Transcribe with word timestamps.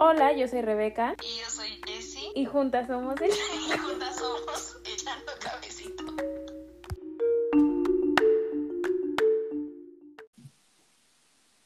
Hola, 0.00 0.32
yo 0.32 0.46
soy 0.46 0.62
Rebeca. 0.62 1.16
Y 1.24 1.40
yo 1.40 1.50
soy 1.50 1.80
Jessie. 1.84 2.30
Y 2.36 2.44
juntas 2.44 2.86
somos 2.86 3.20
el... 3.20 3.30
Y 3.30 3.78
juntas 3.78 4.16
somos 4.16 4.76
Echando 4.84 5.32
Cabecito. 5.40 6.04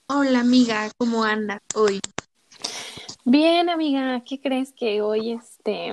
Hola 0.06 0.40
amiga, 0.40 0.90
¿cómo 0.96 1.24
andas 1.24 1.60
hoy? 1.74 2.00
Bien, 3.26 3.68
amiga, 3.68 4.22
¿qué 4.24 4.40
crees 4.40 4.72
que 4.72 5.02
hoy, 5.02 5.32
este, 5.32 5.92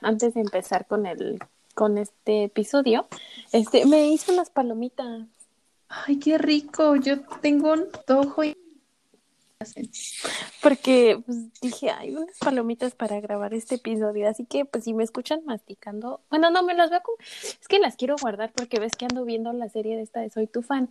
antes 0.00 0.32
de 0.32 0.40
empezar 0.40 0.86
con 0.86 1.04
el, 1.04 1.38
con 1.74 1.98
este 1.98 2.44
episodio, 2.44 3.08
este, 3.52 3.84
me 3.84 4.08
hice 4.08 4.32
unas 4.32 4.48
palomitas. 4.48 5.26
Ay, 5.90 6.18
qué 6.18 6.38
rico, 6.38 6.96
yo 6.96 7.20
tengo 7.42 7.74
un 7.74 7.88
tojo 8.06 8.44
y... 8.44 8.57
Porque 10.62 11.20
pues, 11.24 11.60
dije, 11.60 11.90
hay 11.90 12.14
unas 12.14 12.38
palomitas 12.38 12.94
para 12.94 13.20
grabar 13.20 13.54
este 13.54 13.76
episodio, 13.76 14.28
así 14.28 14.44
que 14.44 14.64
pues 14.64 14.84
si 14.84 14.94
me 14.94 15.04
escuchan 15.04 15.40
masticando, 15.44 16.20
bueno, 16.30 16.50
no 16.50 16.62
me 16.62 16.74
las 16.74 16.90
veo, 16.90 17.00
como... 17.02 17.16
es 17.18 17.68
que 17.68 17.78
las 17.78 17.96
quiero 17.96 18.16
guardar 18.20 18.52
porque 18.52 18.80
ves 18.80 18.96
que 18.96 19.06
ando 19.06 19.24
viendo 19.24 19.52
la 19.52 19.68
serie 19.68 19.96
de 19.96 20.02
esta 20.02 20.20
de 20.20 20.30
Soy 20.30 20.46
tu 20.46 20.62
fan. 20.62 20.90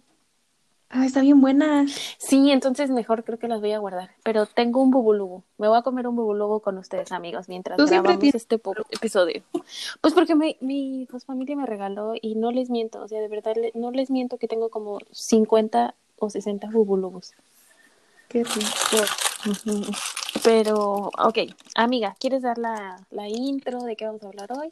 Ah, 0.90 1.06
está 1.06 1.20
bien 1.20 1.42
buena. 1.42 1.86
Sí, 2.18 2.50
entonces 2.50 2.90
mejor 2.90 3.26
creo 3.26 3.38
que 3.38 3.50
las 3.50 3.60
voy 3.60 3.74
a 3.74 3.80
guardar. 3.80 4.12
Pero 4.24 4.46
tengo 4.46 4.82
un 4.82 4.90
bubulubu. 4.90 5.44
Me 5.58 5.68
voy 5.68 5.78
a 5.78 5.82
comer 5.82 6.08
un 6.08 6.16
bubulubu 6.16 6.62
con 6.62 6.78
ustedes, 6.78 7.12
amigos, 7.12 7.50
mientras 7.50 7.78
grabamos 7.78 8.24
este 8.24 8.62
episodio. 8.92 9.44
Pues 10.00 10.14
porque 10.14 10.36
mi, 10.36 10.56
mi 10.62 11.06
pues, 11.10 11.26
familia 11.26 11.58
me 11.58 11.66
regaló 11.66 12.14
y 12.22 12.36
no 12.36 12.52
les 12.52 12.70
miento, 12.70 13.02
o 13.02 13.08
sea, 13.08 13.20
de 13.20 13.28
verdad 13.28 13.56
no 13.74 13.92
les 13.92 14.10
miento 14.10 14.38
que 14.38 14.48
tengo 14.48 14.70
como 14.70 15.00
50 15.12 15.94
o 16.20 16.30
60 16.30 16.70
bubulubus. 16.70 17.34
Qué 18.28 18.44
rico. 18.44 19.06
Pero, 20.44 21.12
ok, 21.18 21.38
amiga, 21.76 22.16
¿quieres 22.20 22.42
dar 22.42 22.58
la, 22.58 22.98
la 23.10 23.28
intro 23.28 23.84
de 23.84 23.96
qué 23.96 24.06
vamos 24.06 24.24
a 24.24 24.28
hablar 24.28 24.52
hoy? 24.52 24.72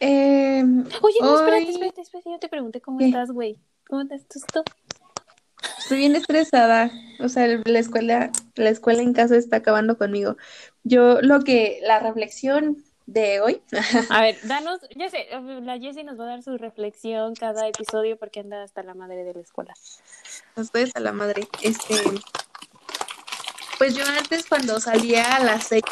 Eh, 0.00 0.62
Oye, 1.02 1.16
no, 1.20 1.34
hoy... 1.34 1.36
espérate, 1.36 1.70
espérate, 1.70 2.00
espérate, 2.00 2.30
yo 2.30 2.38
te 2.38 2.48
pregunté 2.48 2.80
cómo 2.80 2.98
¿Qué? 2.98 3.06
estás, 3.06 3.30
güey. 3.30 3.58
¿Cómo 3.88 4.02
estás 4.02 4.24
tú? 4.52 4.62
Estoy 5.78 5.98
bien 5.98 6.16
estresada. 6.16 6.90
O 7.20 7.28
sea, 7.28 7.46
la 7.46 7.78
escuela, 7.78 8.30
la 8.54 8.70
escuela 8.70 9.02
en 9.02 9.12
casa 9.12 9.36
está 9.36 9.56
acabando 9.56 9.98
conmigo. 9.98 10.36
Yo 10.84 11.20
lo 11.20 11.40
que, 11.40 11.80
la 11.82 11.98
reflexión 11.98 12.82
de 13.06 13.40
hoy. 13.40 13.60
A 14.10 14.22
ver, 14.22 14.38
danos, 14.44 14.80
ya 14.96 15.10
sé, 15.10 15.26
la 15.62 15.78
Jessie 15.78 16.04
nos 16.04 16.18
va 16.18 16.24
a 16.24 16.28
dar 16.28 16.42
su 16.42 16.56
reflexión 16.56 17.34
cada 17.34 17.66
episodio 17.66 18.16
porque 18.16 18.40
anda 18.40 18.62
hasta 18.62 18.82
la 18.82 18.94
madre 18.94 19.24
de 19.24 19.34
la 19.34 19.40
escuela. 19.40 19.74
Estoy 20.56 20.82
hasta 20.82 21.00
la 21.00 21.12
madre. 21.12 21.48
Este, 21.62 21.94
pues 23.80 23.94
yo 23.94 24.04
antes 24.04 24.44
cuando 24.46 24.78
salía 24.78 25.36
a 25.36 25.42
las 25.42 25.68
seis, 25.68 25.82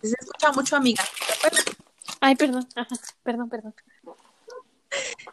se 0.00 0.14
escucha 0.20 0.52
mucho 0.52 0.76
amiga. 0.76 1.02
Ay, 2.20 2.36
perdón, 2.36 2.68
Ajá, 2.76 2.94
perdón, 3.24 3.48
perdón. 3.48 3.74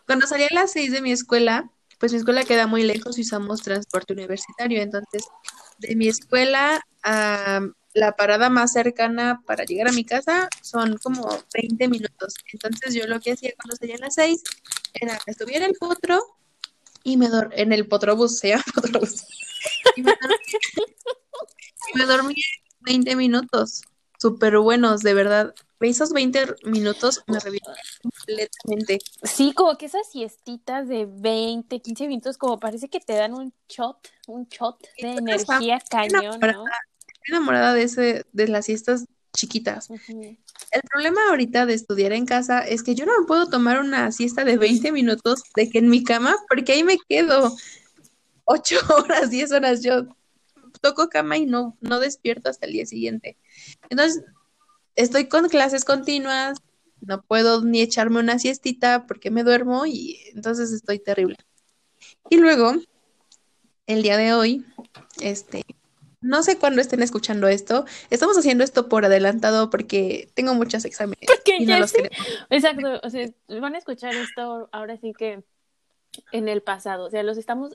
Cuando 0.08 0.26
salía 0.26 0.48
a 0.50 0.56
las 0.56 0.72
seis 0.72 0.92
de 0.92 1.04
mi 1.04 1.12
escuela, 1.12 1.70
pues 2.00 2.14
mi 2.14 2.18
escuela 2.18 2.44
queda 2.46 2.66
muy 2.66 2.82
lejos 2.82 3.20
y 3.20 3.22
usamos 3.22 3.62
transporte 3.62 4.14
universitario. 4.14 4.82
Entonces, 4.82 5.28
de 5.78 5.96
mi 5.96 6.08
escuela 6.08 6.82
a 7.04 7.62
la 7.94 8.16
parada 8.16 8.50
más 8.50 8.73
cercana 8.73 9.44
para 9.46 9.66
llegar 9.66 9.90
a 9.90 9.92
mi 9.92 10.04
casa 10.04 10.50
son 10.64 10.98
como 10.98 11.30
20 11.54 11.90
minutos. 11.90 12.34
Entonces, 12.54 12.96
yo 12.96 13.06
lo 13.06 13.20
que 13.20 13.34
hacía 13.34 13.54
cuando 13.62 13.76
salía 13.76 13.98
a 13.98 14.00
las 14.00 14.16
6 14.16 14.42
era 14.96 15.20
estuviera 15.28 15.66
en 15.66 15.72
el 15.73 15.78
potro 15.78 16.23
y 17.04 17.18
me 17.18 17.30
en 17.52 17.72
el 17.72 17.88
potrobús, 17.88 18.40
se 18.40 18.48
llama 18.48 18.64
potrobús. 18.73 19.28
Y 19.96 20.02
me 20.02 20.12
dormía, 20.12 20.60
me 21.94 22.05
dormía 22.05 22.44
20 22.81 23.16
minutos. 23.16 23.83
Súper 24.17 24.58
buenos, 24.59 25.02
de 25.02 25.14
verdad 25.14 25.53
esos 25.89 26.11
20 26.11 26.55
minutos 26.65 27.23
me 27.27 27.39
revientan 27.39 27.76
completamente. 28.02 28.99
Sí, 29.23 29.54
como 29.54 29.77
que 29.77 29.86
esas 29.86 30.10
siestitas 30.11 30.87
de 30.87 31.08
20, 31.10 31.82
15 31.82 32.08
minutos, 32.08 32.37
como 32.37 32.60
parece 32.60 32.89
que 32.89 32.99
te 32.99 33.14
dan 33.14 33.33
un 33.33 33.54
shot, 33.67 33.98
un 34.27 34.48
shot 34.48 34.82
de 35.02 35.14
energía 35.14 35.82
cañón, 35.89 36.39
¿no? 36.39 36.65
Estoy 37.08 37.30
enamorada 37.30 37.73
de, 37.73 37.83
ese, 37.83 38.26
de 38.31 38.48
las 38.48 38.65
siestas 38.65 39.05
chiquitas. 39.36 39.89
Uh 39.89 39.95
-huh. 39.95 40.37
El 40.71 40.81
problema 40.89 41.21
ahorita 41.30 41.65
de 41.65 41.73
estudiar 41.73 42.14
en 42.14 42.26
casa 42.26 42.60
es 42.60 42.83
que 42.83 42.95
yo 42.95 43.05
no 43.05 43.20
me 43.20 43.27
puedo 43.27 43.49
tomar 43.49 43.80
una 43.80 44.11
siesta 44.11 44.43
de 44.43 44.58
20 44.58 44.92
minutos 44.92 45.43
de 45.55 45.70
que 45.70 45.80
en 45.80 45.89
mi 45.89 46.04
cama, 46.04 46.36
porque 46.49 46.73
ahí 46.73 46.83
me 46.83 46.98
quedo 47.10 47.55
8 48.45 48.76
horas, 48.98 49.30
10 49.30 49.52
horas. 49.52 49.81
Yo 49.83 50.08
toco 50.86 51.10
cama 51.10 51.38
y 51.38 51.48
no, 51.48 51.76
no 51.82 52.00
despierto 52.00 52.48
hasta 52.48 52.68
el 52.68 52.73
día 52.73 52.86
siguiente. 52.86 53.38
Entonces, 53.90 54.23
estoy 54.96 55.28
con 55.28 55.50
clases 55.50 55.84
continuas, 55.84 56.60
no 57.02 57.23
puedo 57.23 57.64
ni 57.64 57.82
echarme 57.82 58.20
una 58.20 58.38
siestita 58.38 59.08
porque 59.08 59.32
me 59.32 59.44
duermo 59.44 59.88
y 59.88 60.20
entonces 60.36 60.72
estoy 60.72 61.00
terrible. 61.00 61.38
Y 62.30 62.38
luego, 62.38 62.73
el 63.88 64.04
día 64.04 64.18
de 64.18 64.34
hoy, 64.34 64.64
este, 65.22 65.64
no 66.22 66.44
sé 66.44 66.60
cuándo 66.60 66.82
estén 66.82 67.02
escuchando 67.02 67.48
esto, 67.48 67.86
estamos 68.12 68.38
haciendo 68.38 68.64
esto 68.64 68.88
por 68.88 69.06
adelantado 69.06 69.72
porque 69.72 70.30
tengo 70.36 70.54
muchos 70.54 70.86
exámenes. 70.86 71.26
Porque 71.26 71.58
y 71.58 71.66
no 71.66 71.80
los 71.80 71.90
sí. 71.90 72.04
Exacto, 72.52 73.00
o 73.02 73.10
sea, 73.10 73.28
van 73.48 73.73
a 73.73 73.80
escuchar 73.80 74.14
esto 74.14 74.70
ahora 74.72 74.98
sí 74.98 75.14
que 75.17 75.44
en 76.32 76.48
el 76.48 76.62
pasado, 76.62 77.06
o 77.06 77.10
sea, 77.10 77.23
los 77.23 77.38
estamos, 77.38 77.73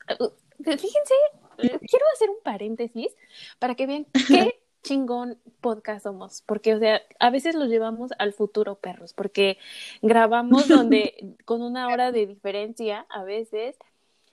fíjense, 0.65 1.15
quiero 1.60 2.04
hacer 2.15 2.31
un 2.31 2.41
paréntesis 2.43 3.15
para 3.59 3.75
que 3.75 3.87
vean 3.87 4.06
qué 4.28 4.60
chingón 4.82 5.38
podcast 5.60 6.04
somos, 6.04 6.43
porque, 6.47 6.75
o 6.75 6.78
sea, 6.78 7.03
a 7.19 7.31
veces 7.31 7.54
los 7.54 7.69
llevamos 7.69 8.12
al 8.19 8.32
futuro, 8.32 8.76
perros, 8.76 9.12
porque 9.12 9.59
grabamos 10.03 10.69
donde, 10.69 11.34
con 11.44 11.62
una 11.62 11.88
hora 11.88 12.12
de 12.12 12.26
diferencia, 12.26 13.06
a 13.10 13.22
veces, 13.22 13.76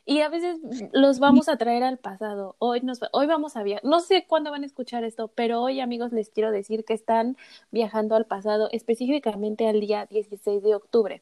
y 0.06 0.22
a 0.22 0.30
veces 0.30 0.58
los 0.94 1.20
vamos 1.20 1.50
a 1.50 1.58
traer 1.58 1.84
al 1.84 1.98
pasado. 1.98 2.56
Hoy 2.60 2.80
nos, 2.80 3.02
hoy 3.12 3.28
vamos 3.28 3.58
a 3.58 3.64
viajar, 3.64 3.84
no 3.84 4.00
sé 4.00 4.26
cuándo 4.26 4.52
van 4.52 4.64
a 4.64 4.66
escuchar 4.66 5.04
esto, 5.04 5.28
pero 5.28 5.62
hoy, 5.62 5.82
amigos, 5.82 6.14
les 6.14 6.30
quiero 6.30 6.52
decir 6.52 6.86
que 6.86 6.94
están 6.94 7.36
viajando 7.72 8.16
al 8.16 8.26
pasado, 8.26 8.70
específicamente 8.72 9.68
al 9.68 9.82
día 9.82 10.06
16 10.06 10.64
de 10.64 10.76
octubre. 10.76 11.22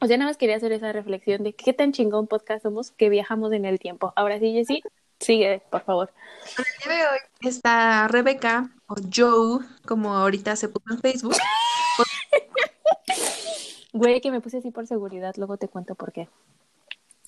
O 0.00 0.06
sea, 0.06 0.16
nada 0.18 0.30
más 0.30 0.36
quería 0.36 0.56
hacer 0.56 0.72
esa 0.72 0.92
reflexión 0.92 1.42
de 1.42 1.54
qué 1.54 1.72
tan 1.72 1.92
chingón 1.92 2.26
podcast 2.26 2.62
somos 2.62 2.90
que 2.90 3.08
viajamos 3.08 3.52
en 3.52 3.64
el 3.64 3.78
tiempo. 3.78 4.12
Ahora 4.16 4.38
sí, 4.38 4.52
Jessy, 4.52 4.82
Sigue, 5.20 5.62
por 5.70 5.82
favor. 5.82 6.12
El 6.58 6.64
día 6.84 6.96
de 6.96 7.02
hoy 7.06 7.18
está 7.48 8.06
Rebeca, 8.08 8.70
o 8.86 8.94
Joe, 9.12 9.64
como 9.86 10.14
ahorita 10.14 10.56
se 10.56 10.68
puso 10.68 10.94
en 10.94 11.00
Facebook. 11.00 11.36
Güey, 13.92 14.20
que 14.20 14.30
me 14.30 14.42
puse 14.42 14.58
así 14.58 14.70
por 14.70 14.86
seguridad, 14.86 15.34
luego 15.38 15.56
te 15.56 15.68
cuento 15.68 15.94
por 15.94 16.12
qué. 16.12 16.28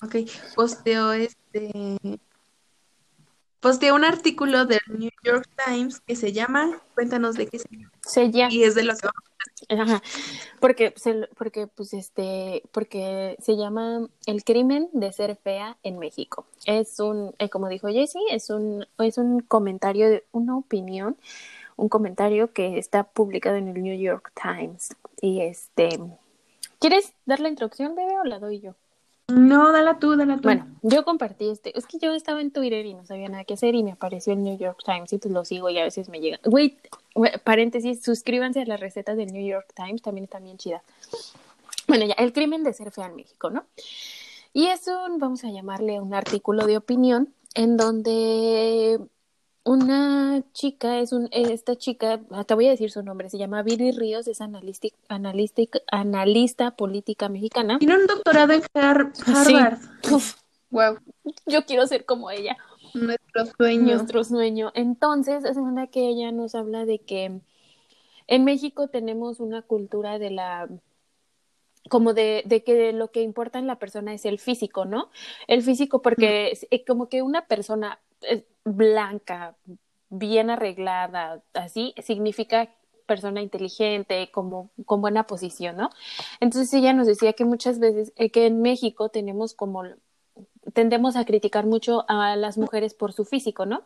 Ok, 0.03 0.17
posteó 0.55 1.13
este. 1.13 1.97
Posteó 3.59 3.95
un 3.95 4.05
artículo 4.05 4.65
del 4.65 4.79
New 4.87 5.09
York 5.23 5.49
Times 5.65 5.99
que 6.01 6.15
se 6.15 6.31
llama, 6.31 6.79
cuéntanos 6.93 7.35
de 7.35 7.47
qué 7.47 7.57
se 7.57 7.67
llama. 7.71 7.91
Se 8.01 8.29
llama. 8.29 8.53
Y 8.53 8.63
es 8.63 8.75
de 8.75 8.83
lo 8.83 8.95
que 8.95 9.07
vamos 9.07 9.28
Ajá. 9.67 10.01
Porque, 10.59 10.93
porque, 11.37 11.67
pues, 11.67 11.93
este, 11.93 12.63
porque 12.71 13.35
se 13.39 13.57
llama 13.57 14.07
El 14.25 14.43
crimen 14.43 14.89
de 14.93 15.11
ser 15.11 15.35
fea 15.35 15.77
en 15.83 15.99
México. 15.99 16.45
Es 16.65 16.99
un, 16.99 17.35
eh, 17.39 17.49
como 17.49 17.67
dijo 17.67 17.87
Jessie, 17.87 18.21
es 18.31 18.49
un, 18.49 18.85
es 18.99 19.17
un 19.17 19.41
comentario, 19.41 20.09
de, 20.09 20.23
una 20.31 20.57
opinión, 20.57 21.17
un 21.75 21.89
comentario 21.89 22.53
que 22.53 22.77
está 22.77 23.03
publicado 23.03 23.57
en 23.57 23.67
el 23.67 23.81
New 23.81 23.97
York 23.97 24.31
Times. 24.41 24.95
Y 25.21 25.41
este, 25.41 25.99
¿quieres 26.79 27.13
dar 27.25 27.39
la 27.39 27.49
introducción, 27.49 27.95
bebé, 27.95 28.17
o 28.19 28.23
la 28.23 28.39
doy 28.39 28.61
yo? 28.61 28.75
No, 29.29 29.71
dala 29.71 29.99
tú, 29.99 30.15
dala 30.15 30.37
tú. 30.37 30.43
Bueno, 30.43 30.67
yo 30.81 31.05
compartí 31.05 31.49
este. 31.49 31.77
Es 31.77 31.85
que 31.85 31.99
yo 31.99 32.13
estaba 32.13 32.41
en 32.41 32.51
Twitter 32.51 32.85
y 32.85 32.93
no 32.93 33.05
sabía 33.05 33.29
nada 33.29 33.43
que 33.43 33.53
hacer 33.53 33.75
y 33.75 33.83
me 33.83 33.91
apareció 33.91 34.33
el 34.33 34.43
New 34.43 34.57
York 34.57 34.81
Times 34.83 35.13
y 35.13 35.17
pues 35.17 35.33
lo 35.33 35.45
sigo 35.45 35.69
y 35.69 35.77
a 35.77 35.83
veces 35.83 36.09
me 36.09 36.19
llega. 36.19 36.39
Wait, 36.45 36.77
paréntesis, 37.43 38.03
suscríbanse 38.03 38.61
a 38.61 38.65
las 38.65 38.79
recetas 38.79 39.17
del 39.17 39.31
New 39.31 39.45
York 39.45 39.71
Times, 39.75 40.01
también 40.01 40.25
están 40.25 40.43
bien 40.43 40.57
chidas. 40.57 40.81
Bueno, 41.87 42.05
ya, 42.05 42.13
el 42.15 42.33
crimen 42.33 42.63
de 42.63 42.73
ser 42.73 42.91
fea 42.91 43.07
en 43.07 43.15
México, 43.15 43.49
¿no? 43.49 43.65
Y 44.53 44.67
es 44.67 44.87
un, 44.87 45.19
vamos 45.19 45.43
a 45.43 45.49
llamarle 45.49 45.99
un 45.99 46.13
artículo 46.13 46.65
de 46.65 46.77
opinión 46.77 47.33
en 47.53 47.77
donde 47.77 48.99
una 49.69 50.41
chica, 50.51 50.99
es 50.99 51.13
un, 51.13 51.29
esta 51.31 51.75
chica, 51.75 52.19
te 52.47 52.55
voy 52.55 52.65
a 52.65 52.71
decir 52.71 52.89
su 52.89 53.03
nombre, 53.03 53.29
se 53.29 53.37
llama 53.37 53.61
Viri 53.61 53.91
Ríos, 53.91 54.27
es 54.27 54.41
analista, 54.41 54.87
analista, 55.09 55.61
analista 55.91 56.71
política 56.71 57.29
mexicana. 57.29 57.77
Tiene 57.77 57.97
un 57.97 58.07
doctorado 58.07 58.53
en 58.53 58.63
Har 58.73 59.13
Harvard. 59.27 59.77
Sí. 60.01 60.13
Uf, 60.15 60.37
wow. 60.71 60.97
Yo 61.45 61.65
quiero 61.67 61.85
ser 61.85 62.05
como 62.05 62.31
ella. 62.31 62.57
Nuestro 62.95 63.45
sueño. 63.45 63.93
Nuestro 63.93 64.23
sueño. 64.23 64.71
Entonces, 64.73 65.45
es 65.45 65.57
una 65.57 65.85
que 65.85 66.07
ella 66.09 66.31
nos 66.31 66.55
habla 66.55 66.85
de 66.85 66.97
que 66.97 67.39
en 68.25 68.43
México 68.43 68.87
tenemos 68.87 69.39
una 69.39 69.61
cultura 69.61 70.17
de 70.17 70.31
la 70.31 70.67
como 71.89 72.13
de, 72.13 72.41
de, 72.45 72.63
que 72.63 72.91
lo 72.91 73.11
que 73.11 73.21
importa 73.21 73.59
en 73.59 73.67
la 73.67 73.77
persona 73.77 74.13
es 74.13 74.25
el 74.25 74.39
físico, 74.39 74.85
¿no? 74.85 75.09
El 75.47 75.61
físico 75.61 76.01
porque 76.01 76.53
mm. 76.53 76.65
es 76.71 76.81
como 76.85 77.07
que 77.07 77.21
una 77.21 77.45
persona 77.45 77.99
blanca, 78.63 79.55
bien 80.09 80.49
arreglada, 80.49 81.41
así, 81.53 81.93
significa 82.03 82.69
persona 83.05 83.41
inteligente, 83.41 84.29
como, 84.31 84.69
con 84.85 85.01
buena 85.01 85.25
posición, 85.25 85.77
¿no? 85.77 85.89
Entonces 86.39 86.71
ella 86.73 86.93
nos 86.93 87.07
decía 87.07 87.33
que 87.33 87.43
muchas 87.43 87.79
veces, 87.79 88.13
eh, 88.15 88.29
que 88.29 88.45
en 88.45 88.61
México 88.61 89.09
tenemos 89.09 89.55
como, 89.55 89.83
tendemos 90.73 91.15
a 91.15 91.25
criticar 91.25 91.65
mucho 91.65 92.05
a 92.07 92.35
las 92.35 92.57
mujeres 92.57 92.93
por 92.93 93.11
su 93.11 93.25
físico, 93.25 93.65
¿no? 93.65 93.83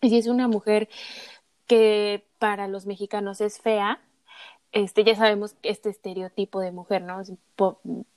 Y 0.00 0.10
si 0.10 0.18
es 0.18 0.28
una 0.28 0.46
mujer 0.46 0.88
que 1.66 2.26
para 2.38 2.68
los 2.68 2.86
mexicanos 2.86 3.40
es 3.40 3.58
fea, 3.58 4.00
este, 4.72 5.04
ya 5.04 5.16
sabemos 5.16 5.56
este 5.62 5.90
estereotipo 5.90 6.60
de 6.60 6.72
mujer, 6.72 7.02
¿no? 7.02 7.22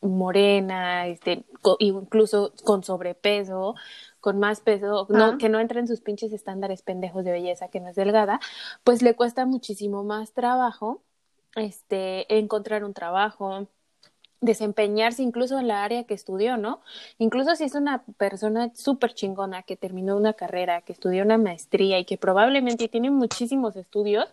morena, 0.02 1.08
este, 1.08 1.46
incluso 1.80 2.54
con 2.64 2.84
sobrepeso, 2.84 3.76
con 4.20 4.40
más 4.40 4.62
peso, 4.62 5.08
no, 5.10 5.38
que 5.38 5.50
no 5.50 5.60
entra 5.60 5.80
en 5.80 5.88
sus 5.88 6.02
pinches 6.02 6.32
estándares 6.32 6.82
pendejos 6.82 7.26
de 7.26 7.32
belleza, 7.32 7.70
que 7.70 7.80
no 7.80 7.90
es 7.90 7.96
delgada, 7.96 8.40
pues 8.84 9.02
le 9.02 9.16
cuesta 9.16 9.46
muchísimo 9.46 10.04
más 10.04 10.34
trabajo, 10.34 11.02
este, 11.56 12.38
encontrar 12.38 12.84
un 12.84 12.94
trabajo, 12.94 13.68
desempeñarse 14.44 15.24
incluso 15.24 15.58
en 15.58 15.68
la 15.68 15.84
área 15.84 16.04
que 16.04 16.14
estudió, 16.14 16.58
¿no? 16.58 16.82
Incluso 17.18 17.56
si 17.56 17.64
es 17.64 17.76
una 17.76 18.04
persona 18.18 18.72
súper 18.76 19.14
chingona 19.14 19.64
que 19.64 19.78
terminó 19.78 20.18
una 20.18 20.34
carrera, 20.34 20.82
que 20.82 20.92
estudió 20.92 21.24
una 21.24 21.38
maestría 21.38 21.98
y 21.98 22.06
que 22.06 22.18
probablemente 22.18 22.90
tiene 22.90 23.10
muchísimos 23.10 23.76
estudios, 23.78 24.26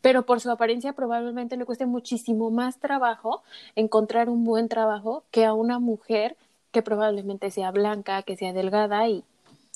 pero 0.00 0.24
por 0.24 0.40
su 0.40 0.50
apariencia 0.50 0.94
probablemente 0.94 1.56
le 1.56 1.66
cueste 1.66 1.84
muchísimo 1.84 2.50
más 2.50 2.78
trabajo 2.78 3.42
encontrar 3.76 4.30
un 4.30 4.44
buen 4.44 4.68
trabajo 4.68 5.22
que 5.30 5.44
a 5.44 5.52
una 5.52 5.78
mujer 5.78 6.36
que 6.70 6.82
probablemente 6.82 7.50
sea 7.50 7.70
blanca, 7.70 8.22
que 8.22 8.36
sea 8.36 8.54
delgada 8.54 9.06
y 9.06 9.22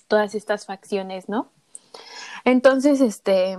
todas 0.09 0.35
estas 0.35 0.65
facciones, 0.65 1.29
¿no? 1.29 1.49
Entonces, 2.45 3.03
este, 3.03 3.59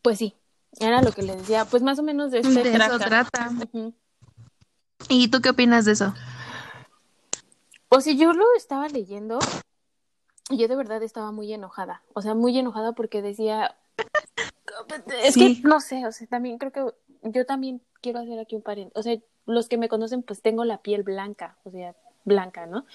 pues 0.00 0.18
sí, 0.18 0.34
era 0.78 1.02
lo 1.02 1.12
que 1.12 1.22
le 1.22 1.36
decía, 1.36 1.66
pues 1.66 1.82
más 1.82 1.98
o 1.98 2.02
menos 2.02 2.30
de, 2.30 2.38
este 2.38 2.62
de 2.62 2.72
eso 2.72 2.98
trata. 2.98 3.50
¿Y 5.08 5.28
tú 5.28 5.40
qué 5.40 5.50
opinas 5.50 5.84
de 5.84 5.92
eso? 5.92 6.14
Pues 7.88 8.04
si 8.04 8.16
yo 8.16 8.32
lo 8.32 8.44
estaba 8.56 8.88
leyendo, 8.88 9.38
yo 10.50 10.68
de 10.68 10.76
verdad 10.76 11.02
estaba 11.02 11.32
muy 11.32 11.52
enojada, 11.52 12.02
o 12.12 12.22
sea, 12.22 12.34
muy 12.34 12.56
enojada 12.58 12.92
porque 12.92 13.22
decía, 13.22 13.76
es 15.22 15.34
que 15.34 15.60
no 15.62 15.80
sé, 15.80 16.06
o 16.06 16.12
sea, 16.12 16.26
también 16.26 16.58
creo 16.58 16.72
que 16.72 16.84
yo 17.22 17.46
también 17.46 17.82
quiero 18.00 18.20
hacer 18.20 18.38
aquí 18.38 18.56
un 18.56 18.62
paréntesis. 18.62 18.98
O 18.98 19.02
sea, 19.02 19.18
los 19.46 19.68
que 19.68 19.78
me 19.78 19.88
conocen, 19.88 20.22
pues 20.22 20.42
tengo 20.42 20.64
la 20.64 20.78
piel 20.78 21.02
blanca, 21.02 21.56
o 21.64 21.70
sea, 21.70 21.94
blanca, 22.24 22.66
¿no? 22.66 22.86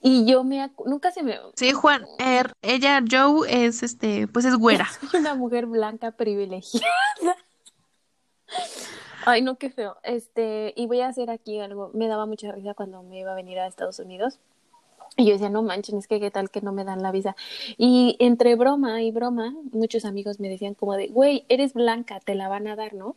Y 0.00 0.26
yo 0.26 0.44
me 0.44 0.70
nunca 0.86 1.10
se 1.12 1.22
me 1.22 1.38
Sí, 1.54 1.72
Juan, 1.72 2.06
er, 2.18 2.52
ella 2.62 3.02
Joe 3.08 3.66
es 3.66 3.82
este, 3.82 4.26
pues 4.28 4.44
es 4.44 4.56
güera. 4.56 4.88
Soy 5.10 5.20
una 5.20 5.34
mujer 5.34 5.66
blanca 5.66 6.12
privilegiada. 6.12 7.36
Ay, 9.26 9.42
no, 9.42 9.56
qué 9.56 9.70
feo. 9.70 9.96
Este, 10.02 10.72
y 10.76 10.86
voy 10.86 11.00
a 11.00 11.08
hacer 11.08 11.30
aquí 11.30 11.60
algo. 11.60 11.90
Me 11.94 12.08
daba 12.08 12.26
mucha 12.26 12.52
risa 12.52 12.74
cuando 12.74 13.02
me 13.02 13.20
iba 13.20 13.32
a 13.32 13.34
venir 13.34 13.58
a 13.58 13.66
Estados 13.66 13.98
Unidos 13.98 14.38
y 15.16 15.26
yo 15.26 15.32
decía, 15.32 15.50
no 15.50 15.62
manchen, 15.62 15.98
es 15.98 16.06
que 16.06 16.20
qué 16.20 16.30
tal 16.30 16.50
que 16.50 16.60
no 16.60 16.72
me 16.72 16.84
dan 16.84 17.02
la 17.02 17.12
visa. 17.12 17.36
Y 17.76 18.16
entre 18.20 18.54
broma 18.54 19.02
y 19.02 19.10
broma, 19.10 19.54
muchos 19.72 20.04
amigos 20.04 20.40
me 20.40 20.48
decían 20.48 20.74
como 20.74 20.94
de, 20.94 21.08
güey, 21.08 21.44
eres 21.48 21.74
blanca, 21.74 22.20
te 22.20 22.34
la 22.34 22.48
van 22.48 22.66
a 22.66 22.76
dar, 22.76 22.94
¿no? 22.94 23.16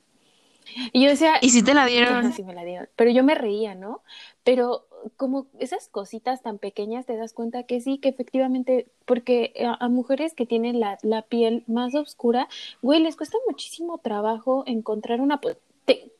Y 0.92 1.04
yo 1.04 1.10
decía... 1.10 1.36
¿Y 1.42 1.50
si 1.50 1.62
te 1.62 1.74
la 1.74 1.86
dieron? 1.86 2.32
Sí, 2.34 2.44
me 2.44 2.54
la 2.54 2.64
dieron. 2.64 2.90
Pero 2.96 3.12
yo 3.12 3.24
me 3.24 3.36
reía, 3.36 3.76
¿no? 3.76 4.02
Pero 4.44 4.88
como 5.18 5.48
esas 5.60 5.90
cositas 5.90 6.42
tan 6.42 6.58
pequeñas 6.58 7.06
te 7.06 7.18
das 7.18 7.34
cuenta 7.34 7.64
que 7.64 7.82
sí, 7.82 7.98
que 7.98 8.10
efectivamente, 8.10 8.88
porque 9.06 9.54
a, 9.80 9.90
mujeres 9.90 10.34
que 10.34 10.46
tienen 10.46 10.80
la, 10.80 10.98
la, 11.02 11.22
piel 11.22 11.64
más 11.68 11.94
oscura, 11.96 12.48
güey, 12.82 13.02
les 13.02 13.18
cuesta 13.18 13.38
muchísimo 13.48 13.98
trabajo 13.98 14.64
encontrar 14.66 15.22
una... 15.22 15.40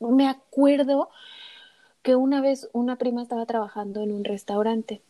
me 0.00 0.28
acuerdo 0.28 1.10
que 2.02 2.16
una 2.16 2.40
vez 2.40 2.68
una 2.72 2.96
prima 2.96 3.22
estaba 3.22 3.46
trabajando 3.46 4.02
en 4.02 4.12
un 4.12 4.24
restaurante 4.24 5.02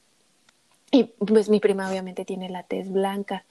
y 0.94 1.04
pues 1.04 1.48
mi 1.48 1.58
prima 1.58 1.88
obviamente 1.90 2.24
tiene 2.24 2.48
la 2.48 2.62
tez 2.62 2.88
blanca 2.92 3.44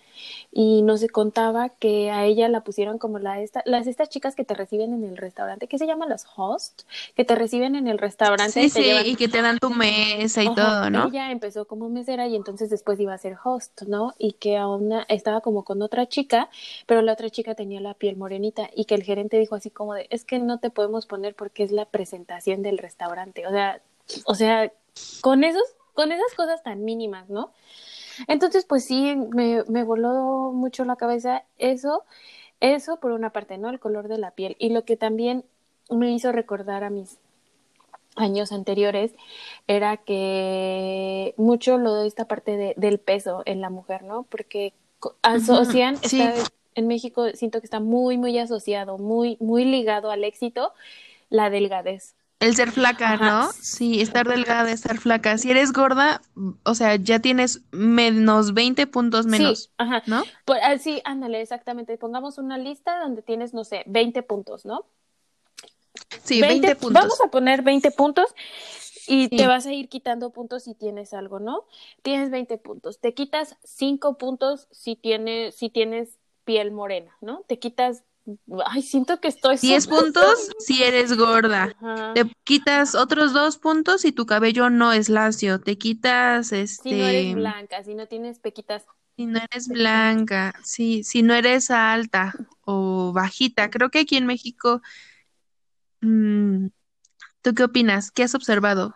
y 0.50 0.82
no 0.82 0.98
se 0.98 1.10
contaba 1.10 1.68
que 1.70 2.10
a 2.10 2.24
ella 2.24 2.48
la 2.48 2.62
pusieron 2.62 2.98
como 2.98 3.20
la 3.20 3.42
esta, 3.42 3.62
las 3.66 3.86
estas 3.86 4.08
chicas 4.08 4.34
que 4.34 4.46
te 4.46 4.54
reciben 4.54 4.94
en 4.94 5.04
el 5.04 5.18
restaurante, 5.18 5.68
¿qué 5.68 5.78
se 5.78 5.86
llaman 5.86 6.08
los 6.08 6.26
host? 6.38 6.84
Que 7.16 7.26
te 7.26 7.36
reciben 7.36 7.76
en 7.76 7.88
el 7.88 7.98
restaurante 7.98 8.54
sí, 8.54 8.66
y, 8.68 8.70
sí, 8.70 8.92
y 9.06 9.16
que 9.18 9.28
te 9.28 9.42
dan 9.42 9.60
tu 9.60 9.72
mesa 9.72 10.42
y 10.42 10.56
todo, 10.56 10.90
¿no? 10.90 11.08
Ella 11.08 11.32
empezó 11.32 11.66
como 11.66 11.90
mesera 11.90 12.28
y 12.28 12.38
entonces 12.38 12.70
después 12.70 12.98
iba 13.02 13.14
a 13.14 13.18
ser 13.18 13.36
host, 13.44 13.82
¿no? 13.82 14.14
Y 14.18 14.34
que 14.34 14.56
a 14.56 14.68
una 14.68 15.04
estaba 15.10 15.42
como 15.42 15.64
con 15.64 15.82
otra 15.82 16.08
chica, 16.08 16.50
pero 16.86 17.02
la 17.02 17.12
otra 17.12 17.30
chica 17.30 17.56
tenía 17.56 17.82
la 17.82 17.94
piel 17.94 18.16
morenita 18.16 18.70
y 18.74 18.86
que 18.86 18.96
el 18.96 19.04
gerente 19.04 19.38
dijo 19.38 19.56
así 19.56 19.70
como 19.70 19.96
de, 19.96 20.08
es 20.12 20.24
que 20.24 20.40
no 20.40 20.60
te 20.60 20.70
podemos 20.70 21.08
poner 21.08 21.36
porque 21.36 21.64
es 21.64 21.74
la 21.74 21.86
presentación 21.86 22.62
del 22.62 22.78
restaurante, 22.78 23.46
o 23.48 23.52
sea, 23.52 23.82
o 24.26 24.36
sea, 24.36 24.72
con 25.22 25.44
esos 25.44 25.64
con 25.94 26.12
esas 26.12 26.34
cosas 26.36 26.64
tan 26.64 26.84
mínimas, 26.84 27.30
¿no? 27.30 27.52
Entonces, 28.28 28.66
pues 28.66 28.86
sí, 28.86 29.16
me, 29.16 29.64
me 29.68 29.84
voló 29.84 30.52
mucho 30.54 30.86
la 30.86 30.96
cabeza 30.96 31.44
eso, 31.58 32.04
eso 32.60 32.98
por 32.98 33.12
una 33.12 33.32
parte, 33.32 33.58
¿no? 33.58 33.70
El 33.70 33.80
color 33.80 34.08
de 34.08 34.18
la 34.18 34.32
piel. 34.32 34.56
Y 34.60 34.70
lo 34.70 34.86
que 34.86 34.98
también 34.98 35.46
me 35.90 36.12
hizo 36.12 36.32
recordar 36.32 36.84
a 36.84 36.90
mis 36.90 37.20
años 38.16 38.52
anteriores 38.52 39.12
era 39.68 39.98
que 39.98 41.34
mucho 41.38 41.78
lo 41.78 41.96
de 41.96 42.08
esta 42.08 42.26
parte 42.26 42.58
de, 42.58 42.74
del 42.78 43.00
peso 43.00 43.44
en 43.46 43.62
la 43.62 43.70
mujer, 43.70 44.04
¿no? 44.04 44.24
Porque 44.24 44.74
asocian, 45.22 45.98
en 46.76 46.88
México 46.88 47.28
siento 47.34 47.60
que 47.60 47.66
está 47.66 47.80
muy, 47.80 48.18
muy 48.18 48.38
asociado, 48.38 48.98
muy, 48.98 49.38
muy 49.40 49.66
ligado 49.66 50.12
al 50.12 50.24
éxito, 50.24 50.74
la 51.30 51.50
delgadez. 51.50 52.16
El 52.44 52.58
ser 52.58 52.72
flaca, 52.72 53.16
¿no? 53.16 53.54
Sí, 53.54 54.02
estar 54.02 54.28
delgada, 54.28 54.70
estar 54.70 54.98
flaca. 54.98 55.38
Si 55.38 55.50
eres 55.50 55.72
gorda, 55.72 56.22
o 56.64 56.76
sea, 56.76 56.98
ya 56.98 57.20
tienes 57.20 57.62
menos 57.72 58.54
20 58.54 58.86
puntos 58.88 59.26
menos, 59.26 59.64
sí, 59.64 59.70
ajá. 59.78 60.04
¿no? 60.08 60.24
Pues, 60.44 60.60
ah, 60.62 60.78
sí, 60.78 61.02
ándale, 61.06 61.40
exactamente. 61.40 61.98
Pongamos 61.98 62.38
una 62.38 62.58
lista 62.58 63.00
donde 63.00 63.22
tienes, 63.22 63.54
no 63.54 63.64
sé, 63.64 63.84
20 63.86 64.24
puntos, 64.24 64.66
¿no? 64.66 64.86
Sí, 66.22 66.42
20, 66.42 66.76
puntos. 66.76 67.02
Vamos 67.02 67.22
a 67.22 67.30
poner 67.30 67.62
20 67.62 67.92
puntos 67.92 68.36
y 69.08 69.30
te 69.30 69.48
vas 69.48 69.66
a 69.66 69.72
ir 69.72 69.88
quitando 69.88 70.32
puntos 70.32 70.64
si 70.64 70.76
tienes 70.76 71.14
algo, 71.14 71.40
¿no? 71.40 71.64
Tienes 72.02 72.30
20 72.30 72.58
puntos. 72.58 73.00
Te 73.00 73.14
quitas 73.14 73.56
5 73.64 74.18
puntos 74.18 74.68
si 74.70 74.98
tienes, 74.98 75.56
si 75.56 75.70
tienes 75.70 76.20
piel 76.44 76.72
morena, 76.72 77.16
¿no? 77.22 77.46
Te 77.48 77.58
quitas 77.58 78.04
Ay, 78.66 78.82
siento 78.82 79.20
que 79.20 79.28
estoy. 79.28 79.58
10 79.58 79.88
puntos 79.88 80.50
si 80.60 80.84
eres 80.84 81.18
gorda. 81.18 81.76
Te 82.14 82.26
quitas 82.44 82.96
otros 82.96 83.34
dos 83.34 83.58
puntos 83.58 84.02
si 84.02 84.12
tu 84.12 84.26
cabello 84.26 84.70
no 84.70 84.94
es 84.94 85.10
lacio. 85.10 85.60
Te 85.60 85.78
quitas 85.78 86.52
este. 86.52 86.90
Si 86.90 86.96
no 86.96 87.06
eres 87.06 87.36
blanca, 87.36 87.84
si 87.84 87.96
no 87.96 88.08
tienes 88.08 88.40
pequitas. 88.40 88.86
Si 89.16 89.26
no 89.26 89.40
eres 89.40 89.68
blanca, 89.68 90.56
sí, 90.64 91.04
si 91.04 91.22
no 91.22 91.34
eres 91.34 91.70
alta 91.70 92.34
o 92.62 93.12
bajita. 93.14 93.70
Creo 93.70 93.90
que 93.90 94.00
aquí 94.00 94.16
en 94.16 94.26
México. 94.26 94.82
Mm, 96.02 96.68
¿Tú 97.42 97.54
qué 97.54 97.64
opinas? 97.64 98.10
¿Qué 98.12 98.24
has 98.24 98.36
observado? 98.36 98.96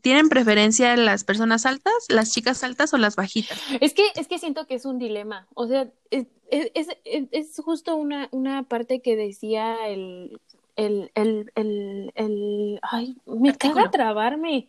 ¿Tienen 0.00 0.28
preferencia 0.28 0.96
las 0.96 1.24
personas 1.24 1.66
altas, 1.66 1.94
las 2.08 2.32
chicas 2.32 2.64
altas 2.64 2.94
o 2.94 2.98
las 2.98 3.16
bajitas? 3.16 3.60
Es 3.80 3.92
que, 3.92 4.04
es 4.16 4.26
que 4.26 4.38
siento 4.38 4.66
que 4.66 4.74
es 4.74 4.86
un 4.86 4.98
dilema. 4.98 5.46
O 5.54 5.66
sea, 5.66 5.88
es, 6.10 6.26
es, 6.50 6.88
es, 7.04 7.60
justo 7.62 7.96
una, 7.96 8.28
una 8.30 8.62
parte 8.62 9.00
que 9.00 9.16
decía 9.16 9.76
el, 9.86 10.40
el, 10.76 11.10
el, 11.14 11.52
el, 11.54 12.12
el 12.14 12.80
ay, 12.82 13.16
me 13.26 13.54
caga 13.56 13.90
trabarme 13.90 14.68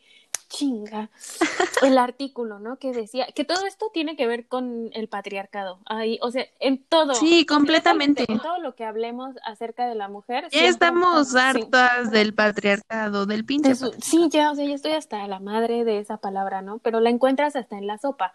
chinga 0.52 1.10
el 1.82 1.98
artículo, 1.98 2.60
¿no? 2.60 2.78
Que 2.78 2.92
decía 2.92 3.28
que 3.34 3.46
todo 3.46 3.66
esto 3.66 3.90
tiene 3.94 4.16
que 4.16 4.28
ver 4.28 4.48
con 4.48 4.90
el 4.94 5.08
patriarcado. 5.08 5.80
Ahí, 5.86 6.20
o 6.22 6.30
sea, 6.30 6.46
en 6.60 6.84
todo. 6.84 7.16
Sí, 7.16 7.46
completamente. 7.46 8.26
En 8.28 8.40
todo 8.40 8.60
lo 8.60 8.76
que 8.76 8.84
hablemos 8.84 9.36
acerca 9.46 9.88
de 9.88 9.96
la 9.96 10.10
mujer. 10.10 10.48
Ya 10.52 10.66
estamos 10.66 11.36
hartas 11.36 12.12
del 12.12 12.34
patriarcado, 12.34 13.26
del 13.26 13.46
pinche. 13.46 13.76
sí, 13.76 14.28
ya, 14.30 14.52
o 14.52 14.56
sea, 14.56 14.66
ya 14.66 14.76
estoy 14.76 14.92
hasta 14.92 15.26
la 15.28 15.40
madre 15.40 15.84
de 15.86 16.00
esa 16.00 16.18
palabra, 16.18 16.62
¿no? 16.62 16.80
Pero 16.80 17.00
la 17.00 17.10
encuentras 17.10 17.56
hasta 17.56 17.78
en 17.78 17.88
la 17.88 17.98
sopa. 17.98 18.34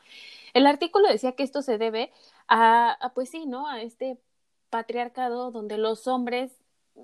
El 0.54 0.66
artículo 0.66 1.08
decía 1.08 1.32
que 1.32 1.42
esto 1.42 1.60
se 1.60 1.76
debe 1.76 2.10
a, 2.48 2.92
a 2.92 3.12
pues 3.12 3.28
sí, 3.28 3.44
¿no? 3.46 3.68
A 3.68 3.82
este 3.82 4.18
patriarcado 4.70 5.50
donde 5.50 5.78
los 5.78 6.08
hombres 6.08 6.50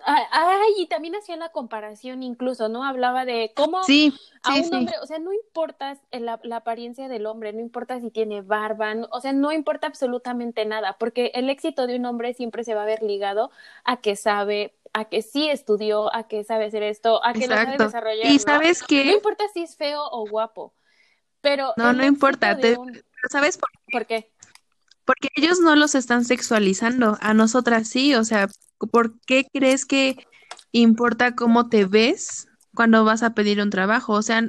Ay, 0.05 0.73
y 0.79 0.87
también 0.87 1.15
hacía 1.15 1.37
la 1.37 1.51
comparación 1.51 2.23
incluso, 2.23 2.69
¿no? 2.69 2.83
Hablaba 2.83 3.25
de 3.25 3.53
cómo 3.55 3.79
a 3.79 4.55
un 4.55 4.75
hombre, 4.75 4.95
o 5.03 5.07
sea, 5.07 5.19
no 5.19 5.33
importa 5.33 5.99
la, 6.11 6.41
la, 6.43 6.57
apariencia 6.57 7.09
del 7.09 7.27
hombre, 7.27 7.53
no 7.53 7.61
importa 7.61 8.01
si 8.01 8.11
tiene 8.11 8.41
barba, 8.41 8.95
o 9.11 9.21
sea, 9.21 9.33
no 9.33 9.53
importa 9.53 9.87
absolutamente 9.87 10.65
nada, 10.65 10.97
porque 10.99 11.31
el 11.35 11.51
éxito 11.51 11.87
de 11.87 11.97
un 11.97 12.07
hombre 12.07 12.33
siempre 12.33 12.65
se 12.65 12.75
va 12.75 12.83
a 12.83 12.87
ver 12.87 13.03
ligado 13.03 13.51
a 13.85 13.99
que 13.99 14.17
sabe, 14.17 14.75
a 14.95 15.05
que 15.05 15.21
sí 15.21 15.49
estudió, 15.49 16.13
a 16.15 16.27
que 16.27 16.43
sabe 16.43 16.67
hacer 16.67 16.83
esto, 16.83 17.25
a 17.25 17.35
que 17.35 17.47
lo 17.47 17.55
sabe 17.55 17.77
desarrollar. 17.77 18.27
Y 18.27 18.39
sabes 18.39 18.83
qué? 18.83 19.05
No 19.05 19.13
importa 19.13 19.45
si 19.53 19.63
es 19.63 19.77
feo 19.77 20.03
o 20.11 20.27
guapo, 20.27 20.75
pero... 21.43 21.75
No, 21.77 21.93
no 21.93 22.05
importa, 22.05 22.59
¿sabes 23.31 23.59
por 23.91 24.07
qué? 24.07 24.33
Porque 25.05 25.29
ellos 25.37 25.61
no 25.61 25.77
los 25.77 25.95
están 25.95 26.25
sexualizando, 26.25 27.19
a 27.21 27.35
nosotras 27.35 27.89
sí, 27.89 28.15
o 28.15 28.25
sea, 28.25 28.49
¿por 28.91 29.19
qué 29.21 29.47
crees 29.53 29.87
que 29.87 30.27
importa 30.73 31.35
cómo 31.35 31.69
te 31.69 31.85
ves 31.85 32.49
cuando 32.75 33.05
vas 33.05 33.23
a 33.23 33.35
pedir 33.35 33.61
un 33.61 33.71
trabajo? 33.71 34.15
O 34.15 34.23
sea, 34.23 34.45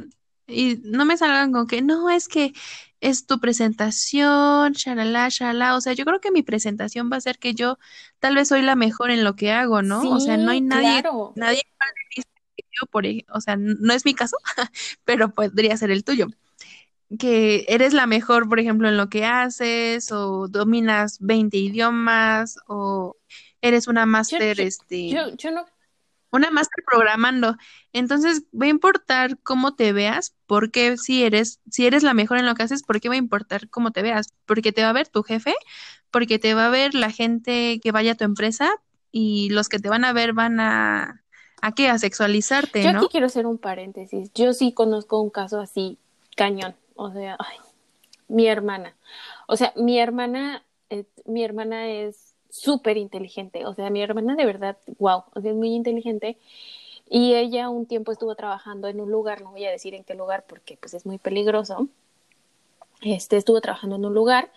y 0.48 0.80
no 0.84 1.06
me 1.06 1.18
salgan 1.18 1.52
con 1.52 1.68
que 1.68 1.82
no, 1.82 2.10
es 2.10 2.28
que 2.28 2.54
es 3.02 3.26
tu 3.26 3.40
presentación, 3.40 4.74
shalala, 4.74 5.28
shalala. 5.30 5.76
O 5.76 5.82
sea, 5.82 5.94
yo 5.94 6.06
creo 6.06 6.22
que 6.22 6.32
mi 6.32 6.42
presentación 6.42 7.10
va 7.12 7.18
a 7.18 7.22
ser 7.22 7.38
que 7.38 7.54
yo 7.54 7.78
tal 8.20 8.36
vez 8.36 8.48
soy 8.48 8.62
la 8.62 8.76
mejor 8.76 9.12
en 9.12 9.24
lo 9.24 9.36
que 9.36 9.52
hago, 9.52 9.82
¿no? 9.82 10.02
o 10.10 10.20
sea, 10.20 10.38
no 10.38 10.52
hay 10.52 10.62
nadie, 10.62 11.02
claro. 11.02 11.34
nadie 11.36 11.64
que 12.16 12.24
yo 12.80 12.88
por, 12.88 13.06
o 13.06 13.42
sea, 13.42 13.58
no 13.58 13.94
es 13.94 14.06
mi 14.06 14.14
caso, 14.14 14.38
pero 15.06 15.34
podría 15.34 15.76
ser 15.78 15.92
el 15.92 16.04
tuyo. 16.04 16.28
Que 17.20 17.66
eres 17.68 17.94
la 17.94 18.08
mejor, 18.08 18.50
por 18.50 18.60
ejemplo, 18.60 18.88
en 18.88 18.98
lo 18.98 19.10
que 19.10 19.26
haces, 19.26 20.12
o 20.12 20.48
dominas 20.48 21.18
20 21.20 21.58
idiomas, 21.58 22.58
o 22.68 23.18
eres 23.64 23.88
una 23.88 24.06
máster, 24.06 24.60
este, 24.60 25.10
yo, 25.10 25.36
yo 25.36 25.50
no, 25.50 25.66
una 26.34 26.50
máster 26.50 26.84
programando. 26.84 27.56
Entonces, 27.94 28.44
va 28.60 28.66
a 28.66 28.70
importar 28.70 29.38
cómo 29.44 29.76
te 29.76 29.94
veas, 29.94 30.36
porque 30.48 30.98
si 30.98 31.24
eres, 31.24 31.60
si 31.70 31.86
eres 31.86 32.02
la 32.02 32.16
mejor 32.16 32.40
en 32.40 32.48
lo 32.48 32.56
que 32.56 32.64
haces, 32.64 32.84
¿por 32.84 33.00
qué 33.00 33.08
va 33.08 33.16
a 33.16 33.20
importar 33.20 33.70
cómo 33.70 33.92
te 33.92 34.02
veas? 34.02 34.34
Porque 34.46 34.72
te 34.72 34.82
va 34.82 34.90
a 34.90 34.94
ver 34.94 35.08
tu 35.08 35.22
jefe, 35.22 35.54
porque 36.10 36.40
te 36.40 36.56
va 36.56 36.66
a 36.66 36.70
ver 36.70 36.96
la 36.96 37.12
gente 37.12 37.80
que 37.82 37.92
vaya 37.92 38.14
a 38.14 38.16
tu 38.16 38.26
empresa 38.26 38.70
y 39.12 39.50
los 39.52 39.70
que 39.70 39.78
te 39.78 39.90
van 39.90 40.06
a 40.06 40.14
ver 40.14 40.34
van 40.34 40.60
a, 40.60 41.24
¿a 41.62 41.72
qué? 41.72 41.88
A 41.88 42.00
sexualizarte, 42.00 42.82
yo 42.82 42.90
aquí 42.90 42.98
¿no? 42.98 43.10
quiero 43.10 43.28
hacer 43.28 43.46
un 43.46 43.60
paréntesis. 43.60 44.32
Yo 44.34 44.54
sí 44.54 44.74
conozco 44.74 45.22
un 45.22 45.30
caso 45.30 45.62
así, 45.62 46.00
cañón. 46.36 46.76
O 46.96 47.12
sea, 47.12 47.38
ay, 47.40 47.58
mi 48.28 48.48
hermana. 48.48 48.96
O 49.48 49.56
sea, 49.56 49.72
mi 49.76 50.00
hermana, 50.00 50.64
eh, 50.90 51.06
mi 51.26 51.44
hermana 51.44 51.88
es 51.88 52.33
súper 52.54 52.98
inteligente. 52.98 53.66
O 53.66 53.74
sea, 53.74 53.90
mi 53.90 54.02
hermana 54.02 54.36
de 54.36 54.46
verdad, 54.46 54.78
wow, 55.00 55.24
o 55.34 55.42
sea, 55.42 55.52
es 55.52 55.58
muy 55.58 55.74
inteligente. 55.74 56.38
Y 57.10 57.36
ella 57.36 57.70
un 57.70 57.86
tiempo 57.86 58.12
estuvo 58.12 58.36
trabajando 58.36 58.88
en 58.88 59.02
un 59.02 59.12
lugar, 59.12 59.42
no 59.42 59.52
voy 59.52 59.66
a 59.66 59.72
decir 59.72 59.94
en 59.96 60.04
qué 60.04 60.16
lugar 60.16 60.46
porque 60.48 60.78
pues 60.78 60.94
es 60.94 61.06
muy 61.06 61.18
peligroso. 61.18 61.90
Este, 63.02 63.38
estuvo 63.38 63.60
trabajando 63.60 63.98
en 63.98 64.06
un 64.06 64.14
lugar 64.14 64.52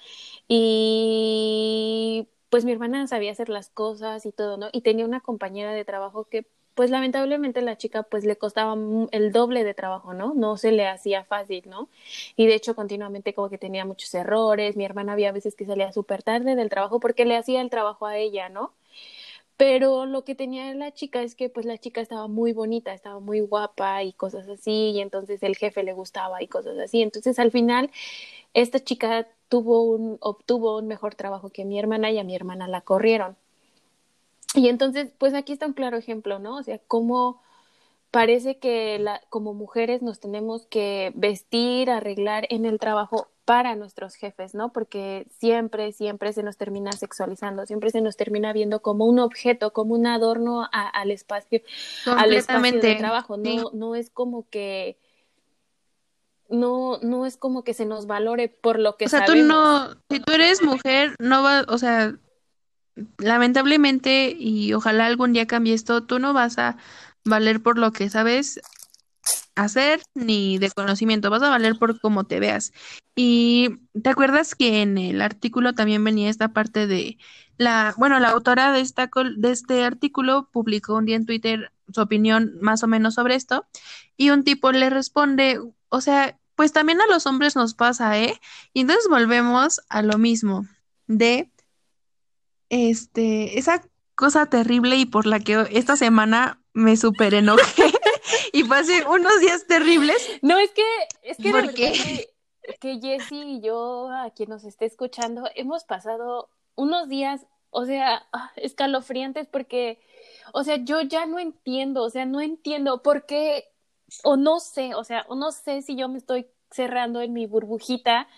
y 0.47 2.29
pues 2.51 2.65
mi 2.65 2.73
hermana 2.73 3.07
sabía 3.09 3.33
hacer 3.33 3.49
las 3.49 3.71
cosas 3.71 4.25
y 4.27 4.33
todo, 4.33 4.57
¿no? 4.57 4.69
Y 4.73 4.83
tenía 4.83 5.05
una 5.05 5.21
compañera 5.21 5.73
de 5.73 5.85
trabajo 5.85 6.25
que 6.25 6.47
pues 6.77 6.91
lamentablemente 6.91 7.63
la 7.63 7.77
chica 7.79 8.05
pues 8.05 8.25
le 8.25 8.37
costaba 8.37 8.77
el 9.13 9.33
doble 9.33 9.65
de 9.65 9.75
trabajo, 9.75 10.15
¿no? 10.15 10.35
No 10.35 10.57
se 10.59 10.73
le 10.73 10.87
hacía 10.87 11.25
fácil, 11.25 11.65
¿no? 11.69 11.89
Y 12.37 12.47
de 12.47 12.55
hecho 12.55 12.77
continuamente 12.77 13.35
como 13.35 13.51
que 13.51 13.59
tenía 13.59 13.85
muchos 13.87 14.15
errores, 14.15 14.77
mi 14.77 14.85
hermana 14.85 15.15
había 15.15 15.33
veces 15.33 15.57
que 15.57 15.67
salía 15.67 15.93
súper 15.93 16.23
tarde 16.23 16.55
del 16.57 16.71
trabajo 16.71 17.01
porque 17.01 17.25
le 17.25 17.37
hacía 17.37 17.63
el 17.63 17.71
trabajo 17.71 18.07
a 18.07 18.19
ella, 18.19 18.49
¿no? 18.51 18.75
Pero 19.57 20.07
lo 20.07 20.25
que 20.25 20.35
tenía 20.35 20.75
la 20.75 20.93
chica 20.93 21.23
es 21.23 21.35
que 21.35 21.49
pues 21.49 21.67
la 21.67 21.79
chica 21.79 22.01
estaba 22.03 22.29
muy 22.29 22.53
bonita, 22.53 22.93
estaba 22.95 23.21
muy 23.21 23.41
guapa 23.41 24.03
y 24.03 24.13
cosas 24.13 24.49
así, 24.49 24.91
y 24.93 25.01
entonces 25.01 25.43
el 25.43 25.57
jefe 25.57 25.83
le 25.83 25.95
gustaba 25.95 26.43
y 26.43 26.49
cosas 26.49 26.79
así. 26.79 27.03
Entonces 27.03 27.39
al 27.39 27.51
final 27.53 27.91
esta 28.55 28.81
chica 28.81 29.29
tuvo 29.49 29.83
un, 29.85 30.19
obtuvo 30.21 30.79
un 30.79 30.89
mejor 30.89 31.15
trabajo 31.15 31.51
que 31.51 31.65
mi 31.65 31.79
hermana 31.79 32.11
y 32.11 32.19
a 32.19 32.25
mi 32.25 32.35
hermana 32.37 32.69
la 32.69 32.83
corrieron. 32.83 33.37
Y 34.65 34.69
entonces, 34.69 35.11
pues 35.19 35.35
aquí 35.35 35.53
está 35.53 35.67
un 35.67 35.73
claro 35.75 35.97
ejemplo, 35.97 36.39
¿no? 36.39 36.57
O 36.57 36.63
sea, 36.63 36.79
cómo 36.89 37.43
parece 38.11 38.59
que 38.59 38.99
la, 38.99 39.21
como 39.29 39.53
mujeres 39.53 40.01
nos 40.03 40.21
tenemos 40.21 40.67
que 40.67 41.13
vestir, 41.15 41.91
arreglar 41.91 42.47
en 42.51 42.65
el 42.65 42.79
trabajo 42.79 43.29
para 43.45 43.77
nuestros 43.77 44.15
jefes, 44.15 44.55
¿no? 44.55 44.73
Porque 44.73 45.27
siempre, 45.39 45.93
siempre 45.93 46.33
se 46.33 46.43
nos 46.43 46.57
termina 46.57 46.93
sexualizando, 46.93 47.67
siempre 47.67 47.91
se 47.91 48.01
nos 48.01 48.17
termina 48.17 48.53
viendo 48.53 48.81
como 48.81 49.05
un 49.05 49.19
objeto, 49.19 49.73
como 49.73 49.95
un 49.95 50.07
adorno 50.07 50.63
a- 50.73 50.89
al 50.89 51.11
espacio, 51.11 51.61
al 52.07 52.33
espacio 52.33 52.81
de 52.81 52.95
trabajo. 52.97 53.37
Sí. 53.37 53.57
No, 53.57 53.71
no 53.73 53.95
es 53.95 54.11
como 54.11 54.49
que, 54.49 54.99
no, 56.49 56.99
no 57.03 57.27
es 57.27 57.37
como 57.37 57.65
que 57.65 57.75
se 57.75 57.85
nos 57.87 58.07
valore 58.07 58.49
por 58.49 58.79
lo 58.79 58.97
que 58.97 59.07
O 59.07 59.09
sea, 59.09 59.25
tú 59.27 59.33
sabemos. 59.33 59.47
no, 59.49 59.95
si 60.11 60.21
tú 60.21 60.33
eres 60.33 60.63
mujer, 60.63 61.15
no 61.21 61.43
va, 61.43 61.65
o 61.69 61.79
sea, 61.79 62.15
lamentablemente, 63.19 64.35
y 64.39 64.73
ojalá 64.73 65.07
algún 65.07 65.33
día 65.33 65.47
cambie 65.47 65.75
esto, 65.75 66.05
tú 66.05 66.19
no 66.19 66.33
vas 66.33 66.59
a 66.59 66.77
valer 67.25 67.63
por 67.63 67.79
lo 67.79 67.93
que 67.93 68.09
sabes 68.09 68.61
hacer 69.55 70.03
ni 70.15 70.59
de 70.59 70.71
conocimiento, 70.71 71.31
vas 71.31 71.43
a 71.43 71.51
valer 71.51 71.79
por 71.79 72.01
cómo 72.01 72.25
te 72.25 72.41
veas. 72.41 72.73
Y 73.15 73.79
te 74.03 74.11
acuerdas 74.11 74.55
que 74.55 74.83
en 74.83 74.99
el 74.99 75.23
artículo 75.23 75.75
también 75.75 76.05
venía 76.05 76.31
esta 76.31 76.49
parte 76.49 76.87
de 76.87 77.19
la, 77.57 77.95
bueno, 77.97 78.21
la 78.21 78.31
autora 78.31 78.73
de 78.73 78.81
esta 78.81 79.11
de 79.37 79.51
este 79.51 79.85
artículo 79.85 80.51
publicó 80.53 80.95
un 80.95 81.07
día 81.07 81.17
en 81.17 81.27
Twitter 81.27 81.73
su 81.93 82.03
opinión 82.03 82.59
más 82.61 82.83
o 82.83 82.87
menos 82.87 83.15
sobre 83.15 83.35
esto 83.35 83.67
y 84.17 84.31
un 84.31 84.45
tipo 84.45 84.73
le 84.73 84.91
responde, 84.91 85.61
o 85.89 86.01
sea, 86.01 86.39
pues 86.55 86.73
también 86.73 87.01
a 87.01 87.07
los 87.07 87.27
hombres 87.27 87.57
nos 87.57 87.75
pasa, 87.75 88.19
¿eh? 88.19 88.41
Y 88.73 88.83
entonces 88.83 89.07
volvemos 89.09 89.81
a 89.89 90.03
lo 90.03 90.19
mismo 90.19 90.67
de 91.07 91.51
este, 92.71 93.59
esa 93.59 93.83
cosa 94.15 94.47
terrible 94.47 94.97
y 94.97 95.07
por 95.07 95.27
la 95.27 95.41
que 95.41 95.67
esta 95.73 95.97
semana 95.97 96.61
me 96.75 96.97
súper 96.97 97.35
enojé 97.35 97.85
y 98.53 98.65
pasé 98.65 99.05
unos 99.07 99.41
días 99.41 99.67
terribles 99.67 100.17
No, 100.43 100.59
es 100.59 100.71
que, 100.73 100.83
es 101.23 101.39
que 101.41 101.53
de 101.53 101.63
¿Por 101.63 101.63
verdad 101.63 101.75
qué? 101.75 101.93
que, 101.97 102.29
que 102.81 103.01
Jessy 103.01 103.37
y 103.43 103.61
yo, 103.61 104.09
a 104.11 104.31
quien 104.31 104.51
nos 104.51 104.65
esté 104.65 104.87
escuchando, 104.87 105.45
hemos 105.55 105.85
pasado 105.85 106.51
unos 106.75 107.09
días, 107.09 107.47
o 107.71 107.85
sea, 107.87 108.27
ah, 108.33 108.53
escalofriantes 108.57 109.47
porque, 109.49 110.01
o 110.53 110.65
sea, 110.65 110.77
yo 110.77 111.01
ya 111.03 111.27
no 111.27 111.39
entiendo, 111.39 112.03
o 112.03 112.11
sea, 112.11 112.27
no 112.27 112.41
entiendo 112.41 113.03
por 113.03 113.27
qué, 113.27 113.65
o 114.25 114.37
no 114.37 114.61
sé, 114.61 114.95
o 114.95 115.05
sea, 115.05 115.25
o 115.29 115.35
no 115.37 115.53
sé 115.53 115.83
si 115.83 115.97
yo 115.97 116.09
me 116.09 116.19
estoy 116.19 116.47
cerrando 116.71 117.21
en 117.23 117.33
mi 117.33 117.47
burbujita 117.47 118.29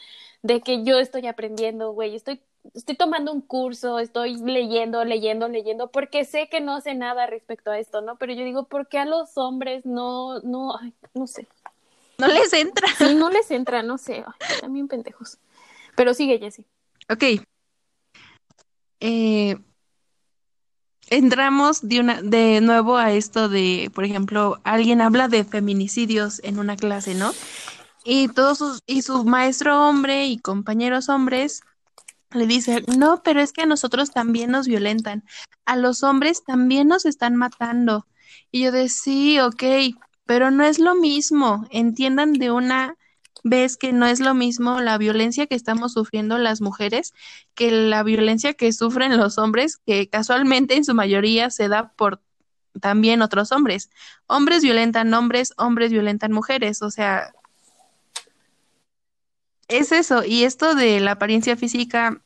de 0.43 0.61
que 0.63 0.85
yo 0.85 0.99
estoy 0.99 1.27
aprendiendo, 1.27 1.93
güey, 1.93 2.15
estoy 2.15 2.43
estoy 2.75 2.97
tomando 2.97 3.33
un 3.33 3.41
curso, 3.41 3.99
estoy 3.99 4.37
leyendo, 4.37 5.05
leyendo, 5.05 5.49
leyendo, 5.49 5.91
porque 5.91 6.25
sé 6.25 6.49
que 6.49 6.61
no 6.61 6.81
sé 6.81 6.95
nada 6.95 7.27
respecto 7.27 7.71
a 7.71 7.79
esto, 7.79 8.01
¿no? 8.01 8.17
Pero 8.17 8.33
yo 8.33 8.45
digo, 8.45 8.65
¿por 8.65 8.89
qué 8.89 8.99
a 8.99 9.05
los 9.05 9.37
hombres 9.37 9.85
no, 9.87 10.41
no, 10.41 10.77
ay, 10.79 10.93
no 11.15 11.27
sé? 11.27 11.47
no 12.19 12.27
les 12.29 12.53
entra. 12.53 12.89
Sí, 12.99 13.15
no 13.15 13.31
les 13.31 13.51
entra, 13.51 13.83
no 13.83 13.99
sé, 13.99 14.25
ay, 14.27 14.61
también 14.61 14.89
pendejos. 14.89 15.39
Pero 15.97 16.15
sigue, 16.15 16.39
Jessy. 16.39 16.65
Ok. 17.09 17.43
Eh, 19.01 19.57
entramos 21.11 21.87
de 21.89 22.01
una, 22.01 22.23
de 22.23 22.61
nuevo 22.61 22.97
a 22.97 23.13
esto 23.13 23.49
de, 23.49 23.91
por 23.95 24.05
ejemplo, 24.05 24.61
alguien 24.65 25.01
habla 25.01 25.29
de 25.29 25.45
feminicidios 25.45 26.41
en 26.45 26.59
una 26.59 26.77
clase, 26.77 27.15
¿no? 27.15 27.33
Y 28.05 28.29
todos 28.29 28.59
sus, 28.59 28.81
y 28.87 29.03
su 29.03 29.25
maestro 29.25 29.89
hombre 29.89 30.27
y 30.27 30.39
compañeros 30.39 31.09
hombres 31.09 31.63
le 32.33 32.47
dicen, 32.47 32.85
no, 32.97 33.23
pero 33.23 33.41
es 33.41 33.53
que 33.53 33.63
a 33.63 33.67
nosotros 33.67 34.11
también 34.11 34.51
nos 34.51 34.67
violentan, 34.67 35.25
a 35.65 35.77
los 35.77 36.03
hombres 36.03 36.45
también 36.45 36.89
nos 36.89 37.07
están 37.07 37.37
matando. 37.37 38.07
Y 38.51 38.63
yo 38.65 38.73
de 38.73 38.89
sí, 38.89 39.39
ok, 39.41 39.63
pero 40.27 40.51
no 40.51 40.65
es 40.65 40.79
lo 40.79 40.95
mismo. 40.95 41.67
Entiendan 41.71 42.35
de 42.35 42.51
una 42.51 42.97
vez 43.45 43.77
que 43.77 43.93
no 43.93 44.07
es 44.07 44.21
lo 44.21 44.35
mismo 44.35 44.81
la 44.81 44.99
violencia 44.99 45.47
que 45.47 45.55
estamos 45.55 45.93
sufriendo 45.93 46.39
las 46.39 46.61
mujeres 46.61 47.15
que 47.55 47.71
la 47.71 48.03
violencia 48.03 48.55
que 48.55 48.73
sufren 48.73 49.17
los 49.17 49.39
hombres, 49.39 49.79
que 49.87 50.09
casualmente 50.09 50.77
en 50.77 50.85
su 50.85 50.95
mayoría 50.95 51.51
se 51.51 51.69
da 51.69 51.93
por 51.93 52.21
también 52.81 53.23
otros 53.23 53.53
hombres. 53.53 53.91
Hombres 54.27 54.63
violentan 54.63 55.13
hombres, 55.15 55.53
hombres 55.57 55.91
violentan 55.91 56.33
mujeres, 56.33 56.83
o 56.83 56.91
sea, 56.91 57.33
es 59.69 59.93
eso. 59.93 60.25
Y 60.25 60.45
esto 60.45 60.75
de 60.75 61.01
la 61.01 61.13
apariencia 61.13 61.57
física 61.57 62.23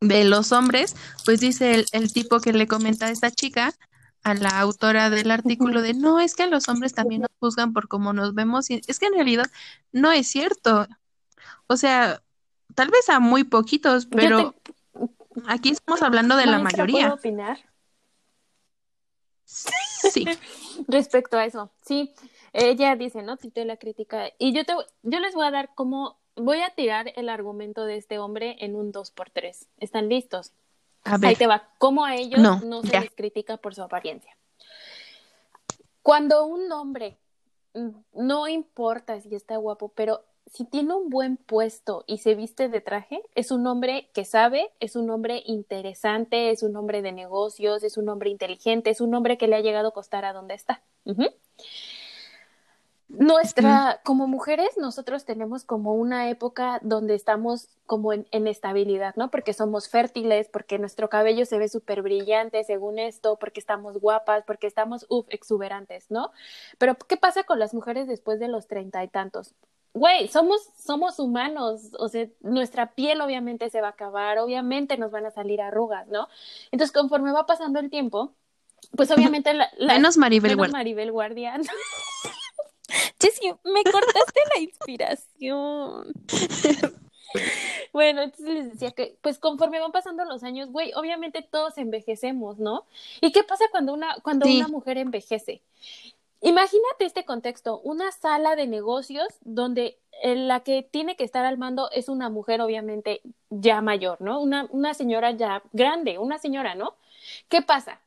de 0.00 0.24
los 0.24 0.52
hombres, 0.52 0.96
pues 1.24 1.40
dice 1.40 1.74
el, 1.74 1.86
el 1.92 2.12
tipo 2.12 2.40
que 2.40 2.52
le 2.52 2.66
comenta 2.66 3.06
a 3.06 3.10
esta 3.10 3.30
chica, 3.30 3.74
a 4.22 4.34
la 4.34 4.60
autora 4.60 5.10
del 5.10 5.30
artículo, 5.30 5.82
de 5.82 5.94
no, 5.94 6.20
es 6.20 6.34
que 6.34 6.42
a 6.42 6.46
los 6.46 6.68
hombres 6.68 6.94
también 6.94 7.22
nos 7.22 7.30
juzgan 7.38 7.72
por 7.72 7.88
cómo 7.88 8.12
nos 8.12 8.34
vemos. 8.34 8.70
Y 8.70 8.80
es 8.86 8.98
que 8.98 9.06
en 9.06 9.14
realidad 9.14 9.50
no 9.92 10.10
es 10.12 10.26
cierto. 10.28 10.86
O 11.66 11.76
sea, 11.76 12.22
tal 12.74 12.88
vez 12.90 13.08
a 13.08 13.20
muy 13.20 13.44
poquitos, 13.44 14.06
pero 14.06 14.54
te- 14.64 14.72
aquí 15.46 15.70
estamos 15.70 16.02
hablando 16.02 16.36
de 16.36 16.46
la 16.46 16.58
maestra, 16.58 16.84
¿puedo 16.84 16.96
mayoría. 16.98 17.14
opinar 17.14 17.58
Sí. 19.44 20.24
respecto 20.88 21.36
a 21.36 21.44
eso? 21.44 21.72
Sí, 21.84 22.14
ella 22.52 22.96
dice, 22.96 23.22
¿no? 23.22 23.36
Tito 23.36 23.64
la 23.64 23.76
crítica. 23.76 24.30
Y 24.38 24.52
yo 24.54 24.64
te, 24.64 24.74
yo 25.02 25.18
les 25.20 25.34
voy 25.34 25.46
a 25.46 25.50
dar 25.50 25.70
como, 25.74 26.19
voy 26.36 26.60
a 26.60 26.70
tirar 26.70 27.12
el 27.16 27.28
argumento 27.28 27.84
de 27.84 27.96
este 27.96 28.18
hombre 28.18 28.56
en 28.60 28.76
un 28.76 28.92
2x3. 28.92 29.66
¿Están 29.78 30.08
listos? 30.08 30.52
A 31.04 31.14
Ahí 31.14 31.20
ver, 31.20 31.38
te 31.38 31.46
va. 31.46 31.68
¿Cómo 31.78 32.04
a 32.04 32.16
ellos 32.16 32.40
No, 32.40 32.60
no, 32.60 32.82
se 32.82 32.88
ya. 32.88 33.00
les 33.00 33.10
critica 33.10 33.56
por 33.56 33.74
su 33.74 33.82
apariencia? 33.82 34.36
Cuando 36.02 36.44
un 36.46 36.70
hombre, 36.72 37.18
mm, 37.74 37.90
no 38.14 38.48
importa 38.48 39.20
si 39.20 39.34
está 39.34 39.56
guapo, 39.56 39.88
pero 39.94 40.24
si 40.46 40.64
tiene 40.64 40.94
un 40.94 41.10
buen 41.10 41.36
puesto 41.36 42.04
y 42.06 42.18
se 42.18 42.34
viste 42.34 42.68
de 42.68 42.80
traje, 42.80 43.22
es 43.34 43.50
un 43.50 43.66
hombre 43.66 44.10
que 44.12 44.24
sabe, 44.24 44.70
es 44.80 44.96
un 44.96 45.08
hombre 45.10 45.42
interesante, 45.46 46.50
es 46.50 46.62
un 46.62 46.74
hombre 46.76 47.02
de 47.02 47.12
negocios, 47.12 47.84
es 47.84 47.96
un 47.96 48.08
hombre 48.08 48.30
inteligente, 48.30 48.90
es 48.90 49.00
un 49.00 49.14
hombre 49.14 49.38
que 49.38 49.46
le 49.46 49.56
ha 49.56 49.60
llegado 49.60 49.88
a 49.88 49.92
costar 49.92 50.24
a 50.24 50.32
donde 50.32 50.54
está. 50.54 50.82
Nuestra, 53.12 54.00
como 54.04 54.26
mujeres, 54.28 54.78
nosotros 54.78 55.24
tenemos 55.24 55.64
como 55.64 55.94
una 55.94 56.30
época 56.30 56.78
donde 56.82 57.14
estamos 57.14 57.68
como 57.86 58.12
en, 58.12 58.26
en 58.30 58.46
estabilidad, 58.46 59.14
¿no? 59.16 59.30
Porque 59.32 59.52
somos 59.52 59.88
fértiles, 59.88 60.48
porque 60.48 60.78
nuestro 60.78 61.08
cabello 61.08 61.44
se 61.44 61.58
ve 61.58 61.68
súper 61.68 62.02
brillante 62.02 62.62
según 62.62 62.98
esto, 63.00 63.36
porque 63.36 63.58
estamos 63.58 63.98
guapas, 63.98 64.44
porque 64.46 64.68
estamos, 64.68 65.06
uff, 65.08 65.26
exuberantes, 65.30 66.08
¿no? 66.10 66.30
Pero, 66.78 66.94
¿qué 66.94 67.16
pasa 67.16 67.42
con 67.42 67.58
las 67.58 67.74
mujeres 67.74 68.06
después 68.06 68.38
de 68.38 68.46
los 68.48 68.68
treinta 68.68 69.02
y 69.02 69.08
tantos? 69.08 69.54
Güey, 69.92 70.28
somos, 70.28 70.60
somos 70.78 71.18
humanos, 71.18 71.90
o 71.98 72.08
sea, 72.08 72.28
nuestra 72.42 72.92
piel 72.94 73.20
obviamente 73.22 73.70
se 73.70 73.80
va 73.80 73.88
a 73.88 73.90
acabar, 73.90 74.38
obviamente 74.38 74.96
nos 74.98 75.10
van 75.10 75.26
a 75.26 75.32
salir 75.32 75.60
arrugas, 75.60 76.06
¿no? 76.06 76.28
Entonces, 76.70 76.92
conforme 76.92 77.32
va 77.32 77.44
pasando 77.44 77.80
el 77.80 77.90
tiempo, 77.90 78.32
pues 78.96 79.10
obviamente 79.10 79.52
la, 79.52 79.68
la- 79.78 79.94
Menos 79.94 80.16
Maribel 80.16 80.50
menos 80.52 80.58
Guardia. 80.58 80.78
Maribel 80.78 81.10
Guardia. 81.12 81.60
Jessy, 83.20 83.52
me 83.64 83.84
cortaste 83.84 84.40
la 84.54 84.60
inspiración. 84.60 86.12
Bueno, 87.92 88.22
entonces 88.22 88.48
les 88.54 88.72
decía 88.72 88.90
que, 88.90 89.16
pues 89.20 89.38
conforme 89.38 89.78
van 89.78 89.92
pasando 89.92 90.24
los 90.24 90.42
años, 90.42 90.70
güey, 90.72 90.92
obviamente 90.94 91.42
todos 91.48 91.78
envejecemos, 91.78 92.58
¿no? 92.58 92.86
¿Y 93.20 93.30
qué 93.30 93.44
pasa 93.44 93.64
cuando 93.70 93.92
una, 93.92 94.16
cuando 94.22 94.46
Sí. 94.46 94.56
una 94.56 94.66
mujer 94.66 94.98
envejece? 94.98 95.62
Imagínate 96.40 97.04
este 97.04 97.24
contexto, 97.24 97.80
una 97.84 98.10
sala 98.12 98.56
de 98.56 98.66
negocios 98.66 99.28
donde 99.42 99.98
eh, 100.22 100.34
la 100.34 100.60
que 100.60 100.82
tiene 100.82 101.14
que 101.16 101.22
estar 101.24 101.44
al 101.44 101.56
mando 101.58 101.88
es 101.92 102.08
una 102.08 102.30
mujer, 102.30 102.60
obviamente, 102.62 103.20
ya 103.50 103.80
mayor, 103.80 104.20
¿no? 104.20 104.40
Una, 104.40 104.66
una 104.70 104.94
señora 104.94 105.30
ya 105.30 105.62
grande, 105.72 106.18
una 106.18 106.38
señora, 106.38 106.74
¿no? 106.74 106.94
¿Qué 107.48 107.62
pasa? 107.62 108.00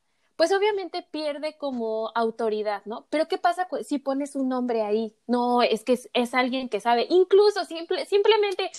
Pues 0.43 0.51
obviamente 0.51 1.07
pierde 1.09 1.55
como 1.57 2.11
autoridad, 2.15 2.81
¿no? 2.83 3.05
Pero 3.09 3.29
¿qué 3.29 3.37
pasa 3.37 3.65
si 3.81 3.97
pones 3.97 4.35
un 4.35 4.49
nombre 4.49 4.81
ahí? 4.81 5.15
No, 5.25 5.61
es 5.61 5.85
que 5.85 5.93
es, 5.93 6.09
es 6.11 6.33
alguien 6.33 6.67
que 6.67 6.81
sabe, 6.81 7.07
incluso 7.09 7.63
simple, 7.63 8.05
simplemente 8.05 8.69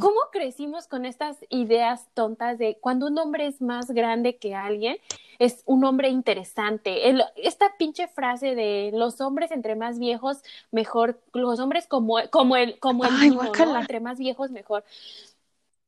¿Cómo 0.00 0.16
crecimos 0.32 0.88
con 0.88 1.04
estas 1.04 1.38
ideas 1.48 2.08
tontas 2.14 2.58
de 2.58 2.78
cuando 2.80 3.06
un 3.06 3.16
hombre 3.18 3.46
es 3.46 3.62
más 3.62 3.92
grande 3.92 4.36
que 4.36 4.56
alguien, 4.56 4.98
es 5.38 5.62
un 5.64 5.84
hombre 5.84 6.08
interesante? 6.08 7.08
El- 7.08 7.22
esta 7.36 7.76
pinche 7.78 8.08
frase 8.08 8.56
de 8.56 8.90
los 8.92 9.20
hombres 9.20 9.52
entre 9.52 9.76
más 9.76 10.00
viejos, 10.00 10.38
mejor, 10.72 11.20
los 11.32 11.60
hombres 11.60 11.86
como, 11.86 12.16
como 12.32 12.56
el, 12.56 12.80
como 12.80 13.04
el 13.04 13.12
Ay, 13.20 13.30
vino, 13.30 13.54
¿no? 13.54 13.78
Entre 13.78 14.00
más 14.00 14.18
viejos, 14.18 14.50
mejor. 14.50 14.82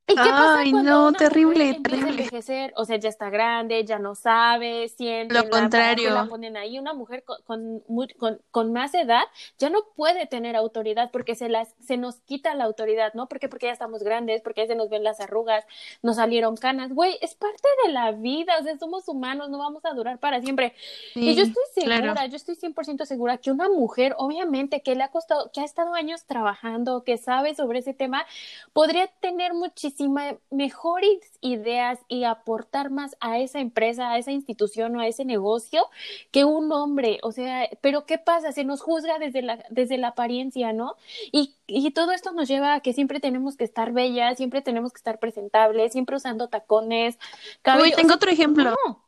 ¿Y 0.08 0.14
qué 0.14 0.30
pasa 0.30 0.58
Ay, 0.60 0.70
cuando 0.70 0.90
no, 0.90 1.08
una 1.08 1.18
terrible, 1.18 1.66
mujer 1.66 1.82
terrible. 1.82 2.10
envejecer? 2.10 2.72
O 2.76 2.86
sea, 2.86 2.96
ya 2.96 3.10
está 3.10 3.28
grande, 3.28 3.84
ya 3.84 3.98
no 3.98 4.14
sabe, 4.14 4.88
siente, 4.88 5.34
Lo 5.34 5.50
contrario. 5.50 6.14
la 6.14 6.24
ponen 6.24 6.56
ahí. 6.56 6.78
Una 6.78 6.94
mujer 6.94 7.24
con, 7.24 7.42
con, 7.42 7.82
con, 8.16 8.40
con 8.50 8.72
más 8.72 8.94
edad 8.94 9.24
ya 9.58 9.68
no 9.68 9.80
puede 9.96 10.26
tener 10.26 10.56
autoridad 10.56 11.10
porque 11.10 11.34
se, 11.34 11.50
las, 11.50 11.74
se 11.84 11.98
nos 11.98 12.20
quita 12.20 12.54
la 12.54 12.64
autoridad, 12.64 13.12
¿no? 13.12 13.28
Porque 13.28 13.50
porque 13.50 13.66
ya 13.66 13.72
estamos 13.72 14.02
grandes, 14.02 14.40
porque 14.40 14.62
ya 14.62 14.68
se 14.68 14.74
nos 14.76 14.88
ven 14.88 15.04
las 15.04 15.20
arrugas, 15.20 15.64
nos 16.02 16.16
salieron 16.16 16.56
canas. 16.56 16.92
Güey, 16.94 17.18
es 17.20 17.34
parte 17.34 17.68
de 17.84 17.92
la 17.92 18.12
vida, 18.12 18.54
o 18.58 18.62
sea, 18.62 18.78
somos 18.78 19.08
humanos, 19.08 19.50
no 19.50 19.58
vamos 19.58 19.84
a 19.84 19.92
durar 19.92 20.18
para 20.18 20.40
siempre. 20.40 20.74
y 21.14 21.34
yo 21.34 21.42
estoy 21.42 21.64
segura, 21.74 22.00
claro. 22.00 22.30
yo 22.30 22.36
estoy 22.36 22.54
100% 22.56 23.04
segura 23.04 23.36
que 23.36 23.50
una 23.50 23.68
mujer, 23.68 24.14
obviamente, 24.16 24.82
que 24.82 24.94
le 24.94 25.02
ha 25.02 25.08
costado, 25.08 25.50
que 25.52 25.60
ha 25.60 25.64
estado 25.64 25.94
años 25.94 26.24
trabajando, 26.24 27.04
que 27.04 27.18
sabe 27.18 27.54
sobre 27.54 27.80
ese 27.80 27.92
tema, 27.92 28.24
podría 28.72 29.06
tener 29.20 29.52
muchísimas 29.98 30.36
mejores 30.50 31.18
ideas 31.40 31.98
y 32.08 32.24
aportar 32.24 32.90
más 32.90 33.16
a 33.20 33.38
esa 33.38 33.58
empresa, 33.58 34.10
a 34.10 34.18
esa 34.18 34.30
institución 34.30 34.94
o 34.96 35.00
a 35.00 35.06
ese 35.06 35.24
negocio 35.24 35.86
que 36.30 36.44
un 36.44 36.70
hombre. 36.72 37.18
O 37.22 37.32
sea, 37.32 37.68
pero 37.80 38.06
¿qué 38.06 38.18
pasa? 38.18 38.52
Se 38.52 38.64
nos 38.64 38.80
juzga 38.80 39.18
desde 39.18 39.42
la, 39.42 39.64
desde 39.70 39.98
la 39.98 40.08
apariencia, 40.08 40.72
¿no? 40.72 40.94
Y, 41.32 41.54
y 41.66 41.90
todo 41.90 42.12
esto 42.12 42.32
nos 42.32 42.48
lleva 42.48 42.74
a 42.74 42.80
que 42.80 42.92
siempre 42.92 43.18
tenemos 43.18 43.56
que 43.56 43.64
estar 43.64 43.92
bellas, 43.92 44.36
siempre 44.36 44.62
tenemos 44.62 44.92
que 44.92 44.98
estar 44.98 45.18
presentables, 45.18 45.92
siempre 45.92 46.16
usando 46.16 46.48
tacones, 46.48 47.18
cabello. 47.62 47.86
Uy, 47.86 47.92
tengo 47.92 48.14
otro 48.14 48.30
ejemplo. 48.30 48.70
no. 48.86 49.04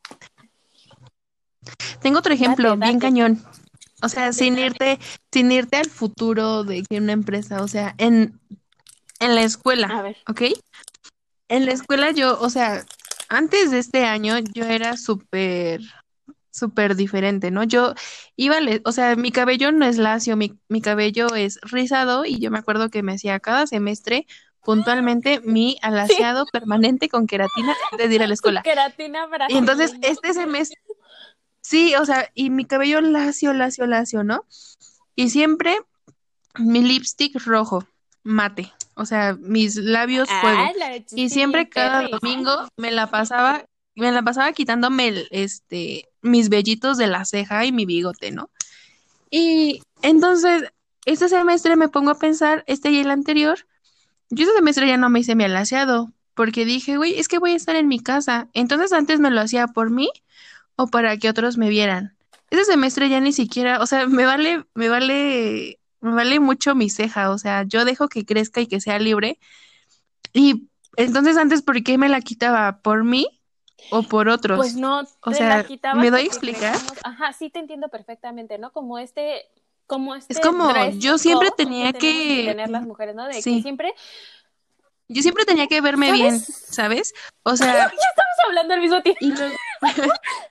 Tengo 2.01 2.19
otro 2.19 2.33
ejemplo, 2.33 2.69
Date, 2.69 2.85
bien 2.85 2.99
cañón. 2.99 3.43
O 4.03 4.09
sea, 4.09 4.33
sin 4.33 4.57
irte, 4.57 4.99
sin 5.31 5.51
irte 5.51 5.77
al 5.77 5.89
futuro 5.89 6.63
de 6.63 6.81
que 6.81 6.97
una 6.97 7.11
empresa, 7.11 7.61
o 7.61 7.67
sea, 7.67 7.93
en, 7.99 8.39
en 9.21 9.35
la 9.35 9.43
escuela, 9.43 9.87
A 9.87 10.01
ver. 10.01 10.17
¿ok? 10.27 10.41
En 11.47 11.65
la 11.65 11.71
escuela 11.71 12.11
yo, 12.11 12.39
o 12.39 12.49
sea, 12.49 12.83
antes 13.29 13.71
de 13.71 13.79
este 13.79 14.03
año 14.03 14.37
yo 14.39 14.65
era 14.65 14.97
súper, 14.97 15.81
súper 16.49 16.95
diferente, 16.95 17.51
¿no? 17.51 17.63
Yo 17.63 17.93
iba, 18.35 18.57
o 18.83 18.91
sea, 18.91 19.15
mi 19.15 19.31
cabello 19.31 19.71
no 19.71 19.85
es 19.85 19.97
lacio, 19.97 20.35
mi, 20.35 20.59
mi 20.67 20.81
cabello 20.81 21.33
es 21.35 21.59
rizado 21.61 22.25
y 22.25 22.39
yo 22.39 22.51
me 22.51 22.59
acuerdo 22.59 22.89
que 22.89 23.03
me 23.03 23.13
hacía 23.13 23.39
cada 23.39 23.67
semestre 23.67 24.27
puntualmente 24.63 25.39
mi 25.41 25.77
alaciado 25.81 26.45
permanente 26.45 27.09
con 27.09 27.27
queratina 27.27 27.75
antes 27.91 28.09
de 28.09 28.15
ir 28.15 28.23
a 28.23 28.27
la 28.27 28.33
escuela. 28.33 28.63
Queratina 28.63 29.27
Y 29.49 29.57
entonces 29.57 29.93
este 30.01 30.33
semestre, 30.33 30.79
sí, 31.61 31.95
o 31.95 32.05
sea, 32.05 32.29
y 32.33 32.49
mi 32.49 32.65
cabello 32.65 33.01
lacio, 33.01 33.53
lacio, 33.53 33.85
lacio, 33.85 34.23
¿no? 34.23 34.45
Y 35.15 35.29
siempre 35.29 35.77
mi 36.57 36.81
lipstick 36.81 37.39
rojo, 37.45 37.85
mate, 38.23 38.73
o 38.95 39.05
sea, 39.05 39.37
mis 39.39 39.75
labios 39.75 40.29
fuego. 40.41 40.59
Ah, 40.59 40.71
Y 41.15 41.29
siempre 41.29 41.69
cada 41.69 42.07
domingo 42.07 42.67
me 42.77 42.91
la 42.91 43.07
pasaba, 43.07 43.65
me 43.95 44.11
la 44.11 44.21
pasaba 44.21 44.51
quitándome 44.53 45.07
el, 45.07 45.27
este, 45.31 46.09
mis 46.21 46.49
vellitos 46.49 46.97
de 46.97 47.07
la 47.07 47.25
ceja 47.25 47.65
y 47.65 47.71
mi 47.71 47.85
bigote, 47.85 48.31
¿no? 48.31 48.49
Y 49.29 49.81
entonces, 50.01 50.63
este 51.05 51.29
semestre 51.29 51.75
me 51.75 51.89
pongo 51.89 52.11
a 52.11 52.19
pensar, 52.19 52.63
este 52.67 52.91
y 52.91 52.99
el 52.99 53.11
anterior, 53.11 53.65
yo 54.29 54.43
este 54.43 54.55
semestre 54.55 54.87
ya 54.87 54.97
no 54.97 55.09
me 55.09 55.19
hice 55.19 55.35
mi 55.35 55.43
alaciado, 55.43 56.11
porque 56.33 56.65
dije, 56.65 56.97
güey, 56.97 57.19
es 57.19 57.27
que 57.27 57.39
voy 57.39 57.51
a 57.51 57.55
estar 57.55 57.75
en 57.75 57.87
mi 57.87 57.99
casa. 57.99 58.47
Entonces 58.53 58.93
antes 58.93 59.19
me 59.19 59.31
lo 59.31 59.41
hacía 59.41 59.67
por 59.67 59.89
mí 59.89 60.09
o 60.75 60.87
para 60.87 61.17
que 61.17 61.29
otros 61.29 61.57
me 61.57 61.69
vieran. 61.69 62.15
Ese 62.49 62.65
semestre 62.65 63.09
ya 63.09 63.19
ni 63.19 63.33
siquiera, 63.33 63.81
o 63.81 63.85
sea, 63.85 64.07
me 64.07 64.25
vale, 64.25 64.65
me 64.73 64.89
vale, 64.89 65.79
me 66.01 66.13
vale 66.13 66.39
mucho 66.39 66.75
mi 66.75 66.89
ceja, 66.89 67.29
o 67.31 67.37
sea, 67.37 67.63
yo 67.63 67.85
dejo 67.85 68.09
que 68.09 68.25
crezca 68.25 68.59
y 68.61 68.67
que 68.67 68.81
sea 68.81 68.99
libre. 68.99 69.39
Y 70.33 70.67
entonces 70.97 71.37
antes, 71.37 71.61
¿por 71.61 71.81
qué 71.83 71.97
me 71.97 72.09
la 72.09 72.21
quitaba? 72.21 72.79
¿Por 72.81 73.03
mí 73.03 73.27
o 73.91 74.03
por 74.03 74.29
otros? 74.29 74.57
Pues 74.57 74.75
no, 74.75 75.03
O 75.21 75.31
sea, 75.31 75.65
la 75.81 75.93
¿me 75.95 76.11
doy 76.11 76.21
a 76.21 76.25
explicar? 76.25 76.75
Ajá, 77.03 77.33
sí 77.33 77.49
te 77.49 77.59
entiendo 77.59 77.89
perfectamente, 77.89 78.57
¿no? 78.57 78.71
Como 78.71 78.99
este, 78.99 79.45
como 79.87 80.15
este 80.15 80.33
Es 80.33 80.39
como, 80.39 80.71
yo 80.91 81.17
siempre 81.17 81.49
tenía 81.55 81.93
que- 81.93 82.45
tener 82.47 82.69
las 82.69 82.83
mujeres, 82.83 83.15
¿no? 83.15 83.25
De 83.27 83.33
que 83.33 83.61
siempre 83.61 83.93
Yo 85.07 85.21
siempre 85.21 85.43
tenía 85.45 85.67
que 85.67 85.81
verme 85.81 86.07
¿Sabes? 86.07 86.21
bien, 86.21 86.39
¿sabes? 86.39 87.13
O 87.43 87.55
sea, 87.57 87.67
ya 87.75 87.83
estamos 87.85 88.37
hablando 88.47 88.73
al 88.73 88.81
mismo 88.81 89.01
tiempo. 89.01 89.19
y 89.19 89.31
luego... 89.31 89.55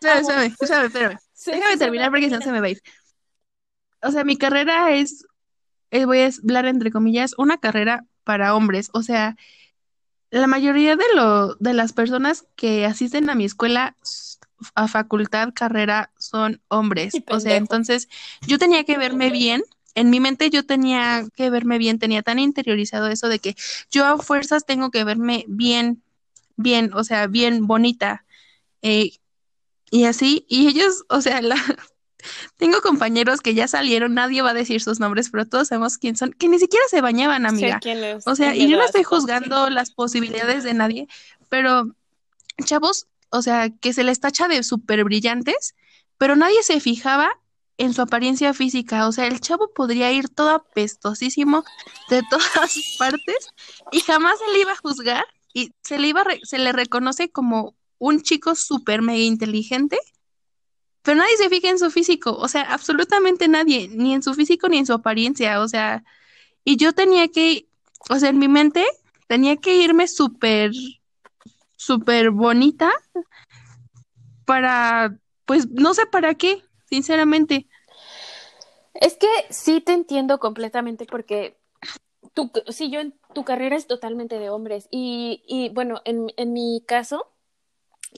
espérame, 0.00 0.20
espérame, 0.20 0.52
espérame, 0.60 0.86
espérame. 0.86 1.18
Sí, 1.32 1.50
Déjame 1.52 1.72
sí, 1.72 1.78
terminar 1.78 2.10
porque 2.10 2.26
si 2.26 2.34
no 2.34 2.40
se 2.42 2.52
me 2.52 2.60
va 2.60 2.66
a 2.66 2.70
ir. 2.70 2.82
O 4.02 4.10
sea, 4.10 4.24
mi 4.24 4.36
carrera 4.36 4.90
es, 4.92 5.26
eh, 5.90 6.05
voy 6.05 6.20
a 6.20 6.31
hablar 6.42 6.66
entre 6.66 6.90
comillas, 6.90 7.35
una 7.38 7.59
carrera 7.59 8.07
para 8.24 8.55
hombres. 8.55 8.90
O 8.92 9.03
sea, 9.03 9.37
la 10.31 10.46
mayoría 10.46 10.96
de 10.96 11.05
lo, 11.14 11.55
de 11.57 11.74
las 11.74 11.92
personas 11.92 12.46
que 12.57 12.87
asisten 12.87 13.29
a 13.31 13.35
mi 13.35 13.44
escuela 13.44 13.96
a 14.74 14.88
facultad, 14.88 15.53
carrera, 15.55 16.12
son 16.18 16.61
hombres. 16.68 17.14
O 17.31 17.40
sea, 17.40 17.57
entonces 17.57 18.09
yo 18.46 18.59
tenía 18.59 18.85
que 18.85 18.98
verme 18.98 19.31
bien. 19.31 19.62
En 19.94 20.11
mi 20.11 20.20
mente 20.20 20.50
yo 20.50 20.64
tenía 20.64 21.24
que 21.35 21.50
verme 21.50 21.79
bien, 21.79 21.98
tenía 21.98 22.22
tan 22.22 22.38
interiorizado 22.38 23.09
eso 23.09 23.29
de 23.29 23.40
que 23.40 23.57
yo 23.90 24.07
a 24.07 24.18
fuerzas 24.18 24.64
tengo 24.64 24.90
que 24.90 25.03
verme 25.03 25.44
bien, 25.48 26.03
bien, 26.57 26.92
o 26.94 27.03
sea, 27.03 27.26
bien 27.26 27.66
bonita. 27.66 28.24
eh, 28.83 29.12
y 29.90 30.05
así, 30.05 30.46
y 30.48 30.68
ellos, 30.68 31.05
o 31.09 31.20
sea, 31.20 31.42
la, 31.42 31.57
tengo 32.56 32.80
compañeros 32.80 33.40
que 33.40 33.54
ya 33.54 33.68
salieron, 33.68 34.14
nadie 34.14 34.42
va 34.42 34.50
a 34.50 34.54
decir 34.54 34.83
sus 34.83 35.00
nombres, 35.00 35.30
pero 35.30 35.46
todos 35.46 35.68
sabemos 35.68 35.98
quién 35.98 36.16
son, 36.16 36.33
que 36.33 36.48
ni 36.48 36.59
siquiera 36.59 36.85
se 36.88 37.00
bañaban, 37.00 37.42
Sé 37.42 37.48
amiga. 37.48 37.78
quién 37.80 38.02
es, 38.04 38.26
O 38.26 38.35
sea, 38.35 38.54
y 38.54 38.68
yo 38.68 38.76
no 38.76 38.85
estoy 38.85 39.04
juzgando 39.04 39.70
las 39.70 39.90
posibilidades 39.90 40.64
de 40.64 40.74
nadie, 40.74 41.09
pero 41.48 41.94
chavos, 42.64 43.06
o 43.30 43.42
sea, 43.42 43.70
que 43.70 43.92
se 43.92 44.04
les 44.04 44.20
tacha 44.20 44.48
de 44.48 44.62
súper 44.62 45.04
brillantes, 45.04 45.74
pero 46.18 46.37
nadie 46.37 46.62
se 46.62 46.80
fijaba 46.80 47.30
en 47.78 47.94
su 47.94 48.02
apariencia 48.02 48.52
física. 48.52 49.09
O 49.09 49.12
sea, 49.12 49.26
el 49.26 49.40
chavo 49.40 49.72
podría 49.72 50.12
ir 50.12 50.28
todo 50.28 50.50
apestosísimo 50.50 51.64
de 52.11 52.22
todas 52.28 52.74
partes 52.98 53.48
y 53.90 54.00
jamás 54.00 54.38
se 54.38 54.52
le 54.52 54.61
iba 54.61 54.72
a 54.72 54.76
juzgar 54.76 55.24
y 55.54 55.72
se 55.83 55.98
le 55.98 56.09
iba 56.09 56.22
se 56.42 56.59
le 56.59 56.72
reconoce 56.72 57.30
como 57.30 57.74
un 57.98 58.22
chico 58.22 58.54
súper 58.54 59.02
mega 59.02 59.22
inteligente, 59.22 59.98
pero 61.02 61.16
nadie 61.16 61.36
se 61.36 61.48
fija 61.48 61.70
en 61.70 61.78
su 61.78 61.90
físico. 61.90 62.36
O 62.36 62.48
sea, 62.48 62.62
absolutamente 62.62 63.48
nadie, 63.48 63.88
ni 63.88 64.14
en 64.14 64.22
su 64.22 64.34
físico 64.34 64.68
ni 64.68 64.78
en 64.78 64.86
su 64.86 64.92
apariencia. 64.92 65.60
O 65.60 65.68
sea, 65.68 66.04
y 66.64 66.76
yo 66.76 66.92
tenía 66.92 67.28
que, 67.28 67.68
o 68.10 68.16
sea, 68.16 68.30
en 68.30 68.38
mi 68.38 68.48
mente 68.48 68.84
tenía 69.26 69.56
que 69.56 69.76
irme 69.76 70.08
súper, 70.08 70.72
súper 71.76 72.30
bonita 72.30 72.92
para, 74.44 75.16
pues 75.46 75.70
no 75.70 75.94
sé 75.94 76.06
para 76.06 76.34
qué, 76.34 76.62
sinceramente. 76.88 77.66
Es 78.94 79.16
que 79.16 79.28
sí 79.48 79.80
te 79.80 79.92
entiendo 79.92 80.38
completamente 80.38 81.06
porque 81.06 81.56
tu, 82.34 82.50
sí, 82.68 82.90
yo 82.90 83.00
en 83.00 83.14
tu 83.34 83.44
carrera 83.44 83.76
es 83.76 83.86
totalmente 83.86 84.38
de 84.38 84.50
hombres 84.50 84.88
y, 84.90 85.42
y 85.46 85.70
bueno, 85.70 86.02
en, 86.04 86.26
en 86.36 86.52
mi 86.52 86.82
caso 86.86 87.32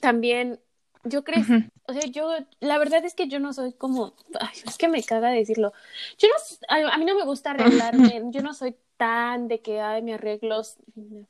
también 0.01 0.59
yo 1.03 1.23
creo, 1.23 1.43
o 1.87 1.93
sea, 1.93 2.05
yo, 2.05 2.33
la 2.59 2.77
verdad 2.77 3.03
es 3.05 3.13
que 3.13 3.27
yo 3.27 3.39
no 3.39 3.53
soy 3.53 3.73
como, 3.73 4.13
ay, 4.39 4.57
es 4.65 4.77
que 4.77 4.87
me 4.87 5.03
caga 5.03 5.29
decirlo. 5.29 5.73
Yo 6.17 6.27
no, 6.27 6.89
a, 6.89 6.97
mí 6.97 7.05
no 7.05 7.15
me 7.15 7.25
gusta 7.25 7.51
arreglarme, 7.51 8.21
yo 8.31 8.41
no 8.41 8.53
soy 8.53 8.75
tan 8.97 9.47
de 9.47 9.61
que, 9.61 9.81
ay, 9.81 10.01
me 10.01 10.13
arreglos 10.13 10.77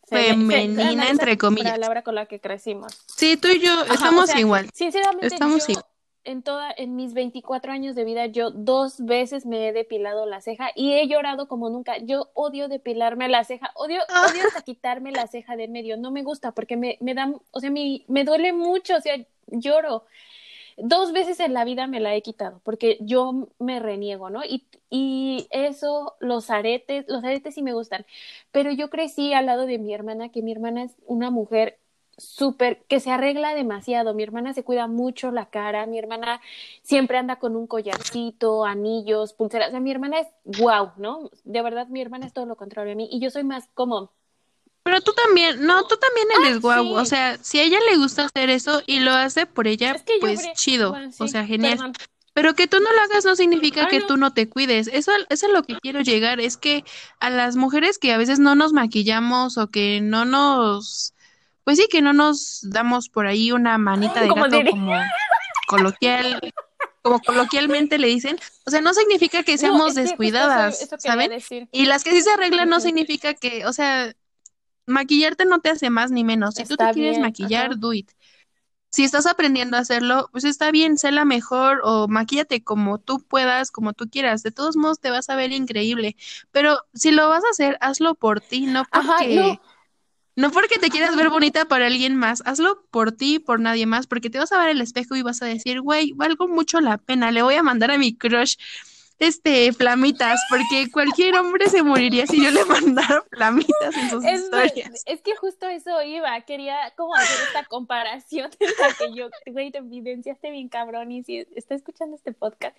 Femenina, 0.07 1.09
entre 1.09 1.37
comillas. 1.37 1.71
palabra 1.71 2.03
con 2.03 2.15
la 2.15 2.25
que 2.27 2.39
crecimos. 2.39 2.93
Sí, 3.07 3.37
tú 3.37 3.47
y 3.47 3.59
yo 3.59 3.71
Ajá, 3.71 3.93
estamos 3.93 4.25
o 4.25 4.27
sea, 4.27 4.39
igual. 4.39 4.69
Sinceramente, 4.73 5.27
Estamos 5.27 5.65
yo 5.65 5.73
igual. 5.73 5.85
En 6.25 6.41
toda, 6.43 6.73
en 6.75 6.95
mis 6.95 7.13
24 7.13 7.71
años 7.71 7.95
de 7.95 8.03
vida, 8.05 8.25
yo 8.27 8.51
dos 8.51 9.03
veces 9.05 9.45
me 9.45 9.67
he 9.67 9.73
depilado 9.73 10.25
la 10.25 10.41
ceja 10.41 10.71
y 10.75 10.93
he 10.93 11.07
llorado 11.07 11.47
como 11.47 11.69
nunca. 11.69 11.97
Yo 11.97 12.29
odio 12.33 12.67
depilarme 12.69 13.27
la 13.29 13.43
ceja, 13.43 13.71
odio, 13.75 14.01
Ah. 14.09 14.27
odio 14.31 14.41
hasta 14.47 14.61
quitarme 14.61 15.11
la 15.11 15.27
ceja 15.27 15.55
de 15.55 15.65
en 15.65 15.71
medio. 15.71 15.97
No 15.97 16.11
me 16.11 16.23
gusta 16.23 16.51
porque 16.53 16.77
me, 16.77 16.97
me 17.01 17.13
da, 17.13 17.33
o 17.51 17.59
sea, 17.59 17.69
mi, 17.71 18.05
me 18.07 18.23
duele 18.23 18.53
mucho, 18.53 18.95
o 18.97 19.01
sea, 19.01 19.15
lloro. 19.47 20.05
Dos 20.77 21.11
veces 21.13 21.39
en 21.39 21.53
la 21.53 21.65
vida 21.65 21.85
me 21.87 21.99
la 21.99 22.15
he 22.15 22.21
quitado 22.23 22.59
porque 22.63 22.97
yo 23.01 23.47
me 23.59 23.79
reniego, 23.79 24.29
¿no? 24.31 24.43
Y, 24.43 24.65
y 24.89 25.47
eso, 25.51 26.15
los 26.19 26.49
aretes, 26.49 27.05
los 27.07 27.23
aretes 27.23 27.53
sí 27.55 27.61
me 27.61 27.73
gustan, 27.73 28.05
pero 28.51 28.71
yo 28.71 28.89
crecí 28.89 29.33
al 29.33 29.45
lado 29.45 29.65
de 29.67 29.77
mi 29.77 29.93
hermana, 29.93 30.29
que 30.29 30.41
mi 30.41 30.51
hermana 30.51 30.83
es 30.83 30.95
una 31.05 31.29
mujer 31.29 31.77
súper, 32.17 32.83
que 32.87 32.99
se 32.99 33.11
arregla 33.11 33.53
demasiado. 33.55 34.13
Mi 34.13 34.23
hermana 34.23 34.53
se 34.53 34.63
cuida 34.63 34.87
mucho 34.87 35.31
la 35.31 35.47
cara, 35.49 35.85
mi 35.85 35.97
hermana 35.99 36.41
siempre 36.81 37.17
anda 37.17 37.37
con 37.37 37.55
un 37.55 37.67
collarcito, 37.67 38.65
anillos, 38.65 39.33
pulseras. 39.33 39.69
O 39.69 39.71
sea, 39.71 39.79
mi 39.79 39.91
hermana 39.91 40.19
es 40.19 40.27
wow, 40.45 40.91
¿no? 40.97 41.29
De 41.43 41.61
verdad, 41.61 41.87
mi 41.87 42.01
hermana 42.01 42.25
es 42.25 42.33
todo 42.33 42.45
lo 42.45 42.55
contrario 42.55 42.93
a 42.93 42.95
mí 42.95 43.09
y 43.11 43.19
yo 43.19 43.29
soy 43.29 43.43
más 43.43 43.67
como 43.73 44.11
Pero 44.83 45.01
tú 45.01 45.13
también, 45.13 45.65
no, 45.65 45.83
tú 45.87 45.95
también 45.97 46.27
eres 46.45 46.61
guau. 46.61 46.83
sí. 46.85 46.93
O 46.95 47.05
sea, 47.05 47.37
si 47.41 47.59
a 47.59 47.63
ella 47.63 47.79
le 47.89 47.97
gusta 47.97 48.25
hacer 48.25 48.49
eso 48.49 48.81
y 48.85 48.99
lo 48.99 49.11
hace 49.11 49.45
por 49.45 49.67
ella, 49.67 49.91
Es 49.93 50.03
que 50.03 50.15
yo 50.15 50.19
pues 50.21 50.41
chido. 50.53 50.89
bueno, 50.91 51.09
O 51.19 51.27
sea, 51.27 51.45
genial. 51.45 51.77
perdón. 51.77 51.93
Pero 52.35 52.55
que 52.55 52.67
tú 52.67 52.79
no 52.79 52.91
lo 52.91 52.99
hagas 53.01 53.25
no 53.25 53.35
significa 53.35 53.83
Ah, 53.83 53.87
que 53.87 53.99
no. 53.99 54.07
tú 54.07 54.17
no 54.17 54.33
te 54.33 54.49
cuides. 54.49 54.87
Eso, 54.87 55.11
eso 55.29 55.45
es 55.45 55.53
lo 55.53 55.61
que 55.61 55.77
quiero 55.79 56.01
llegar. 56.01 56.39
Es 56.39 56.57
que 56.57 56.83
a 57.19 57.29
las 57.29 57.55
mujeres 57.55 57.99
que 57.99 58.11
a 58.11 58.17
veces 58.17 58.39
no 58.39 58.55
nos 58.55 58.73
maquillamos 58.73 59.59
o 59.59 59.67
que 59.69 60.01
no 60.01 60.25
nos, 60.25 61.12
pues 61.63 61.77
sí, 61.77 61.87
que 61.89 62.01
no 62.01 62.13
nos 62.13 62.59
damos 62.63 63.09
por 63.09 63.27
ahí 63.27 63.51
una 63.51 63.77
manita 63.77 64.21
de 64.21 64.27
gato 64.27 64.61
como 64.69 64.93
coloquial, 65.67 66.39
como 67.01 67.19
coloquialmente 67.21 67.97
le 67.97 68.07
dicen. 68.07 68.37
O 68.65 68.71
sea, 68.71 68.81
no 68.81 68.93
significa 68.93 69.43
que 69.43 69.57
seamos 69.57 69.95
descuidadas, 69.95 70.81
eso- 70.81 70.95
¿saben? 70.99 71.29
decir. 71.29 71.67
Y 71.71 71.85
las 71.85 72.03
que 72.03 72.11
sí 72.11 72.21
se 72.21 72.31
arreglan 72.31 72.69
no 72.69 72.79
significa 72.79 73.33
que, 73.33 73.65
o 73.65 73.73
sea, 73.73 74.13
maquillarte 74.85 75.45
no 75.45 75.59
te 75.61 75.69
hace 75.69 75.89
más 75.89 76.11
ni 76.11 76.23
menos. 76.23 76.55
Si 76.55 76.65
tú 76.65 76.75
te 76.75 76.91
quieres 76.91 77.19
maquillar, 77.19 77.71
ajá. 77.71 77.75
do 77.77 77.93
it. 77.93 78.11
Si 78.89 79.03
estás 79.03 79.25
aprendiendo 79.25 79.75
a 79.75 79.79
hacerlo, 79.79 80.29
pues 80.31 80.43
está 80.43 80.69
bien, 80.69 80.99
sé 80.99 81.11
la 81.11 81.25
mejor 81.25 81.81
o 81.83 82.07
maquíllate 82.07 82.63
como 82.63 82.99
tú 82.99 83.25
puedas, 83.27 83.71
como 83.71 83.93
tú 83.93 84.07
quieras. 84.07 84.43
De 84.43 84.51
todos 84.51 84.77
modos 84.77 84.99
te 84.99 85.09
vas 85.09 85.29
a 85.31 85.35
ver 85.35 85.51
increíble. 85.51 86.15
Pero 86.51 86.77
si 86.93 87.09
lo 87.11 87.27
vas 87.27 87.43
a 87.43 87.49
hacer, 87.49 87.75
hazlo 87.81 88.13
por 88.13 88.39
ti, 88.39 88.67
no 88.67 88.83
Ajá, 88.91 89.15
porque 89.17 89.35
no. 89.35 89.61
No 90.35 90.51
porque 90.51 90.79
te 90.79 90.89
quieras 90.89 91.15
ver 91.15 91.29
bonita 91.29 91.65
para 91.65 91.87
alguien 91.87 92.15
más, 92.15 92.41
hazlo 92.45 92.83
por 92.91 93.11
ti, 93.11 93.39
por 93.39 93.59
nadie 93.59 93.85
más, 93.85 94.07
porque 94.07 94.29
te 94.29 94.39
vas 94.39 94.51
a 94.51 94.59
ver 94.59 94.69
el 94.69 94.81
espejo 94.81 95.15
y 95.15 95.21
vas 95.21 95.41
a 95.41 95.45
decir, 95.45 95.81
güey, 95.81 96.13
valgo 96.13 96.47
mucho 96.47 96.81
la 96.81 96.97
pena, 96.97 97.31
le 97.31 97.41
voy 97.41 97.55
a 97.55 97.63
mandar 97.63 97.91
a 97.91 97.97
mi 97.97 98.15
crush 98.15 98.55
este 99.19 99.71
flamitas, 99.73 100.39
porque 100.49 100.91
cualquier 100.91 101.35
hombre 101.35 101.69
se 101.69 101.83
moriría 101.83 102.25
si 102.27 102.43
yo 102.43 102.51
le 102.51 102.65
mandara 102.65 103.23
flamitas 103.31 103.95
en 103.95 104.09
sus 104.09 104.25
Es, 104.25 104.41
historias. 104.41 105.03
es 105.05 105.21
que 105.21 105.35
justo 105.35 105.67
eso 105.67 106.01
iba, 106.01 106.39
quería 106.41 106.93
como 106.97 107.15
hacer 107.15 107.47
esta 107.47 107.63
comparación 107.65 108.49
en 108.59 108.69
la 108.79 108.93
que 108.93 109.13
yo, 109.15 109.29
güey, 109.47 109.71
te 109.71 109.77
evidenciaste 109.77 110.49
bien 110.49 110.67
cabrón 110.67 111.11
y 111.11 111.23
si 111.23 111.45
está 111.55 111.75
escuchando 111.75 112.15
este 112.15 112.33
podcast, 112.33 112.75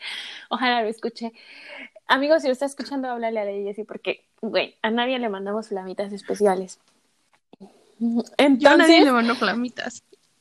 ojalá 0.51 0.83
lo 0.83 0.89
escuche. 0.89 1.33
Amigos, 2.07 2.43
si 2.43 2.49
lo 2.49 2.53
está 2.53 2.67
escuchando, 2.67 3.09
háblale 3.09 3.41
a 3.41 3.45
Jessie 3.45 3.85
porque, 3.85 4.25
güey, 4.43 4.75
a 4.83 4.91
nadie 4.91 5.19
le 5.19 5.29
mandamos 5.29 5.69
flamitas 5.69 6.13
especiales. 6.13 6.79
Yo 8.05 8.21
a 8.21 8.35
Entonces, 8.39 8.79
nadie 8.79 9.05
le 9.05 9.13
mando 9.13 9.35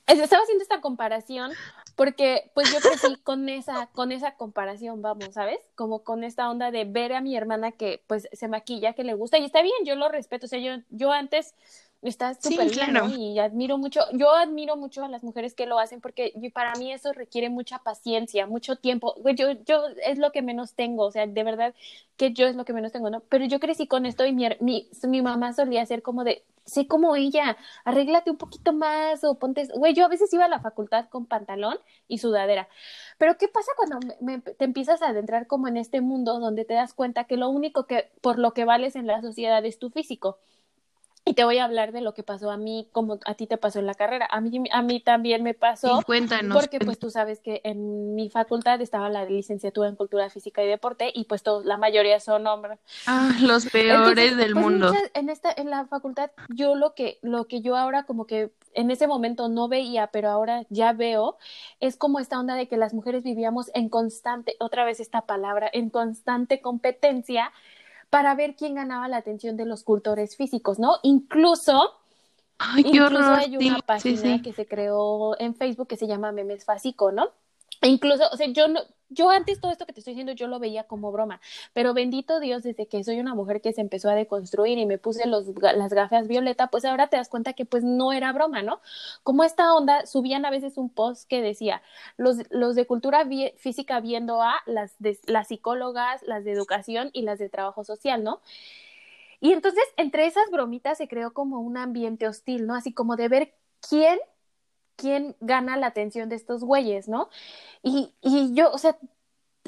estaba 0.06 0.44
haciendo 0.44 0.64
esta 0.64 0.82
comparación 0.82 1.52
porque 1.96 2.52
pues 2.54 2.72
yo 2.72 2.80
crecí 2.80 3.16
con 3.24 3.48
esa 3.50 3.88
con 3.88 4.12
esa 4.12 4.36
comparación, 4.36 5.02
vamos, 5.02 5.34
¿sabes? 5.34 5.60
Como 5.76 6.04
con 6.04 6.24
esta 6.24 6.50
onda 6.50 6.72
de 6.72 6.86
ver 6.86 7.14
a 7.14 7.22
mi 7.22 7.36
hermana 7.36 7.72
que 7.72 8.04
pues 8.08 8.28
se 8.32 8.48
maquilla, 8.48 8.94
que 8.94 9.04
le 9.04 9.14
gusta 9.14 9.38
y 9.38 9.46
está 9.46 9.62
bien, 9.62 9.76
yo 9.86 9.96
lo 9.96 10.10
respeto, 10.10 10.46
o 10.46 10.50
sea, 10.50 10.60
yo 10.60 10.84
yo 10.90 11.12
antes 11.12 11.54
está 12.10 12.34
Sí, 12.34 12.52
súper 12.52 12.70
bien, 12.70 12.92
claro. 12.92 13.08
¿no? 13.08 13.16
Y 13.16 13.40
admiro 13.40 13.78
mucho, 13.78 14.02
yo 14.14 14.32
admiro 14.34 14.76
mucho 14.76 15.04
a 15.04 15.08
las 15.10 15.24
mujeres 15.24 15.54
que 15.56 15.66
lo 15.66 15.80
hacen 15.80 16.02
porque 16.02 16.34
para 16.54 16.74
mí 16.76 16.92
eso 16.92 17.14
requiere 17.14 17.50
mucha 17.50 17.80
paciencia, 17.80 18.46
mucho 18.48 18.76
tiempo. 18.78 19.16
Güey, 19.20 19.36
yo 19.36 19.52
yo 19.66 19.84
es 20.06 20.18
lo 20.18 20.32
que 20.32 20.42
menos 20.42 20.74
tengo, 20.74 21.06
o 21.06 21.12
sea, 21.12 21.26
de 21.28 21.44
verdad 21.44 21.74
que 22.18 22.34
yo 22.34 22.48
es 22.48 22.56
lo 22.56 22.66
que 22.66 22.74
menos 22.74 22.92
tengo, 22.92 23.10
¿no? 23.10 23.22
Pero 23.30 23.46
yo 23.46 23.60
crecí 23.60 23.88
con 23.88 24.06
esto 24.06 24.26
y 24.26 24.34
mi 24.34 24.48
mi, 24.60 24.90
mi 25.08 25.22
mamá 25.22 25.54
solía 25.54 25.86
ser 25.86 26.02
como 26.02 26.24
de 26.24 26.44
sé 26.66 26.88
como 26.88 27.16
ella, 27.18 27.58
arréglate 27.84 28.32
un 28.32 28.38
poquito 28.38 28.72
más 28.72 29.24
o 29.26 29.36
ponte, 29.38 29.68
güey, 29.76 29.94
yo 29.94 30.06
a 30.06 30.08
veces 30.08 30.32
iba 30.34 30.46
a 30.46 30.48
la 30.48 30.62
facultad 30.62 31.10
con 31.10 31.26
pantalón 31.26 31.78
y 32.08 32.20
sudadera. 32.20 32.70
Pero 33.18 33.38
¿qué 33.38 33.48
pasa 33.50 33.72
cuando 33.78 34.00
me- 34.22 34.38
me- 34.38 34.42
te 34.42 34.64
empiezas 34.66 35.02
a 35.02 35.10
adentrar 35.10 35.48
como 35.48 35.68
en 35.68 35.78
este 35.78 36.02
mundo 36.02 36.40
donde 36.40 36.66
te 36.66 36.74
das 36.74 36.94
cuenta 36.94 37.26
que 37.26 37.38
lo 37.38 37.50
único 37.50 37.86
que 37.86 38.12
por 38.22 38.40
lo 38.40 38.54
que 38.54 38.66
vales 38.66 38.96
en 38.96 39.08
la 39.08 39.22
sociedad 39.22 39.64
es 39.66 39.78
tu 39.80 39.90
físico? 39.90 40.38
Y 41.26 41.36
te 41.36 41.46
voy 41.46 41.58
a 41.58 41.64
hablar 41.64 41.94
de 41.94 42.02
lo 42.02 42.14
que 42.14 42.22
pasó 42.22 42.52
a 42.52 42.58
mí, 42.58 42.90
como 42.92 43.18
a 43.26 43.36
ti 43.36 43.48
te 43.48 43.58
pasó 43.58 43.80
en 43.80 43.86
la 43.86 43.94
carrera. 43.94 44.28
A 44.30 44.42
mí, 44.42 44.62
a 44.72 44.82
mí 44.82 45.00
también 45.00 45.42
me 45.42 45.54
pasó. 45.54 46.00
Sí, 46.00 46.04
cuéntanos. 46.04 46.58
Porque 46.58 46.80
pues 46.80 47.00
tú 47.00 47.10
sabes 47.10 47.40
que 47.40 47.62
en 47.64 48.14
mi 48.14 48.30
facultad 48.30 48.82
estaba 48.82 49.10
la 49.10 49.24
licenciatura 49.24 49.88
en 49.88 49.96
cultura 49.96 50.30
física 50.30 50.62
y 50.64 50.68
deporte 50.68 51.12
y 51.14 51.24
pues 51.24 51.42
todos, 51.42 51.64
la 51.66 51.78
mayoría 51.78 52.20
son 52.20 52.46
hombres. 52.46 52.78
Ah, 53.08 53.38
los 53.42 53.68
peores 53.70 54.00
Entonces, 54.10 54.38
del 54.38 54.54
pues, 54.54 54.66
mundo. 54.66 54.88
muchas- 54.88 55.12
en 55.14 55.30
esta, 55.30 55.54
en 55.56 55.70
la 55.70 55.86
facultad, 55.88 56.32
yo 56.50 56.76
lo 56.76 56.94
que, 56.94 57.20
lo 57.22 57.46
que 57.48 57.62
yo 57.62 57.78
ahora 57.78 58.04
como 58.04 58.26
que 58.28 58.52
en 58.74 58.92
ese 58.92 59.08
momento 59.08 59.48
no 59.48 59.70
veía, 59.70 60.08
pero 60.08 60.30
ahora 60.30 60.66
ya 60.70 60.92
veo, 60.94 61.38
es 61.80 61.96
como 61.96 62.20
esta 62.20 62.40
onda 62.40 62.56
de 62.56 62.68
que 62.68 62.76
las 62.76 62.94
mujeres 62.94 63.24
vivíamos 63.24 63.72
en 63.76 63.88
constante, 63.88 64.56
otra 64.60 64.84
vez 64.84 65.00
esta 65.00 65.22
palabra, 65.22 65.70
en 65.72 65.90
constante 65.90 66.60
competencia 66.60 67.52
para 68.14 68.36
ver 68.36 68.56
quién 68.56 68.76
ganaba 68.76 69.08
la 69.08 69.18
atención 69.18 69.58
de 69.58 69.66
los 69.66 69.84
cultores 69.84 70.38
físicos, 70.38 70.78
¿no? 70.78 70.98
Incluso 71.02 71.94
Ay, 72.58 72.86
qué 72.86 72.98
Incluso 72.98 73.06
horror. 73.08 73.40
hay 73.40 73.58
una 73.58 73.82
sí, 73.98 74.16
página 74.16 74.16
sí. 74.16 74.42
que 74.42 74.54
se 74.54 74.68
creó 74.68 75.40
en 75.40 75.56
Facebook 75.56 75.88
que 75.88 75.98
se 75.98 76.08
llama 76.08 76.32
Memes 76.32 76.66
Fásico, 76.66 77.12
¿no? 77.12 77.32
Incluso, 77.84 78.24
o 78.32 78.38
sea, 78.38 78.48
yo 78.48 78.68
no, 78.68 78.82
yo 79.10 79.30
antes 79.30 79.60
todo 79.60 79.72
esto 79.72 79.86
que 79.86 79.94
te 79.94 80.00
estoy 80.00 80.14
diciendo 80.14 80.34
yo 80.34 80.48
lo 80.48 80.60
veía 80.60 80.86
como 80.86 81.12
broma, 81.12 81.42
pero 81.74 81.94
bendito 81.94 82.40
Dios, 82.40 82.64
desde 82.64 82.88
que 82.88 83.04
soy 83.04 83.20
una 83.20 83.36
mujer 83.36 83.62
que 83.62 83.74
se 83.74 83.82
empezó 83.82 84.10
a 84.10 84.16
deconstruir 84.16 84.78
y 84.78 84.86
me 84.86 84.98
puse 84.98 85.28
los, 85.28 85.48
las 85.62 85.94
gafas 85.94 86.28
violeta, 86.28 86.68
pues 86.68 86.86
ahora 86.86 87.08
te 87.08 87.18
das 87.18 87.30
cuenta 87.30 87.54
que 87.54 87.66
pues 87.66 87.84
no 87.84 88.14
era 88.14 88.32
broma, 88.34 88.64
¿no? 88.64 88.82
Como 89.24 89.44
esta 89.44 89.74
onda, 89.74 90.06
subían 90.06 90.46
a 90.46 90.50
veces 90.50 90.78
un 90.78 90.90
post 90.90 91.28
que 91.28 91.42
decía, 91.42 91.82
los, 92.18 92.38
los 92.50 92.76
de 92.76 92.88
cultura 92.88 93.28
física 93.58 94.00
viendo 94.00 94.42
a 94.42 94.56
las, 94.66 94.96
de, 95.00 95.18
las 95.28 95.50
psicólogas, 95.50 96.24
las 96.24 96.44
de 96.44 96.52
educación 96.54 97.10
y 97.14 97.24
las 97.24 97.40
de 97.40 97.50
trabajo 97.50 97.84
social, 97.84 98.24
¿no? 98.24 98.42
Y 99.42 99.52
entonces, 99.52 99.84
entre 99.98 100.26
esas 100.26 100.50
bromitas 100.52 100.98
se 100.98 101.10
creó 101.10 101.34
como 101.34 101.60
un 101.60 101.76
ambiente 101.76 102.28
hostil, 102.30 102.66
¿no? 102.66 102.76
Así 102.76 102.94
como 102.94 103.18
de 103.18 103.28
ver 103.28 103.54
quién, 103.88 104.18
quién 104.96 105.36
gana 105.42 105.78
la 105.78 105.88
atención 105.88 106.30
de 106.30 106.36
estos 106.36 106.64
güeyes, 106.64 107.08
¿no? 107.08 107.30
Y, 107.84 108.14
y 108.22 108.54
yo, 108.56 108.72
o 108.72 108.78
sea, 108.80 108.98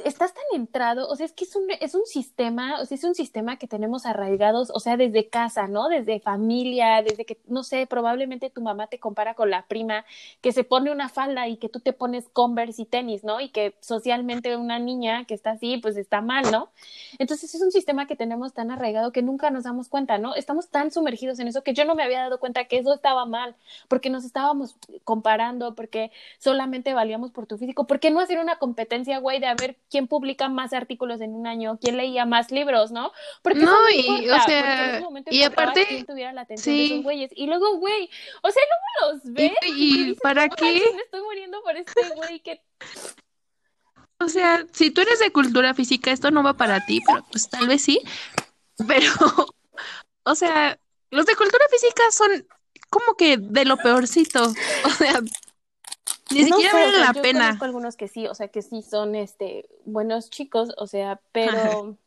estás 0.04 0.34
tan 0.34 0.44
entrado, 0.54 1.08
o 1.08 1.16
sea, 1.16 1.26
es 1.26 1.32
que 1.32 1.46
es 1.46 1.56
un, 1.56 1.68
es 1.80 1.96
un 1.96 2.06
sistema, 2.06 2.82
o 2.82 2.86
sea, 2.86 2.96
es 2.96 3.04
un 3.06 3.16
sistema 3.16 3.58
que 3.58 3.68
tenemos 3.68 4.06
arraigados, 4.06 4.70
o 4.74 4.80
sea, 4.80 4.98
desde 4.98 5.30
casa, 5.30 5.68
¿no? 5.68 5.88
Desde 5.88 6.20
familia, 6.20 7.02
desde 7.02 7.26
que, 7.26 7.40
no 7.48 7.64
sé, 7.64 7.88
probablemente 7.88 8.50
tu 8.50 8.62
mamá 8.62 8.88
te 8.88 9.00
compara 9.00 9.36
con 9.36 9.50
la 9.50 9.66
prima 9.68 10.06
que 10.42 10.52
se 10.52 10.66
pone 10.66 10.92
una 10.92 11.08
falda 11.08 11.48
y 11.48 11.58
que 11.58 11.70
tú 11.70 11.80
te 11.80 11.94
pones 11.94 12.28
Converse 12.30 12.82
y 12.82 12.86
tenis, 12.86 13.24
¿no? 13.24 13.40
Y 13.40 13.50
que 13.50 13.76
socialmente 13.80 14.58
una 14.58 14.80
niña 14.80 15.26
que 15.26 15.34
está 15.34 15.52
así, 15.52 15.78
pues 15.78 15.96
está 15.96 16.22
mal, 16.22 16.52
¿no? 16.52 16.70
Entonces 17.18 17.56
es 17.56 17.62
un 17.62 17.72
sistema 17.72 18.06
que 18.06 18.18
tenemos 18.18 18.54
tan 18.54 18.72
arraigado 18.72 19.12
que 19.14 19.22
nunca 19.22 19.50
nos 19.50 19.64
damos 19.64 19.88
cuenta, 19.88 20.18
¿no? 20.18 20.36
Estamos 20.36 20.70
tan 20.70 20.92
sumergidos 20.92 21.40
en 21.40 21.48
eso 21.48 21.64
que 21.64 21.74
yo 21.74 21.86
no 21.86 21.96
me 21.96 22.04
había 22.04 22.20
dado 22.20 22.40
cuenta 22.40 22.66
que 22.66 22.78
eso 22.80 22.94
estaba 22.94 23.26
mal, 23.26 23.56
porque 23.88 24.10
nos 24.10 24.26
estábamos 24.26 24.76
comparando, 25.06 25.76
porque 25.76 26.12
solamente 26.38 26.94
valíamos 26.94 27.32
por 27.32 27.48
tu 27.48 27.58
físico. 27.58 27.88
¿Por 27.88 28.00
qué 28.02 28.12
no 28.12 28.20
hacer 28.20 28.40
una 28.40 28.58
competencia, 28.58 29.20
güey, 29.20 29.40
de 29.40 29.48
a 29.48 29.56
ver 29.56 29.78
quién 29.90 30.08
publica 30.08 30.50
más 30.50 30.74
artículos 30.74 31.22
en 31.22 31.34
un 31.36 31.48
año, 31.48 31.78
quién 31.82 31.98
leía 31.98 32.26
más 32.26 32.52
libros, 32.52 32.92
¿no? 32.92 33.12
Porque 33.42 33.60
No, 33.60 33.72
no 33.82 33.90
y, 33.90 34.06
importa, 34.06 34.36
o 34.44 34.46
sea, 34.48 34.60
en 34.90 34.96
ese 34.96 35.04
momento 35.04 35.32
y 35.34 35.44
aparte- 35.44 35.86
quién 35.88 36.06
tuviera 36.06 36.34
la 36.34 36.42
atención 36.42 36.76
de 36.76 36.82
sí. 36.82 36.92
esos 36.94 37.04
güeyes. 37.04 37.32
Y 37.36 37.48
luego, 37.48 37.78
güey, 37.78 38.10
o 38.42 38.50
sea, 38.52 38.64
luego 39.02 39.14
los 39.14 39.34
ves 39.34 39.52
y 39.68 40.04
dices, 40.06 40.22
para 40.22 40.48
"No 40.48 40.56
qué? 40.56 40.84
me 40.96 41.02
estoy 41.02 41.22
muriendo 41.22 41.62
por 41.64 41.76
este 41.76 42.10
güey 42.16 42.40
que 42.40 42.62
O 44.20 44.30
sea, 44.30 44.66
si 44.72 44.92
tú 44.92 45.02
eres 45.02 45.20
de 45.20 45.32
cultura 45.32 45.74
física, 45.74 46.12
esto 46.12 46.32
no 46.32 46.42
va 46.42 46.54
para 46.54 46.86
ti, 46.86 47.02
pero 47.06 47.26
pues 47.32 47.50
tal 47.50 47.68
vez 47.68 47.82
sí. 47.84 48.02
Pero, 48.88 49.12
o 50.24 50.36
sea, 50.36 50.80
los 51.12 51.26
de 51.26 51.36
cultura 51.36 51.66
física 51.70 52.04
son 52.12 52.48
como 52.90 53.16
que 53.18 53.38
de 53.38 53.66
lo 53.66 53.78
peorcito. 53.78 54.54
O 54.86 54.90
sea, 54.90 55.20
ni 56.32 56.44
No 56.50 56.58
siquiera 56.58 56.90
sea, 56.92 57.00
la 57.00 57.14
yo 57.14 57.22
pena. 57.22 57.46
conozco 57.46 57.66
algunos 57.66 57.96
que 57.96 58.08
sí, 58.08 58.28
o 58.28 58.34
sea, 58.36 58.48
que 58.48 58.62
sí 58.62 58.82
son 58.82 59.16
este 59.16 59.68
buenos 59.86 60.30
chicos, 60.30 60.74
o 60.78 60.88
sea, 60.88 61.20
pero 61.32 61.98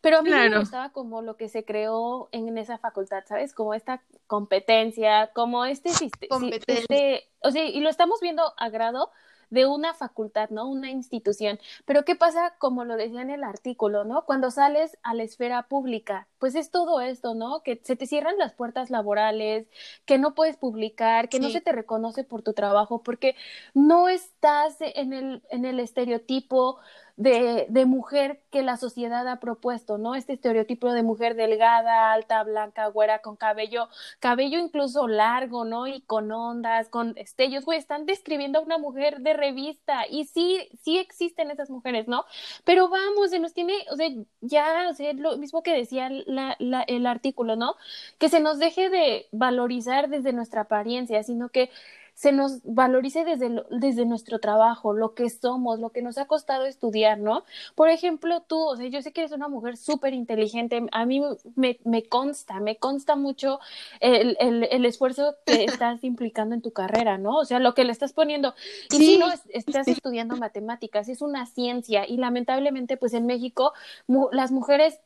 pero 0.00 0.18
a 0.18 0.22
mí 0.22 0.30
no 0.30 0.36
me 0.36 0.42
Claro. 0.46 0.60
gustaba 0.60 0.90
como 0.90 1.22
lo 1.22 1.36
que 1.36 1.48
se 1.48 1.64
creó 1.64 2.28
en 2.32 2.56
esa 2.58 2.78
facultad, 2.78 3.24
¿sabes? 3.26 3.52
Como 3.52 3.74
esta 3.74 4.02
competencia, 4.28 5.30
como 5.34 5.64
este 5.64 5.90
Competencia. 6.28 6.74
este, 6.82 7.28
o 7.40 7.50
sea, 7.50 7.64
y 7.64 7.80
lo 7.80 7.88
estamos 7.90 8.20
viendo 8.20 8.52
a 8.56 8.68
grado 8.68 9.10
de 9.52 9.66
una 9.66 9.92
facultad, 9.92 10.48
¿no? 10.48 10.66
Una 10.66 10.90
institución. 10.90 11.60
Pero 11.84 12.04
¿qué 12.06 12.16
pasa, 12.16 12.54
como 12.58 12.84
lo 12.84 12.96
decía 12.96 13.20
en 13.20 13.28
el 13.28 13.44
artículo, 13.44 14.04
¿no? 14.04 14.24
Cuando 14.24 14.50
sales 14.50 14.96
a 15.02 15.12
la 15.14 15.24
esfera 15.24 15.68
pública, 15.68 16.26
pues 16.38 16.54
es 16.54 16.70
todo 16.70 17.02
esto, 17.02 17.34
¿no? 17.34 17.62
Que 17.62 17.78
se 17.84 17.94
te 17.94 18.06
cierran 18.06 18.38
las 18.38 18.54
puertas 18.54 18.88
laborales, 18.88 19.66
que 20.06 20.16
no 20.16 20.34
puedes 20.34 20.56
publicar, 20.56 21.28
que 21.28 21.38
no 21.38 21.50
se 21.50 21.60
te 21.60 21.72
reconoce 21.72 22.24
por 22.24 22.40
tu 22.42 22.54
trabajo, 22.54 23.02
porque 23.02 23.36
no 23.74 24.08
estás 24.08 24.76
en 24.80 25.12
el, 25.12 25.42
en 25.50 25.66
el 25.66 25.80
estereotipo 25.80 26.78
de, 27.16 27.66
de 27.68 27.86
mujer 27.86 28.42
que 28.50 28.62
la 28.62 28.76
sociedad 28.76 29.26
ha 29.28 29.40
propuesto, 29.40 29.98
¿no? 29.98 30.14
Este 30.14 30.32
estereotipo 30.34 30.92
de 30.92 31.02
mujer 31.02 31.34
delgada, 31.34 32.12
alta, 32.12 32.42
blanca, 32.42 32.86
güera, 32.88 33.20
con 33.20 33.36
cabello, 33.36 33.88
cabello 34.20 34.58
incluso 34.58 35.08
largo, 35.08 35.64
¿no? 35.64 35.86
Y 35.86 36.02
con 36.02 36.30
ondas, 36.32 36.88
con 36.88 37.14
estellos, 37.16 37.64
güey, 37.64 37.78
están 37.78 38.06
describiendo 38.06 38.58
a 38.58 38.62
una 38.62 38.78
mujer 38.78 39.20
de 39.20 39.34
revista 39.34 40.06
y 40.08 40.24
sí, 40.24 40.68
sí 40.82 40.98
existen 40.98 41.50
esas 41.50 41.70
mujeres, 41.70 42.08
¿no? 42.08 42.24
Pero 42.64 42.88
vamos, 42.88 43.30
se 43.30 43.38
nos 43.38 43.52
tiene, 43.52 43.74
o 43.90 43.96
sea, 43.96 44.08
ya, 44.40 44.88
o 44.90 44.94
sea, 44.94 45.12
lo 45.12 45.36
mismo 45.38 45.62
que 45.62 45.74
decía 45.74 46.08
el 46.08 47.06
artículo, 47.06 47.56
¿no? 47.56 47.76
Que 48.18 48.28
se 48.28 48.40
nos 48.40 48.58
deje 48.58 48.90
de 48.90 49.26
valorizar 49.32 50.08
desde 50.08 50.32
nuestra 50.32 50.62
apariencia, 50.62 51.22
sino 51.22 51.48
que 51.50 51.70
se 52.14 52.32
nos 52.32 52.60
valorice 52.64 53.24
desde, 53.24 53.48
lo- 53.50 53.64
desde 53.70 54.04
nuestro 54.06 54.38
trabajo, 54.38 54.92
lo 54.92 55.14
que 55.14 55.28
somos, 55.30 55.78
lo 55.80 55.90
que 55.90 56.02
nos 56.02 56.18
ha 56.18 56.26
costado 56.26 56.64
estudiar, 56.66 57.18
¿no? 57.18 57.44
Por 57.74 57.88
ejemplo, 57.88 58.42
tú, 58.42 58.58
o 58.68 58.76
sea, 58.76 58.86
yo 58.88 59.02
sé 59.02 59.12
que 59.12 59.22
eres 59.22 59.32
una 59.32 59.48
mujer 59.48 59.76
súper 59.76 60.14
inteligente, 60.14 60.86
a 60.92 61.06
mí 61.06 61.22
me, 61.56 61.78
me 61.84 62.02
consta, 62.08 62.60
me 62.60 62.76
consta 62.76 63.16
mucho 63.16 63.58
el, 64.00 64.36
el, 64.40 64.64
el 64.70 64.84
esfuerzo 64.84 65.36
que 65.46 65.64
estás 65.64 66.04
implicando 66.04 66.54
en 66.54 66.62
tu 66.62 66.72
carrera, 66.72 67.18
¿no? 67.18 67.38
O 67.38 67.44
sea, 67.44 67.58
lo 67.60 67.74
que 67.74 67.84
le 67.84 67.92
estás 67.92 68.12
poniendo. 68.12 68.54
Y 68.90 69.00
Sí, 69.00 69.02
si 69.02 69.16
no, 69.16 69.30
es- 69.30 69.42
estás 69.50 69.88
estudiando 69.88 70.36
matemáticas, 70.36 71.08
es 71.08 71.22
una 71.22 71.46
ciencia 71.46 72.06
y 72.06 72.16
lamentablemente, 72.16 72.96
pues 72.96 73.14
en 73.14 73.26
México, 73.26 73.72
mu- 74.06 74.28
las 74.32 74.52
mujeres 74.52 75.00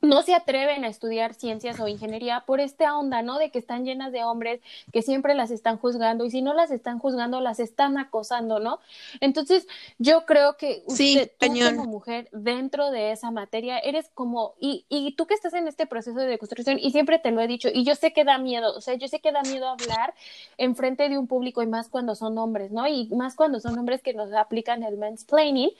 no 0.00 0.22
se 0.22 0.34
atreven 0.34 0.84
a 0.84 0.88
estudiar 0.88 1.34
ciencias 1.34 1.78
o 1.80 1.88
ingeniería 1.88 2.44
por 2.46 2.60
esta 2.60 2.96
onda, 2.96 3.22
¿no? 3.22 3.38
De 3.38 3.50
que 3.50 3.58
están 3.58 3.84
llenas 3.84 4.12
de 4.12 4.24
hombres 4.24 4.60
que 4.92 5.02
siempre 5.02 5.34
las 5.34 5.50
están 5.50 5.76
juzgando 5.78 6.24
y 6.24 6.30
si 6.30 6.42
no 6.42 6.54
las 6.54 6.70
están 6.70 6.98
juzgando, 6.98 7.40
las 7.40 7.60
están 7.60 7.98
acosando, 7.98 8.60
¿no? 8.60 8.80
Entonces, 9.20 9.66
yo 9.98 10.24
creo 10.24 10.56
que 10.56 10.82
Sí, 10.88 11.16
usted, 11.16 11.30
tú 11.38 11.46
como 11.76 11.84
mujer, 11.84 12.28
dentro 12.32 12.90
de 12.90 13.12
esa 13.12 13.30
materia, 13.30 13.78
eres 13.78 14.10
como, 14.14 14.54
y, 14.60 14.84
y 14.88 15.12
tú 15.16 15.26
que 15.26 15.34
estás 15.34 15.54
en 15.54 15.68
este 15.68 15.86
proceso 15.86 16.18
de 16.18 16.26
deconstrucción, 16.26 16.78
y 16.78 16.90
siempre 16.92 17.18
te 17.18 17.30
lo 17.30 17.40
he 17.40 17.46
dicho, 17.46 17.68
y 17.72 17.84
yo 17.84 17.94
sé 17.94 18.12
que 18.12 18.24
da 18.24 18.38
miedo, 18.38 18.74
o 18.74 18.80
sea, 18.80 18.94
yo 18.94 19.08
sé 19.08 19.20
que 19.20 19.32
da 19.32 19.42
miedo 19.42 19.68
hablar 19.68 20.14
en 20.56 20.76
frente 20.76 21.08
de 21.08 21.18
un 21.18 21.26
público 21.26 21.62
y 21.62 21.66
más 21.66 21.88
cuando 21.88 22.14
son 22.14 22.38
hombres, 22.38 22.70
¿no? 22.70 22.86
Y 22.86 23.08
más 23.10 23.34
cuando 23.34 23.60
son 23.60 23.78
hombres 23.78 24.02
que 24.02 24.14
nos 24.14 24.32
aplican 24.32 24.82
el 24.82 24.96
mansplaining, 24.96 25.70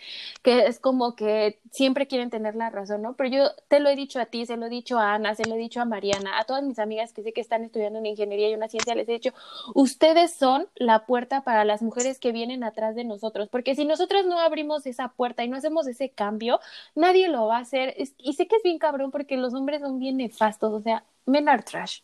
que 0.43 0.67
es 0.67 0.79
como 0.79 1.15
que 1.15 1.59
siempre 1.71 2.07
quieren 2.07 2.31
tener 2.31 2.55
la 2.55 2.71
razón, 2.71 3.03
¿no? 3.03 3.15
Pero 3.15 3.31
yo 3.31 3.51
te 3.69 3.81
lo 3.81 3.89
he 3.89 3.97
dicho 3.97 4.10
a 4.19 4.27
ti, 4.27 4.47
se 4.47 4.57
lo 4.57 4.67
he 4.67 4.69
dicho 4.69 4.99
a 4.99 5.15
Ana, 5.15 5.35
se 5.35 5.45
lo 5.45 5.55
he 5.55 5.59
dicho 5.59 5.81
a 5.81 5.85
Mariana, 5.85 6.39
a 6.39 6.45
todas 6.45 6.65
mis 6.65 6.79
amigas 6.79 7.13
que 7.13 7.23
sé 7.23 7.33
que 7.33 7.41
están 7.41 7.65
estudiando 7.65 7.99
en 7.99 8.07
ingeniería 8.07 8.51
y 8.51 8.55
una 8.55 8.69
ciencia, 8.69 8.95
les 8.95 9.09
he 9.09 9.13
dicho, 9.13 9.33
ustedes 9.75 10.33
son 10.33 10.67
la 10.75 11.07
puerta 11.07 11.43
para 11.45 11.65
las 11.65 11.83
mujeres 11.83 12.19
que 12.19 12.33
vienen 12.33 12.65
atrás 12.65 12.95
de 12.97 13.05
nosotros, 13.05 13.49
porque 13.49 13.75
si 13.75 13.85
nosotras 13.85 14.27
no 14.27 14.41
abrimos 14.41 14.87
esa 14.87 15.09
puerta 15.09 15.45
y 15.45 15.49
no 15.49 15.57
hacemos 15.57 15.87
ese 15.87 16.09
cambio, 16.09 16.61
nadie 16.95 17.29
lo 17.29 17.47
va 17.47 17.59
a 17.59 17.61
hacer. 17.61 17.95
Y 18.19 18.33
sé 18.33 18.47
que 18.49 18.57
es 18.57 18.63
bien 18.63 18.79
cabrón 18.79 19.11
porque 19.11 19.37
los 19.37 19.55
hombres 19.55 19.81
son 19.81 19.99
bien 19.99 20.17
nefastos, 20.17 20.73
o 20.73 20.81
sea, 20.81 21.05
men 21.27 21.49
are 21.49 21.63
trash. 21.63 22.01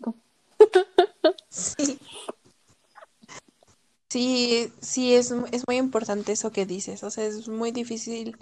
Sí. 1.48 1.98
Sí, 4.14 4.72
sí, 4.80 5.14
es, 5.14 5.32
es 5.50 5.64
muy 5.66 5.76
importante 5.76 6.30
eso 6.30 6.52
que 6.52 6.66
dices. 6.66 7.02
O 7.02 7.10
sea, 7.10 7.24
es 7.24 7.48
muy 7.48 7.72
difícil. 7.72 8.36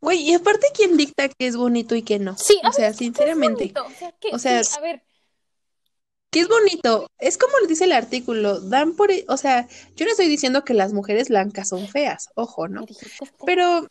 Güey, 0.00 0.20
y 0.20 0.34
aparte, 0.34 0.68
¿quién 0.74 0.96
dicta 0.96 1.28
qué 1.28 1.46
es 1.46 1.56
bonito 1.56 1.94
y 1.94 2.02
qué 2.02 2.18
no? 2.18 2.36
Sí, 2.36 2.58
O 2.64 2.72
sea, 2.72 2.88
ver, 2.88 2.90
¿qué 2.90 2.90
es 2.90 2.96
sinceramente. 2.98 3.72
O 3.76 3.90
sea, 3.90 4.12
que, 4.20 4.28
O 4.32 4.38
sea, 4.38 4.64
sí, 4.64 4.76
a 4.78 4.80
ver, 4.80 5.02
¿Qué 6.30 6.40
es 6.40 6.48
bonito? 6.48 7.10
Es 7.18 7.38
como 7.38 7.58
lo 7.58 7.66
dice 7.66 7.84
el 7.84 7.92
artículo. 7.92 8.60
Dan 8.60 8.96
por. 8.96 9.10
O 9.28 9.36
sea, 9.38 9.66
yo 9.96 10.04
no 10.04 10.10
estoy 10.10 10.28
diciendo 10.28 10.62
que 10.62 10.74
las 10.74 10.92
mujeres 10.92 11.30
blancas 11.30 11.68
son 11.68 11.88
feas. 11.88 12.28
Ojo, 12.34 12.68
¿no? 12.68 12.84
Pero 13.46 13.88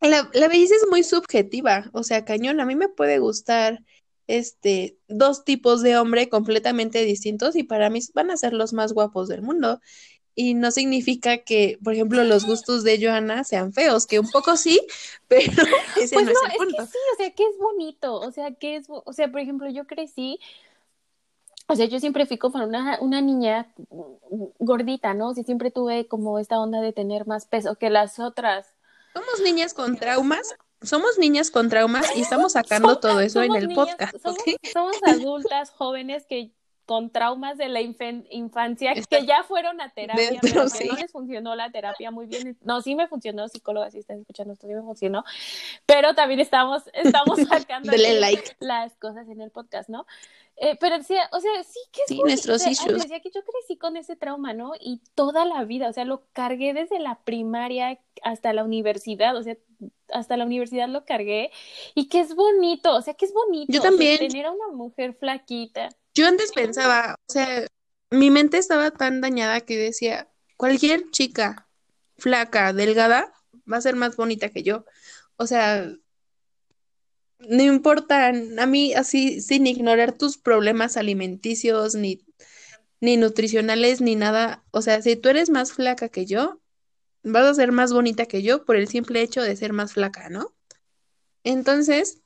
la, 0.00 0.30
la 0.32 0.48
belleza 0.48 0.74
es 0.76 0.86
muy 0.90 1.02
subjetiva, 1.02 1.90
o 1.92 2.02
sea, 2.02 2.24
cañón, 2.24 2.60
a 2.60 2.66
mí 2.66 2.76
me 2.76 2.88
puede 2.88 3.18
gustar 3.18 3.80
este 4.26 4.98
dos 5.06 5.44
tipos 5.44 5.82
de 5.82 5.98
hombre 5.98 6.28
completamente 6.28 7.04
distintos 7.04 7.56
y 7.56 7.62
para 7.62 7.90
mí 7.90 8.00
van 8.14 8.30
a 8.30 8.36
ser 8.36 8.54
los 8.54 8.72
más 8.72 8.92
guapos 8.92 9.28
del 9.28 9.42
mundo. 9.42 9.80
Y 10.36 10.54
no 10.54 10.70
significa 10.72 11.38
que, 11.38 11.78
por 11.84 11.92
ejemplo, 11.94 12.24
los 12.24 12.44
gustos 12.44 12.82
de 12.82 12.98
Joana 13.00 13.44
sean 13.44 13.72
feos, 13.72 14.06
que 14.06 14.18
un 14.18 14.28
poco 14.30 14.56
sí, 14.56 14.80
pero 15.28 15.52
ese 16.00 16.14
Pues 16.16 16.26
no 16.26 16.32
no, 16.32 16.38
es 16.38 16.44
el 16.46 16.50
es 16.52 16.56
punto. 16.58 16.76
que 16.76 16.86
sí, 16.86 16.98
o 17.12 17.16
sea, 17.18 17.30
que 17.30 17.42
es 17.44 17.58
bonito, 17.58 18.14
o 18.20 18.30
sea, 18.32 18.50
que 18.52 18.76
es, 18.76 18.86
o 18.88 19.12
sea, 19.12 19.30
por 19.30 19.40
ejemplo, 19.40 19.68
yo 19.70 19.86
crecí, 19.86 20.40
o 21.68 21.76
sea, 21.76 21.86
yo 21.86 22.00
siempre 22.00 22.26
fui 22.26 22.36
como 22.36 22.62
una, 22.64 22.98
una 23.00 23.20
niña 23.20 23.72
gordita, 24.58 25.14
¿no? 25.14 25.28
O 25.30 25.34
sea, 25.34 25.44
siempre 25.44 25.70
tuve 25.70 26.06
como 26.08 26.38
esta 26.38 26.58
onda 26.58 26.80
de 26.80 26.92
tener 26.92 27.26
más 27.26 27.46
peso 27.46 27.76
que 27.76 27.88
las 27.90 28.18
otras. 28.18 28.66
Somos 29.14 29.40
niñas 29.42 29.72
con 29.72 29.96
traumas, 29.96 30.54
somos 30.82 31.18
niñas 31.18 31.50
con 31.50 31.68
traumas 31.68 32.06
y 32.16 32.20
estamos 32.22 32.52
sacando 32.58 32.98
todo 32.98 33.20
eso 33.20 33.42
en 33.42 33.54
el 33.54 33.68
niñas- 33.68 33.88
podcast, 33.90 34.16
somos, 34.22 34.38
¿ok? 34.40 34.48
somos 34.72 34.96
adultas 35.06 35.70
jóvenes 35.70 36.26
que 36.26 36.50
con 36.86 37.10
traumas 37.10 37.56
de 37.58 37.68
la 37.68 37.80
infancia 37.80 38.92
Está 38.92 39.18
que 39.18 39.26
ya 39.26 39.42
fueron 39.42 39.80
a 39.80 39.90
terapia, 39.90 40.30
dentro, 40.30 40.40
pero 40.42 40.68
sí. 40.68 40.88
no 40.88 40.94
les 40.96 41.10
funcionó 41.12 41.54
la 41.56 41.70
terapia 41.70 42.10
muy 42.10 42.26
bien. 42.26 42.56
No, 42.62 42.80
sí 42.82 42.94
me 42.94 43.08
funcionó, 43.08 43.48
psicóloga, 43.48 43.90
si 43.90 43.98
están 43.98 44.20
escuchando 44.20 44.52
esto, 44.52 44.66
sí 44.66 44.74
me 44.74 44.82
funcionó. 44.82 45.24
Pero 45.86 46.14
también 46.14 46.40
estamos, 46.40 46.82
estamos 46.92 47.38
sacando 47.48 47.92
like. 47.92 48.56
las 48.60 48.94
cosas 48.96 49.28
en 49.28 49.40
el 49.40 49.50
podcast, 49.50 49.88
¿no? 49.88 50.06
Eh, 50.56 50.76
pero 50.78 50.98
decía, 50.98 51.28
o 51.32 51.40
sea, 51.40 51.64
sí 51.64 51.80
que 51.90 52.02
es 52.02 52.08
Sí, 52.08 52.22
nuestros 52.22 52.66
O 52.66 52.70
sea, 52.70 52.70
issues. 52.72 53.02
decía 53.02 53.20
que 53.20 53.30
yo 53.30 53.42
crecí 53.44 53.76
con 53.76 53.96
ese 53.96 54.14
trauma, 54.16 54.52
¿no? 54.52 54.72
Y 54.78 55.00
toda 55.14 55.44
la 55.44 55.64
vida, 55.64 55.88
o 55.88 55.92
sea, 55.92 56.04
lo 56.04 56.26
cargué 56.32 56.74
desde 56.74 57.00
la 57.00 57.20
primaria 57.24 57.98
hasta 58.22 58.52
la 58.52 58.62
universidad, 58.64 59.36
o 59.36 59.42
sea, 59.42 59.56
hasta 60.10 60.36
la 60.36 60.44
universidad 60.44 60.88
lo 60.88 61.04
cargué 61.04 61.50
y 61.94 62.08
que 62.08 62.20
es 62.20 62.34
bonito, 62.36 62.94
o 62.94 63.02
sea, 63.02 63.14
que 63.14 63.24
es 63.24 63.32
bonito 63.32 63.72
Yo 63.72 63.80
o 63.80 63.82
sea, 63.82 63.90
también. 63.90 64.18
tener 64.18 64.46
a 64.46 64.52
una 64.52 64.68
mujer 64.68 65.14
flaquita. 65.14 65.88
Yo 66.14 66.26
antes 66.26 66.52
pensaba, 66.52 67.16
o 67.28 67.32
sea, 67.32 67.66
mi 68.10 68.30
mente 68.30 68.58
estaba 68.58 68.90
tan 68.92 69.20
dañada 69.20 69.60
que 69.62 69.76
decía, 69.76 70.30
cualquier 70.56 71.10
chica 71.10 71.68
flaca, 72.16 72.72
delgada, 72.72 73.32
va 73.70 73.78
a 73.78 73.82
ser 73.82 73.96
más 73.96 74.16
bonita 74.16 74.48
que 74.50 74.62
yo. 74.62 74.84
O 75.36 75.46
sea, 75.46 75.92
no 77.38 77.62
importa, 77.62 78.28
a 78.28 78.66
mí 78.66 78.94
así, 78.94 79.40
sin 79.40 79.66
ignorar 79.66 80.12
tus 80.12 80.38
problemas 80.38 80.96
alimenticios, 80.96 81.94
ni, 81.94 82.24
ni 83.00 83.16
nutricionales, 83.16 84.00
ni 84.00 84.14
nada. 84.16 84.64
O 84.70 84.82
sea, 84.82 85.02
si 85.02 85.16
tú 85.16 85.28
eres 85.28 85.50
más 85.50 85.72
flaca 85.72 86.08
que 86.08 86.26
yo, 86.26 86.60
vas 87.22 87.44
a 87.44 87.54
ser 87.54 87.72
más 87.72 87.92
bonita 87.92 88.26
que 88.26 88.42
yo 88.42 88.64
por 88.64 88.76
el 88.76 88.88
simple 88.88 89.22
hecho 89.22 89.42
de 89.42 89.56
ser 89.56 89.72
más 89.72 89.94
flaca, 89.94 90.28
¿no? 90.28 90.54
Entonces, 91.42 92.22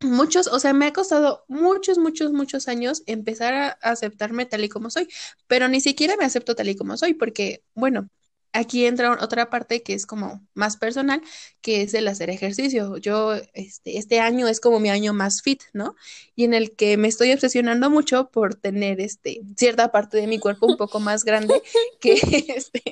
muchos, 0.00 0.46
o 0.48 0.58
sea, 0.58 0.72
me 0.72 0.86
ha 0.86 0.92
costado 0.92 1.44
muchos, 1.48 1.98
muchos, 1.98 2.32
muchos 2.32 2.68
años 2.68 3.02
empezar 3.06 3.54
a 3.54 3.68
aceptarme 3.82 4.46
tal 4.46 4.64
y 4.64 4.68
como 4.68 4.90
soy, 4.90 5.08
pero 5.46 5.68
ni 5.68 5.80
siquiera 5.80 6.16
me 6.16 6.24
acepto 6.24 6.54
tal 6.54 6.68
y 6.68 6.76
como 6.76 6.96
soy, 6.96 7.14
porque, 7.14 7.62
bueno, 7.74 8.08
aquí 8.56 8.86
entra 8.86 9.12
otra 9.22 9.50
parte 9.50 9.82
que 9.82 9.94
es 9.94 10.06
como 10.06 10.46
más 10.54 10.76
personal, 10.76 11.22
que 11.60 11.82
es 11.82 11.94
el 11.94 12.08
hacer 12.08 12.30
ejercicio. 12.30 12.96
Yo, 12.96 13.34
este, 13.54 13.98
este 13.98 14.20
año 14.20 14.48
es 14.48 14.60
como 14.60 14.80
mi 14.80 14.90
año 14.90 15.12
más 15.12 15.42
fit, 15.42 15.62
¿no? 15.72 15.94
Y 16.34 16.44
en 16.44 16.54
el 16.54 16.74
que 16.74 16.96
me 16.96 17.08
estoy 17.08 17.32
obsesionando 17.32 17.90
mucho 17.90 18.30
por 18.30 18.54
tener, 18.54 19.00
este, 19.00 19.42
cierta 19.56 19.92
parte 19.92 20.18
de 20.18 20.26
mi 20.26 20.38
cuerpo 20.38 20.66
un 20.66 20.76
poco 20.76 21.00
más 21.00 21.24
grande 21.24 21.62
que, 22.00 22.14
este. 22.56 22.82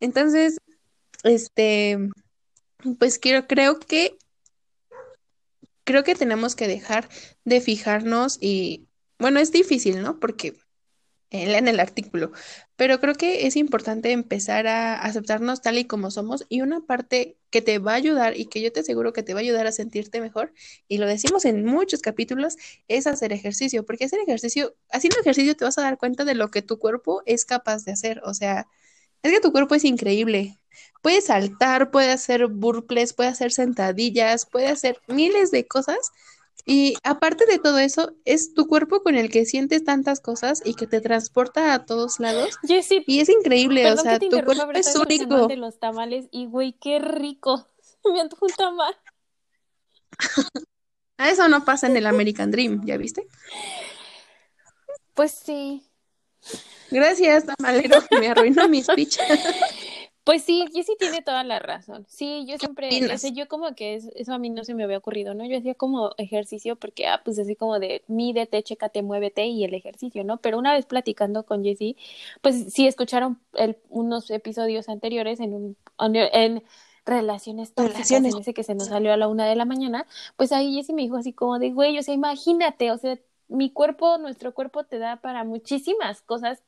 Entonces, 0.00 0.58
este, 1.24 1.98
pues 2.98 3.18
quiero, 3.18 3.46
creo 3.46 3.78
que, 3.78 4.16
creo 5.84 6.04
que 6.04 6.14
tenemos 6.14 6.54
que 6.54 6.68
dejar 6.68 7.08
de 7.44 7.60
fijarnos 7.60 8.38
y, 8.40 8.88
bueno, 9.18 9.40
es 9.40 9.52
difícil, 9.52 10.02
¿no? 10.02 10.20
Porque 10.20 10.54
en 11.32 11.66
el 11.66 11.80
artículo, 11.80 12.30
pero 12.76 13.00
creo 13.00 13.14
que 13.14 13.46
es 13.46 13.56
importante 13.56 14.12
empezar 14.12 14.66
a 14.66 15.00
aceptarnos 15.00 15.62
tal 15.62 15.78
y 15.78 15.86
como 15.86 16.10
somos 16.10 16.44
y 16.50 16.60
una 16.60 16.80
parte 16.80 17.38
que 17.48 17.62
te 17.62 17.78
va 17.78 17.92
a 17.92 17.94
ayudar 17.94 18.36
y 18.36 18.46
que 18.46 18.60
yo 18.60 18.70
te 18.70 18.80
aseguro 18.80 19.14
que 19.14 19.22
te 19.22 19.32
va 19.32 19.40
a 19.40 19.42
ayudar 19.42 19.66
a 19.66 19.72
sentirte 19.72 20.20
mejor, 20.20 20.52
y 20.88 20.98
lo 20.98 21.06
decimos 21.06 21.46
en 21.46 21.64
muchos 21.64 22.02
capítulos, 22.02 22.56
es 22.86 23.06
hacer 23.06 23.32
ejercicio, 23.32 23.86
porque 23.86 24.04
hacer 24.04 24.20
ejercicio, 24.20 24.76
haciendo 24.90 25.20
ejercicio 25.20 25.56
te 25.56 25.64
vas 25.64 25.78
a 25.78 25.82
dar 25.82 25.96
cuenta 25.96 26.26
de 26.26 26.34
lo 26.34 26.50
que 26.50 26.60
tu 26.60 26.78
cuerpo 26.78 27.22
es 27.24 27.46
capaz 27.46 27.84
de 27.84 27.92
hacer, 27.92 28.20
o 28.24 28.34
sea, 28.34 28.66
es 29.22 29.32
que 29.32 29.40
tu 29.40 29.52
cuerpo 29.52 29.74
es 29.74 29.84
increíble. 29.84 30.58
Puede 31.02 31.20
saltar, 31.20 31.90
puede 31.90 32.10
hacer 32.10 32.46
burples, 32.46 33.12
puede 33.12 33.28
hacer 33.28 33.52
sentadillas, 33.52 34.46
puede 34.46 34.68
hacer 34.68 35.00
miles 35.08 35.50
de 35.50 35.66
cosas 35.66 36.12
y 36.64 36.94
aparte 37.02 37.44
de 37.46 37.58
todo 37.58 37.78
eso, 37.78 38.12
es 38.24 38.54
tu 38.54 38.68
cuerpo 38.68 39.02
con 39.02 39.16
el 39.16 39.30
que 39.30 39.44
sientes 39.46 39.84
tantas 39.84 40.20
cosas 40.20 40.62
y 40.64 40.74
que 40.74 40.86
te 40.86 41.00
transporta 41.00 41.74
a 41.74 41.84
todos 41.84 42.20
lados. 42.20 42.56
Y 43.06 43.20
es 43.20 43.28
increíble, 43.28 43.90
o 43.90 43.96
sea, 43.96 44.18
tu 44.20 44.30
cuerpo 44.30 44.70
es 44.74 44.94
único. 44.94 45.48
de 45.48 45.56
los 45.56 45.80
tamales 45.80 46.26
y 46.30 46.46
güey, 46.46 46.72
qué 46.74 47.00
rico. 47.00 47.66
Me 48.04 48.20
antojó 48.20 48.46
un 48.46 48.52
tamal. 48.52 48.96
A 51.18 51.30
eso 51.30 51.48
no 51.48 51.64
pasa 51.64 51.88
en 51.88 51.96
el 51.96 52.06
American 52.06 52.50
Dream, 52.50 52.82
¿ya 52.84 52.96
viste? 52.96 53.26
Pues 55.14 55.32
sí. 55.32 55.84
Gracias, 56.90 57.44
tamalero, 57.46 58.02
me 58.10 58.28
arruinó 58.28 58.68
mi 58.68 58.82
speech. 58.82 59.18
Pues 60.24 60.44
sí, 60.44 60.64
Jessie 60.72 60.96
tiene 60.98 61.20
toda 61.22 61.42
la 61.42 61.58
razón. 61.58 62.06
Sí, 62.08 62.44
yo 62.46 62.56
siempre, 62.58 63.04
o 63.12 63.18
sea, 63.18 63.30
yo 63.32 63.48
como 63.48 63.74
que 63.74 63.94
es- 63.96 64.08
eso 64.14 64.32
a 64.34 64.38
mí 64.38 64.50
no 64.50 64.62
se 64.64 64.74
me 64.74 64.84
había 64.84 64.98
ocurrido, 64.98 65.34
¿no? 65.34 65.44
Yo 65.44 65.58
hacía 65.58 65.74
como 65.74 66.12
ejercicio 66.16 66.76
porque, 66.76 67.08
ah, 67.08 67.22
pues 67.24 67.38
así 67.40 67.56
como 67.56 67.78
de 67.80 68.04
mídete, 68.06 68.62
chécate, 68.62 69.02
muévete 69.02 69.46
y 69.46 69.64
el 69.64 69.74
ejercicio, 69.74 70.22
¿no? 70.24 70.38
Pero 70.38 70.58
una 70.58 70.72
vez 70.74 70.86
platicando 70.86 71.44
con 71.44 71.64
Jessie, 71.64 71.96
pues 72.40 72.72
sí 72.72 72.86
escucharon 72.86 73.40
el, 73.54 73.76
unos 73.88 74.30
episodios 74.30 74.88
anteriores 74.88 75.40
en 75.40 75.54
un, 75.54 75.76
en 75.98 76.62
relaciones 77.04 77.74
Relaciones. 77.76 78.34
ese 78.36 78.54
que 78.54 78.62
se 78.62 78.74
nos 78.76 78.88
salió 78.88 79.12
a 79.12 79.16
la 79.16 79.26
una 79.28 79.46
de 79.46 79.56
la 79.56 79.64
mañana, 79.64 80.06
pues 80.36 80.52
ahí 80.52 80.74
Jessie 80.74 80.94
me 80.94 81.02
dijo 81.02 81.16
así 81.16 81.32
como 81.32 81.58
de, 81.58 81.70
güey, 81.72 81.98
o 81.98 82.02
sea, 82.02 82.14
imagínate, 82.14 82.90
o 82.92 82.98
sea, 82.98 83.18
mi 83.48 83.70
cuerpo, 83.72 84.18
nuestro 84.18 84.54
cuerpo 84.54 84.84
te 84.84 84.98
da 84.98 85.16
para 85.20 85.44
muchísimas 85.44 86.22
cosas 86.22 86.62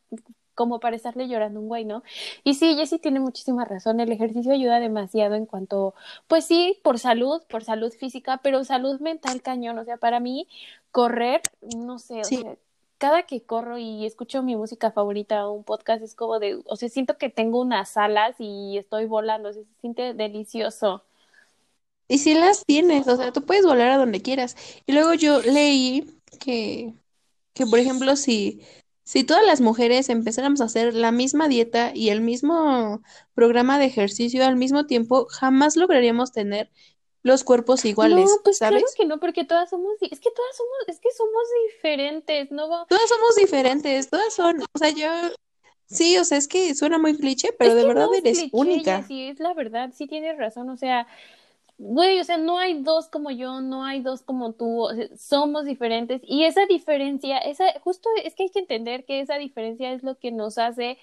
como 0.54 0.80
para 0.80 0.96
estarle 0.96 1.28
llorando 1.28 1.60
a 1.60 1.62
un 1.62 1.68
güey, 1.68 1.84
¿no? 1.84 2.02
Y 2.44 2.54
sí, 2.54 2.76
Jessie 2.76 2.98
tiene 2.98 3.20
muchísima 3.20 3.64
razón, 3.64 4.00
el 4.00 4.12
ejercicio 4.12 4.52
ayuda 4.52 4.80
demasiado 4.80 5.34
en 5.34 5.46
cuanto, 5.46 5.94
pues 6.28 6.44
sí, 6.46 6.78
por 6.82 6.98
salud, 6.98 7.42
por 7.48 7.64
salud 7.64 7.92
física, 7.92 8.40
pero 8.42 8.64
salud 8.64 9.00
mental 9.00 9.42
cañón, 9.42 9.78
o 9.78 9.84
sea, 9.84 9.96
para 9.96 10.20
mí 10.20 10.48
correr, 10.90 11.42
no 11.76 11.98
sé, 11.98 12.20
o 12.20 12.24
sea, 12.24 12.56
cada 12.98 13.24
que 13.24 13.42
corro 13.42 13.78
y 13.78 14.06
escucho 14.06 14.42
mi 14.42 14.56
música 14.56 14.90
favorita 14.90 15.46
o 15.46 15.52
un 15.52 15.64
podcast 15.64 16.02
es 16.02 16.14
como 16.14 16.38
de, 16.38 16.62
o 16.66 16.76
sea, 16.76 16.88
siento 16.88 17.18
que 17.18 17.28
tengo 17.30 17.60
unas 17.60 17.96
alas 17.96 18.36
y 18.38 18.78
estoy 18.78 19.06
volando, 19.06 19.50
o 19.50 19.52
sea, 19.52 19.62
se 19.62 19.80
siente 19.80 20.14
delicioso. 20.14 21.04
Y 22.08 22.18
si 22.18 22.34
las 22.34 22.64
tienes, 22.64 23.08
o 23.08 23.16
sea, 23.16 23.32
tú 23.32 23.44
puedes 23.44 23.64
volar 23.64 23.90
a 23.90 23.96
donde 23.96 24.22
quieras. 24.22 24.56
Y 24.86 24.92
luego 24.92 25.14
yo 25.14 25.40
leí 25.42 26.20
que, 26.40 26.94
que 27.54 27.66
por 27.66 27.78
ejemplo, 27.78 28.16
si, 28.16 28.62
si 29.04 29.22
todas 29.22 29.46
las 29.46 29.60
mujeres 29.60 30.08
empezáramos 30.08 30.60
a 30.60 30.64
hacer 30.64 30.94
la 30.94 31.12
misma 31.12 31.46
dieta 31.46 31.92
y 31.94 32.08
el 32.08 32.22
mismo 32.22 33.02
programa 33.34 33.78
de 33.78 33.84
ejercicio 33.84 34.44
al 34.44 34.56
mismo 34.56 34.86
tiempo, 34.86 35.26
jamás 35.26 35.76
lograríamos 35.76 36.32
tener 36.32 36.70
los 37.22 37.44
cuerpos 37.44 37.84
iguales, 37.84 38.26
No, 38.26 38.36
pues 38.42 38.58
claro 38.58 38.78
que 38.96 39.06
no, 39.06 39.18
porque 39.18 39.44
todas 39.44 39.70
somos, 39.70 39.94
es 40.02 40.20
que 40.20 40.30
todas 40.30 40.56
somos, 40.56 40.88
es 40.88 41.00
que 41.00 41.10
somos 41.16 41.42
diferentes, 41.68 42.50
¿no? 42.50 42.68
Todas 42.86 43.08
somos 43.08 43.36
diferentes, 43.36 44.10
todas 44.10 44.32
son, 44.34 44.60
o 44.60 44.78
sea, 44.78 44.90
yo, 44.90 45.08
sí, 45.86 46.18
o 46.18 46.24
sea, 46.24 46.36
es 46.36 46.48
que 46.48 46.74
suena 46.74 46.98
muy 46.98 47.16
cliché, 47.16 47.54
pero 47.58 47.70
Es 47.70 47.76
de 47.76 47.86
verdad 47.86 48.06
no 48.06 48.14
eres 48.14 48.38
cliché, 48.38 48.50
única. 48.52 48.98
Jessie, 48.98 49.30
es 49.30 49.40
la 49.40 49.54
verdad, 49.54 49.90
sí 49.94 50.06
tienes 50.06 50.36
razón, 50.36 50.68
o 50.68 50.76
sea, 50.76 51.06
güey, 51.78 52.20
o 52.20 52.24
sea, 52.24 52.36
no 52.36 52.58
hay 52.58 52.82
dos 52.82 53.08
como 53.08 53.30
yo, 53.30 53.60
no 53.60 53.84
hay 53.84 54.00
dos 54.00 54.22
como 54.22 54.52
tú, 54.52 54.84
o 54.84 54.94
sea, 54.94 55.08
somos 55.16 55.64
diferentes 55.64 56.20
y 56.24 56.44
esa 56.44 56.66
diferencia, 56.66 57.38
esa, 57.38 57.64
justo 57.80 58.08
es 58.22 58.34
que 58.34 58.44
hay 58.44 58.50
que 58.50 58.60
entender 58.60 59.04
que 59.04 59.20
esa 59.20 59.36
diferencia 59.36 59.92
es 59.92 60.02
lo 60.02 60.18
que 60.18 60.30
nos 60.30 60.58
hace 60.58 60.98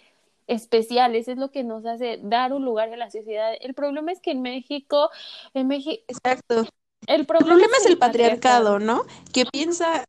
especiales, 0.48 1.28
es 1.28 1.38
lo 1.38 1.52
que 1.52 1.64
nos 1.64 1.86
hace 1.86 2.20
dar 2.24 2.54
un 2.54 2.66
lugar 2.66 2.90
en 2.90 3.00
la 3.00 3.10
sociedad. 3.10 3.54
El 3.62 3.74
problema 3.74 4.12
es 4.12 4.20
que 4.20 4.32
en 4.32 4.42
México, 4.42 5.10
en 5.54 5.68
México, 5.68 6.04
Exacto. 6.08 6.66
el 7.08 7.22
El 7.22 7.26
problema 7.26 7.48
problema 7.50 7.78
es 7.78 7.86
el 7.86 7.98
patriarcado, 7.98 8.80
¿no? 8.80 9.06
Que 9.34 9.46
piensa, 9.46 10.06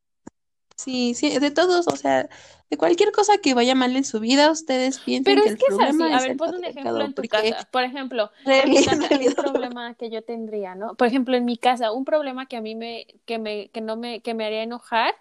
sí, 0.77 1.15
sí, 1.15 1.39
de 1.39 1.51
todos, 1.51 1.87
o 1.89 1.97
sea, 1.97 2.29
de 2.73 2.79
cualquier 2.79 3.13
cosa 3.13 3.37
que 3.37 3.53
vaya 3.53 3.75
mal 3.75 3.95
en 3.97 4.03
su 4.03 4.19
vida, 4.19 4.51
ustedes 4.51 4.99
piensan 5.01 5.35
Pero 5.35 5.43
que 5.43 5.49
es 5.49 5.53
el 5.53 5.59
que 5.59 5.65
es 5.69 5.79
así. 5.79 5.99
problema 5.99 6.07
A 6.07 6.17
es 6.17 6.23
ver, 6.23 6.31
el 6.31 6.37
pon 6.39 6.55
un 6.55 6.65
ejemplo 6.65 7.05
en 7.05 7.13
tu 7.13 7.23
casa. 7.25 7.69
Por 7.71 7.83
ejemplo, 7.85 8.31
en 8.47 8.71
mi 8.71 8.83
casa, 8.83 9.09
un 9.11 9.35
problema 9.35 9.93
que 9.93 10.09
yo 10.09 10.23
tendría, 10.23 10.75
¿no? 10.75 10.95
Por 10.95 11.07
ejemplo, 11.07 11.37
en 11.37 11.45
mi 11.45 11.59
casa, 11.59 11.93
un 11.93 12.07
problema 12.07 12.47
que 12.47 12.57
a 12.57 12.63
mí 12.63 12.75
me, 12.75 13.09
que 13.27 13.39
me, 13.39 13.69
que 13.69 13.83
no 13.83 13.97
me, 13.99 14.23
que 14.23 14.33
me 14.33 14.47
haría 14.47 14.63
enojar 14.63 15.15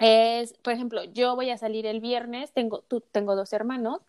es, 0.00 0.54
por 0.54 0.72
ejemplo, 0.72 1.04
yo 1.04 1.36
voy 1.36 1.50
a 1.50 1.58
salir 1.58 1.86
el 1.86 2.00
viernes, 2.00 2.50
tengo, 2.52 2.80
tú, 2.88 3.04
tengo 3.12 3.36
dos 3.36 3.52
hermanos, 3.52 4.00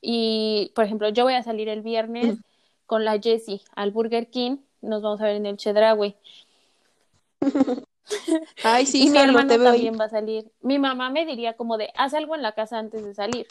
y, 0.00 0.72
por 0.74 0.86
ejemplo, 0.86 1.10
yo 1.10 1.24
voy 1.24 1.34
a 1.34 1.42
salir 1.42 1.68
el 1.68 1.82
viernes 1.82 2.38
con 2.86 3.04
la 3.04 3.20
Jessie 3.20 3.60
al 3.76 3.90
Burger 3.90 4.30
King, 4.30 4.56
nos 4.80 5.02
vamos 5.02 5.20
a 5.20 5.24
ver 5.24 5.36
en 5.36 5.44
el 5.44 5.58
Chedraui. 5.58 6.16
Ay, 8.62 8.86
sí, 8.86 9.08
mi 9.10 9.14
Carlos, 9.14 9.42
hermano 9.42 9.48
te 9.48 9.58
también 9.58 9.98
va 9.98 10.04
a 10.04 10.08
salir. 10.08 10.50
Mi 10.60 10.78
mamá 10.78 11.10
me 11.10 11.26
diría 11.26 11.54
como 11.54 11.76
de, 11.78 11.90
haz 11.96 12.14
algo 12.14 12.34
en 12.34 12.42
la 12.42 12.52
casa 12.52 12.78
antes 12.78 13.04
de 13.04 13.14
salir. 13.14 13.46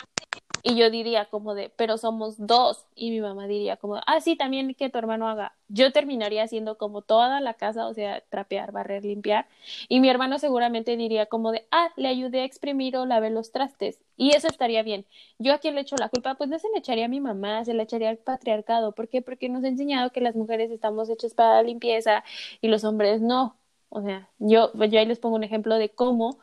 Y 0.66 0.76
yo 0.78 0.90
diría 0.90 1.26
como 1.26 1.56
de, 1.56 1.70
pero 1.76 1.98
somos 1.98 2.36
dos. 2.38 2.88
Y 2.96 3.12
mi 3.12 3.20
mamá 3.20 3.48
diría 3.48 3.78
como, 3.78 3.98
ah, 4.08 4.22
sí, 4.22 4.38
también 4.38 4.74
que 4.76 4.90
tu 4.90 4.98
hermano 4.98 5.28
haga. 5.28 5.56
Yo 5.68 5.92
terminaría 5.92 6.44
haciendo 6.44 6.78
como 6.78 7.02
toda 7.02 7.42
la 7.42 7.56
casa, 7.56 7.88
o 7.88 7.94
sea, 7.94 8.22
trapear, 8.30 8.72
barrer, 8.72 9.04
limpiar. 9.04 9.48
Y 9.90 10.00
mi 10.00 10.10
hermano 10.10 10.40
seguramente 10.40 10.96
diría 10.96 11.26
como 11.26 11.52
de, 11.52 11.68
ah, 11.72 11.90
le 11.98 12.08
ayudé 12.08 12.42
a 12.42 12.46
exprimir 12.46 12.96
o 12.98 13.06
lavé 13.06 13.30
los 13.30 13.52
trastes. 13.52 14.00
Y 14.16 14.36
eso 14.36 14.48
estaría 14.48 14.84
bien. 14.84 15.06
¿Yo 15.38 15.54
a 15.54 15.58
quién 15.60 15.76
le 15.76 15.82
echo 15.82 15.98
la 15.98 16.10
culpa? 16.10 16.36
Pues 16.36 16.50
no 16.50 16.60
se 16.60 16.70
le 16.74 16.80
echaría 16.80 17.06
a 17.06 17.10
mi 17.10 17.20
mamá, 17.20 17.66
se 17.66 17.74
le 17.74 17.84
echaría 17.84 18.10
al 18.10 18.18
patriarcado. 18.18 18.94
¿Por 18.94 19.10
qué? 19.10 19.22
Porque 19.22 19.50
nos 19.50 19.64
ha 19.66 19.68
enseñado 19.68 20.12
que 20.12 20.22
las 20.22 20.36
mujeres 20.36 20.72
estamos 20.72 21.10
hechas 21.10 21.34
para 21.34 21.56
la 21.56 21.64
limpieza 21.64 22.24
y 22.62 22.70
los 22.70 22.84
hombres 22.86 23.22
no. 23.22 23.58
O 23.96 24.02
sea, 24.02 24.28
yo, 24.40 24.72
yo 24.74 25.00
ahí 25.00 25.06
les 25.06 25.20
pongo 25.20 25.36
un 25.36 25.44
ejemplo 25.44 25.76
de 25.76 25.94
cómo 25.94 26.40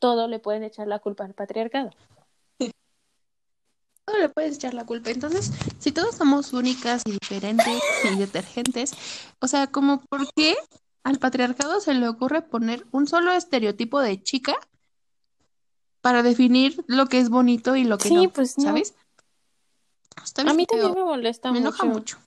todo 0.00 0.26
le 0.26 0.40
pueden 0.40 0.64
echar 0.64 0.88
la 0.88 0.98
culpa 0.98 1.24
al 1.24 1.32
patriarcado. 1.32 1.90
No 2.58 4.18
le 4.18 4.28
puedes 4.30 4.56
echar 4.56 4.74
la 4.74 4.84
culpa. 4.84 5.10
Entonces, 5.10 5.52
si 5.78 5.92
todos 5.92 6.16
somos 6.16 6.52
únicas 6.52 7.02
y 7.06 7.12
diferentes 7.12 7.80
y 8.10 8.16
detergentes, 8.16 8.94
o 9.38 9.46
sea, 9.46 9.68
como 9.68 10.00
por 10.06 10.26
qué 10.34 10.56
al 11.04 11.18
patriarcado 11.20 11.80
se 11.80 11.94
le 11.94 12.08
ocurre 12.08 12.42
poner 12.42 12.84
un 12.90 13.06
solo 13.06 13.32
estereotipo 13.32 14.00
de 14.00 14.20
chica 14.20 14.56
para 16.00 16.24
definir 16.24 16.82
lo 16.88 17.06
que 17.06 17.20
es 17.20 17.28
bonito 17.28 17.76
y 17.76 17.84
lo 17.84 17.96
que 17.98 18.08
Sí, 18.08 18.14
no, 18.14 18.30
pues 18.30 18.58
no. 18.58 18.64
¿sabes? 18.64 18.94
Está 20.24 20.42
A 20.42 20.52
mí 20.52 20.66
feo. 20.68 20.82
también 20.82 21.04
me 21.04 21.10
molesta 21.10 21.52
Me 21.52 21.58
enoja 21.58 21.84
mucho. 21.84 22.18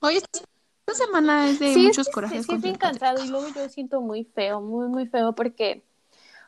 Hoy 0.00 0.16
esta, 0.16 0.40
esta 0.86 1.04
semana 1.06 1.48
es 1.50 1.58
de 1.58 1.74
Sí, 1.74 1.78
muchos 1.78 2.08
corajes 2.08 2.46
sí, 2.46 2.54
es 2.54 2.62
bien 2.62 2.76
cansado 2.76 3.22
y 3.22 3.28
luego 3.28 3.48
yo 3.48 3.68
siento 3.68 4.00
muy 4.00 4.24
feo, 4.24 4.60
muy, 4.60 4.88
muy 4.88 5.06
feo 5.06 5.34
porque, 5.34 5.84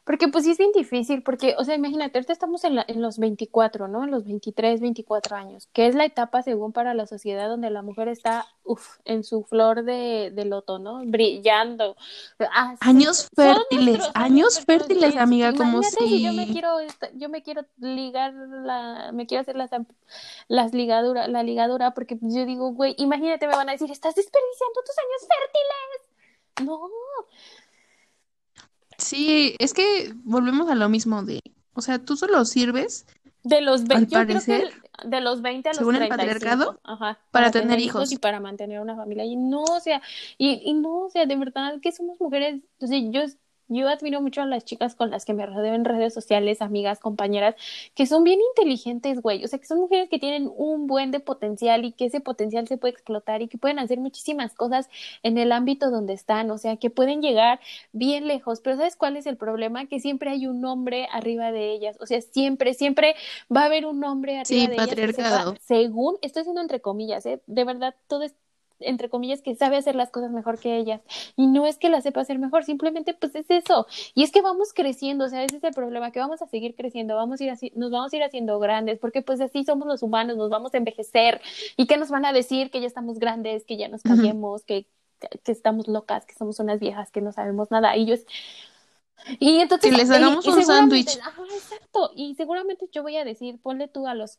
porque 0.08 0.28
pues 0.28 0.44
sí 0.46 0.52
es 0.52 0.56
bien 0.56 0.72
difícil, 0.72 1.22
porque, 1.22 1.54
o 1.58 1.64
sea, 1.64 1.74
imagínate, 1.74 2.16
ahorita 2.16 2.32
estamos 2.32 2.64
en, 2.64 2.76
la- 2.76 2.84
en 2.88 3.02
los 3.02 3.18
24, 3.18 3.88
¿no? 3.88 4.04
En 4.04 4.10
los 4.10 4.24
23, 4.24 4.80
24 4.80 5.36
años, 5.36 5.68
que 5.74 5.86
es 5.86 5.94
la 5.94 6.06
etapa 6.06 6.42
según 6.42 6.72
para 6.72 6.94
la 6.94 7.06
sociedad 7.06 7.46
donde 7.46 7.68
la 7.68 7.82
mujer 7.82 8.08
está, 8.08 8.46
uff, 8.64 8.96
en 9.04 9.22
su 9.22 9.42
flor 9.44 9.84
de, 9.84 10.32
de 10.34 10.46
loto, 10.46 10.78
¿no? 10.78 11.02
Brillando. 11.04 11.94
Ah, 12.40 12.74
Años 12.80 13.28
fértiles, 13.36 13.98
nuestros 13.98 14.10
años 14.14 14.60
fértiles, 14.64 15.14
amiga, 15.18 15.52
como 15.52 15.82
imagínate 15.82 16.06
si 16.06 16.22
yo 16.24 16.32
me 16.32 16.46
si... 16.46 16.52
quiero, 16.52 16.78
yo 17.12 17.28
me 17.28 17.42
quiero 17.42 17.66
ligar 17.76 18.32
la, 18.32 19.10
me 19.12 19.26
quiero 19.26 19.42
hacer 19.42 19.56
las, 19.56 19.68
las 20.48 20.72
ligaduras, 20.72 21.28
la 21.28 21.42
ligadura, 21.42 21.90
porque 21.90 22.16
yo 22.22 22.46
digo, 22.46 22.70
güey, 22.72 22.94
imagínate, 22.96 23.46
me 23.46 23.54
van 23.54 23.68
a 23.68 23.72
decir, 23.72 23.90
estás 23.90 24.14
desperdiciando 24.14 24.80
tus 24.86 24.96
años 24.96 25.20
fértiles. 25.20 26.08
No, 26.64 26.80
Sí, 28.98 29.54
es 29.58 29.74
que 29.74 30.12
volvemos 30.24 30.68
a 30.70 30.74
lo 30.74 30.88
mismo 30.88 31.22
de, 31.22 31.40
o 31.74 31.80
sea, 31.82 31.98
tú 31.98 32.16
solo 32.16 32.44
sirves 32.44 33.06
de 33.44 33.60
los 33.60 33.86
ve- 33.86 33.96
Al 33.96 34.06
yo 34.08 34.26
creo 34.26 34.44
que 34.44 34.56
parecer, 34.56 34.62
el- 34.62 35.10
de 35.10 35.20
los 35.20 35.42
20 35.42 35.68
a 35.68 35.72
los 35.72 35.78
según 35.78 35.94
el 35.96 36.08
35, 36.08 36.16
patriarcado, 36.16 36.80
ajá, 36.84 37.18
para 37.30 37.50
tener 37.50 37.78
hijos. 37.78 38.12
y 38.12 38.16
para 38.18 38.40
mantener 38.40 38.80
una 38.80 38.96
familia. 38.96 39.24
Y 39.24 39.36
no, 39.36 39.62
o 39.62 39.80
sea, 39.80 40.02
y, 40.38 40.60
y 40.64 40.74
no, 40.74 41.04
o 41.06 41.10
sea, 41.10 41.24
de 41.26 41.36
verdad 41.36 41.80
que 41.80 41.92
somos 41.92 42.20
mujeres, 42.20 42.60
o 42.80 42.86
sea, 42.86 42.98
yo 42.98 43.22
Yo 43.68 43.88
admiro 43.88 44.20
mucho 44.20 44.42
a 44.42 44.46
las 44.46 44.64
chicas 44.64 44.94
con 44.94 45.10
las 45.10 45.24
que 45.24 45.34
me 45.34 45.46
rodeo 45.46 45.74
en 45.74 45.84
redes 45.84 46.14
sociales, 46.14 46.62
amigas, 46.62 46.98
compañeras, 47.00 47.54
que 47.94 48.06
son 48.06 48.24
bien 48.24 48.38
inteligentes, 48.56 49.20
güey. 49.20 49.44
O 49.44 49.48
sea, 49.48 49.58
que 49.58 49.66
son 49.66 49.78
mujeres 49.80 50.08
que 50.08 50.18
tienen 50.18 50.50
un 50.56 50.86
buen 50.86 51.10
de 51.10 51.20
potencial 51.20 51.84
y 51.84 51.92
que 51.92 52.06
ese 52.06 52.20
potencial 52.20 52.66
se 52.68 52.78
puede 52.78 52.92
explotar 52.94 53.42
y 53.42 53.48
que 53.48 53.58
pueden 53.58 53.78
hacer 53.78 53.98
muchísimas 54.00 54.54
cosas 54.54 54.88
en 55.22 55.38
el 55.38 55.52
ámbito 55.52 55.90
donde 55.90 56.12
están. 56.14 56.50
O 56.50 56.58
sea, 56.58 56.76
que 56.76 56.90
pueden 56.90 57.20
llegar 57.22 57.60
bien 57.92 58.26
lejos. 58.26 58.60
Pero 58.60 58.76
¿sabes 58.76 58.96
cuál 58.96 59.16
es 59.16 59.26
el 59.26 59.36
problema? 59.36 59.86
Que 59.86 60.00
siempre 60.00 60.30
hay 60.30 60.46
un 60.46 60.64
hombre 60.64 61.08
arriba 61.12 61.52
de 61.52 61.72
ellas. 61.72 61.96
O 62.00 62.06
sea, 62.06 62.20
siempre, 62.20 62.74
siempre 62.74 63.14
va 63.54 63.62
a 63.62 63.66
haber 63.66 63.86
un 63.86 64.02
hombre 64.04 64.38
arriba 64.38 64.44
Sí, 64.44 64.66
de 64.66 64.76
ellas. 64.76 64.96
que 64.96 65.06
patriarcado. 65.06 65.56
según, 65.58 66.16
estoy 66.22 66.40
haciendo 66.42 66.60
entre 66.62 66.80
comillas, 66.80 67.26
¿eh? 67.26 67.40
De 67.46 67.64
verdad, 67.64 67.94
todo 68.06 68.22
es 68.22 68.34
entre 68.80 69.08
comillas, 69.08 69.42
que 69.42 69.54
sabe 69.54 69.76
hacer 69.76 69.94
las 69.94 70.10
cosas 70.10 70.30
mejor 70.30 70.58
que 70.58 70.76
ellas. 70.76 71.00
Y 71.36 71.46
no 71.46 71.66
es 71.66 71.78
que 71.78 71.88
las 71.88 72.04
sepa 72.04 72.20
hacer 72.20 72.38
mejor, 72.38 72.64
simplemente 72.64 73.14
pues 73.14 73.34
es 73.34 73.50
eso. 73.50 73.86
Y 74.14 74.22
es 74.22 74.32
que 74.32 74.42
vamos 74.42 74.72
creciendo, 74.72 75.24
o 75.24 75.28
sea, 75.28 75.44
ese 75.44 75.56
es 75.56 75.64
el 75.64 75.72
problema, 75.72 76.10
que 76.10 76.20
vamos 76.20 76.42
a 76.42 76.46
seguir 76.46 76.74
creciendo, 76.74 77.16
vamos 77.16 77.40
a 77.40 77.44
ir 77.44 77.50
así, 77.50 77.72
nos 77.74 77.90
vamos 77.90 78.12
a 78.12 78.16
ir 78.16 78.22
haciendo 78.22 78.58
grandes, 78.58 78.98
porque 78.98 79.22
pues 79.22 79.40
así 79.40 79.64
somos 79.64 79.86
los 79.86 80.02
humanos, 80.02 80.36
nos 80.36 80.50
vamos 80.50 80.74
a 80.74 80.78
envejecer. 80.78 81.40
¿Y 81.76 81.86
qué 81.86 81.96
nos 81.96 82.10
van 82.10 82.24
a 82.24 82.32
decir? 82.32 82.70
Que 82.70 82.80
ya 82.80 82.86
estamos 82.86 83.18
grandes, 83.18 83.64
que 83.64 83.76
ya 83.76 83.88
nos 83.88 84.02
cambiemos, 84.02 84.64
que, 84.64 84.86
que 85.42 85.52
estamos 85.52 85.88
locas, 85.88 86.24
que 86.26 86.34
somos 86.34 86.60
unas 86.60 86.80
viejas, 86.80 87.10
que 87.10 87.20
no 87.20 87.32
sabemos 87.32 87.70
nada. 87.70 87.96
Y 87.96 88.06
yo 88.06 88.14
es... 88.14 88.26
Y 89.40 89.58
entonces... 89.58 89.90
Que 89.90 89.96
les 89.96 90.10
hagamos 90.10 90.46
y 90.46 90.50
un 90.50 90.64
sándwich. 90.64 91.16
Exacto. 91.16 92.12
Y 92.14 92.34
seguramente 92.36 92.86
yo 92.92 93.02
voy 93.02 93.16
a 93.16 93.24
decir, 93.24 93.58
ponle 93.60 93.88
tú 93.88 94.06
a 94.06 94.14
los 94.14 94.38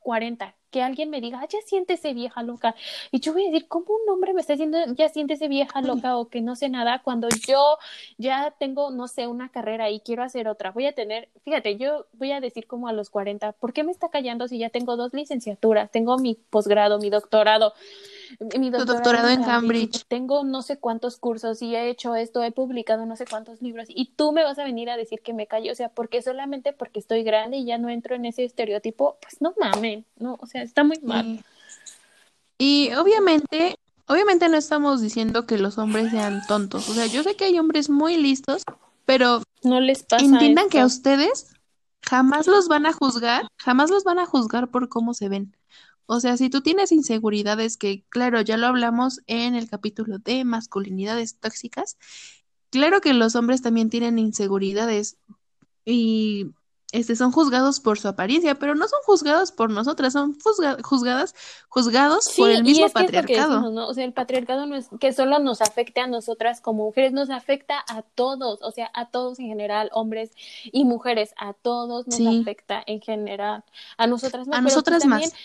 40, 0.00 0.54
que 0.76 0.82
alguien 0.82 1.08
me 1.08 1.22
diga, 1.22 1.40
"Ah, 1.40 1.46
ya 1.48 1.58
siéntese 1.64 2.12
vieja 2.12 2.42
loca. 2.42 2.74
Y 3.10 3.20
yo 3.20 3.32
voy 3.32 3.44
a 3.44 3.46
decir, 3.46 3.66
¿cómo 3.66 3.86
un 3.94 4.10
hombre 4.12 4.34
me 4.34 4.42
está 4.42 4.52
diciendo, 4.52 4.76
ya 4.94 5.08
siéntese 5.08 5.48
vieja 5.48 5.80
loca 5.80 6.18
o 6.18 6.28
que 6.28 6.42
no 6.42 6.54
sé 6.54 6.68
nada 6.68 7.00
cuando 7.02 7.28
yo 7.48 7.78
ya 8.18 8.54
tengo, 8.58 8.90
no 8.90 9.08
sé, 9.08 9.26
una 9.26 9.48
carrera 9.48 9.88
y 9.88 10.00
quiero 10.00 10.22
hacer 10.22 10.48
otra? 10.48 10.72
Voy 10.72 10.84
a 10.84 10.92
tener, 10.92 11.30
fíjate, 11.44 11.78
yo 11.78 12.04
voy 12.12 12.32
a 12.32 12.40
decir 12.40 12.66
como 12.66 12.88
a 12.88 12.92
los 12.92 13.08
40, 13.08 13.52
¿por 13.52 13.72
qué 13.72 13.84
me 13.84 13.90
está 13.92 14.10
callando 14.10 14.48
si 14.48 14.58
ya 14.58 14.68
tengo 14.68 14.96
dos 14.98 15.14
licenciaturas? 15.14 15.90
Tengo 15.90 16.18
mi 16.18 16.34
posgrado, 16.34 16.98
mi 16.98 17.08
doctorado, 17.08 17.72
mi 18.58 18.70
Tu 18.70 18.84
doctorado 18.84 19.30
en 19.30 19.44
Cambridge. 19.44 20.04
tengo 20.08 20.44
no 20.44 20.60
sé 20.60 20.78
cuántos 20.78 21.16
cursos 21.16 21.62
y 21.62 21.74
he 21.74 21.88
hecho 21.88 22.14
esto, 22.16 22.42
he 22.42 22.52
publicado 22.52 23.06
no 23.06 23.16
sé 23.16 23.24
cuántos 23.24 23.62
libros 23.62 23.86
y 23.88 24.10
tú 24.14 24.32
me 24.32 24.42
vas 24.44 24.58
a 24.58 24.64
venir 24.64 24.90
a 24.90 24.98
decir 24.98 25.20
que 25.22 25.32
me 25.32 25.46
calle, 25.46 25.70
o 25.70 25.74
sea, 25.74 25.88
porque 25.88 26.20
solamente 26.20 26.74
porque 26.74 26.98
estoy 26.98 27.22
grande 27.22 27.56
y 27.56 27.64
ya 27.64 27.78
no 27.78 27.88
entro 27.88 28.14
en 28.14 28.26
ese 28.26 28.44
estereotipo, 28.44 29.16
pues 29.22 29.40
no 29.40 29.54
mamen, 29.58 30.04
no, 30.18 30.36
o 30.40 30.46
sea, 30.46 30.65
está 30.66 30.84
muy 30.84 30.98
mal. 31.00 31.44
Y 32.58 32.92
obviamente, 32.94 33.76
obviamente 34.06 34.48
no 34.48 34.56
estamos 34.56 35.00
diciendo 35.00 35.46
que 35.46 35.58
los 35.58 35.78
hombres 35.78 36.10
sean 36.10 36.42
tontos. 36.46 36.88
O 36.88 36.94
sea, 36.94 37.06
yo 37.06 37.22
sé 37.22 37.36
que 37.36 37.44
hay 37.44 37.58
hombres 37.58 37.90
muy 37.90 38.16
listos, 38.16 38.62
pero 39.04 39.42
No 39.62 39.80
les 39.80 40.02
pasa 40.02 40.24
entiendan 40.24 40.68
que 40.68 40.80
a 40.80 40.86
ustedes 40.86 41.54
jamás 42.02 42.46
los 42.46 42.68
van 42.68 42.86
a 42.86 42.92
juzgar, 42.92 43.46
jamás 43.56 43.90
los 43.90 44.04
van 44.04 44.18
a 44.18 44.26
juzgar 44.26 44.70
por 44.70 44.88
cómo 44.88 45.14
se 45.14 45.28
ven. 45.28 45.56
O 46.06 46.20
sea, 46.20 46.36
si 46.36 46.48
tú 46.50 46.60
tienes 46.60 46.92
inseguridades, 46.92 47.76
que 47.76 48.04
claro, 48.08 48.40
ya 48.40 48.56
lo 48.56 48.68
hablamos 48.68 49.20
en 49.26 49.54
el 49.54 49.68
capítulo 49.68 50.18
de 50.18 50.44
masculinidades 50.44 51.38
tóxicas, 51.38 51.98
claro 52.70 53.00
que 53.00 53.12
los 53.12 53.34
hombres 53.34 53.60
también 53.60 53.90
tienen 53.90 54.18
inseguridades 54.18 55.18
y 55.84 56.52
este, 56.92 57.16
son 57.16 57.32
juzgados 57.32 57.80
por 57.80 57.98
su 57.98 58.06
apariencia, 58.08 58.54
pero 58.54 58.74
no 58.74 58.86
son 58.88 59.00
juzgados 59.04 59.50
por 59.52 59.70
nosotras, 59.70 60.12
son 60.12 60.38
juzga- 60.38 60.80
juzgadas, 60.82 61.34
juzgados 61.68 62.28
por 62.36 62.50
el 62.50 62.62
mismo 62.62 62.88
patriarcado. 62.88 63.54
decimos, 63.54 63.72
¿no? 63.72 63.88
O 63.88 63.94
sea, 63.94 64.04
el 64.04 64.12
patriarcado 64.12 64.66
no 64.66 64.76
es 64.76 64.88
que 65.00 65.12
solo 65.12 65.38
nos 65.40 65.60
afecte 65.60 66.00
a 66.00 66.06
nosotras 66.06 66.60
como 66.60 66.84
mujeres, 66.84 67.12
nos 67.12 67.28
afecta 67.30 67.84
a 67.88 68.02
todos, 68.02 68.60
o 68.62 68.70
sea, 68.70 68.90
a 68.94 69.10
todos 69.10 69.38
en 69.40 69.46
general, 69.48 69.90
hombres 69.92 70.30
y 70.64 70.84
mujeres, 70.84 71.34
a 71.38 71.52
todos 71.54 72.06
nos 72.06 72.16
Sí. 72.16 72.40
afecta 72.40 72.82
en 72.86 73.00
general. 73.00 73.64
A 73.96 74.06
nosotras 74.06 74.46
no, 74.46 74.52
A 74.52 74.56
pero 74.56 74.62
pues 74.64 74.74
nosotras 74.74 75.02
también 75.02 75.30
más. 75.30 75.38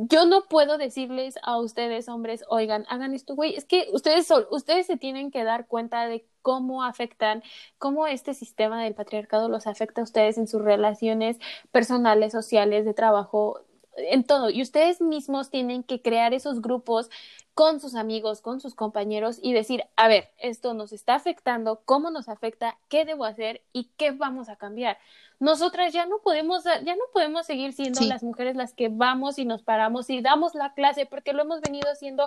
Yo 0.00 0.26
no 0.26 0.44
puedo 0.48 0.78
decirles 0.78 1.34
a 1.42 1.58
ustedes, 1.58 2.08
hombres, 2.08 2.44
oigan, 2.48 2.84
hagan 2.88 3.14
esto, 3.14 3.34
güey, 3.34 3.56
es 3.56 3.64
que 3.64 3.88
ustedes 3.92 4.28
son, 4.28 4.46
ustedes 4.52 4.86
se 4.86 4.96
tienen 4.96 5.32
que 5.32 5.42
dar 5.42 5.66
cuenta 5.66 6.06
de 6.06 6.24
cómo 6.40 6.84
afectan, 6.84 7.42
cómo 7.78 8.06
este 8.06 8.32
sistema 8.32 8.84
del 8.84 8.94
patriarcado 8.94 9.48
los 9.48 9.66
afecta 9.66 10.00
a 10.00 10.04
ustedes 10.04 10.38
en 10.38 10.46
sus 10.46 10.62
relaciones 10.62 11.38
personales, 11.72 12.30
sociales, 12.30 12.84
de 12.84 12.94
trabajo, 12.94 13.60
en 13.98 14.24
todo. 14.24 14.50
Y 14.50 14.62
ustedes 14.62 15.00
mismos 15.00 15.50
tienen 15.50 15.82
que 15.82 16.00
crear 16.00 16.34
esos 16.34 16.62
grupos 16.62 17.10
con 17.54 17.80
sus 17.80 17.96
amigos, 17.96 18.40
con 18.40 18.60
sus 18.60 18.74
compañeros 18.76 19.40
y 19.42 19.52
decir, 19.52 19.84
a 19.96 20.06
ver, 20.06 20.30
esto 20.38 20.74
nos 20.74 20.92
está 20.92 21.16
afectando, 21.16 21.82
cómo 21.84 22.10
nos 22.10 22.28
afecta, 22.28 22.78
qué 22.88 23.04
debo 23.04 23.24
hacer 23.24 23.62
y 23.72 23.90
qué 23.96 24.12
vamos 24.12 24.48
a 24.48 24.54
cambiar. 24.56 24.96
Nosotras 25.40 25.92
ya 25.92 26.06
no 26.06 26.18
podemos, 26.18 26.64
ya 26.64 26.94
no 26.94 27.02
podemos 27.12 27.46
seguir 27.46 27.72
siendo 27.72 28.00
Sí. 28.00 28.06
las 28.06 28.22
mujeres 28.22 28.54
las 28.56 28.74
que 28.74 28.88
vamos 28.88 29.38
y 29.38 29.44
nos 29.44 29.62
paramos 29.62 30.08
y 30.10 30.20
damos 30.20 30.54
la 30.54 30.72
clase 30.74 31.06
porque 31.06 31.32
lo 31.32 31.42
hemos 31.42 31.60
venido 31.60 31.90
haciendo 31.90 32.24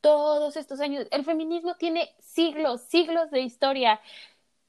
todos 0.00 0.56
estos 0.56 0.80
años. 0.80 1.06
El 1.12 1.24
feminismo 1.24 1.74
tiene 1.76 2.12
siglos, 2.20 2.80
siglos 2.82 3.30
de 3.30 3.40
historia. 3.40 4.00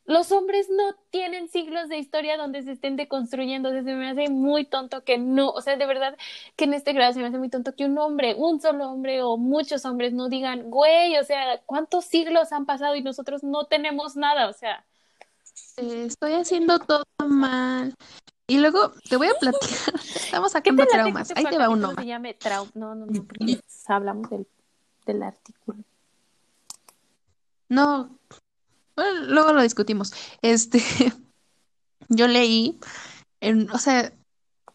Los 0.06 0.32
hombres 0.34 0.68
no 0.70 0.96
tienen 1.12 1.48
siglos 1.48 1.88
de 1.88 1.98
historia 1.98 2.36
donde 2.38 2.62
se 2.64 2.72
estén 2.72 2.98
deconstruyendo. 2.98 3.70
O 3.70 3.72
sea, 3.72 3.84
se 3.84 3.94
me 3.96 4.10
hace 4.10 4.30
muy 4.30 4.66
tonto 4.66 5.04
que 5.04 5.18
no, 5.18 5.50
o 5.50 5.62
sea, 5.62 5.78
de 5.78 5.86
verdad 5.86 6.18
que 6.58 6.66
en 6.66 6.74
este 6.74 6.92
grado 6.94 7.14
se 7.14 7.20
me 7.20 7.28
hace 7.28 7.38
muy 7.38 7.50
tonto 7.50 7.74
que 7.74 7.86
un 7.86 7.98
hombre, 7.98 8.36
un 8.38 8.60
solo 8.60 8.90
hombre 8.90 9.22
o 9.24 9.38
muchos 9.38 9.86
hombres 9.86 10.14
no 10.14 10.28
digan, 10.28 10.70
güey, 10.70 11.18
o 11.18 11.24
sea, 11.24 11.62
¿cuántos 11.66 12.06
siglos 12.06 12.52
han 12.52 12.66
pasado 12.66 12.96
y 12.96 13.02
nosotros 13.02 13.44
no 13.44 13.66
tenemos 13.66 14.16
nada? 14.18 14.50
O 14.50 14.54
sea, 14.54 14.84
Estoy 15.78 16.34
haciendo 16.34 16.80
todo 16.80 17.06
mal. 17.28 17.96
Y 18.48 18.58
luego 18.60 18.92
te 19.10 19.16
voy 19.16 19.28
a 19.28 19.34
platicar. 19.36 19.94
Estamos 20.16 20.52
¿qué 20.52 20.58
sacando 20.60 20.86
traumas. 20.86 21.32
Ahí 21.36 21.46
te 21.46 21.58
va 21.58 21.70
uno 21.70 21.94
se 21.96 22.06
llame 22.06 22.38
trau- 22.38 22.70
No, 22.74 22.94
no, 22.94 23.06
no, 23.06 23.24
porque 23.24 23.60
hablamos 23.88 24.30
del, 24.30 24.48
del 25.06 25.24
artículo. 25.24 25.80
No, 27.70 28.10
luego 28.96 29.54
lo 29.54 29.62
discutimos. 29.62 30.14
Este, 30.42 30.82
yo 32.10 32.28
leí, 32.28 32.80
en, 33.42 33.70
o 33.72 33.78
sea, 33.78 34.14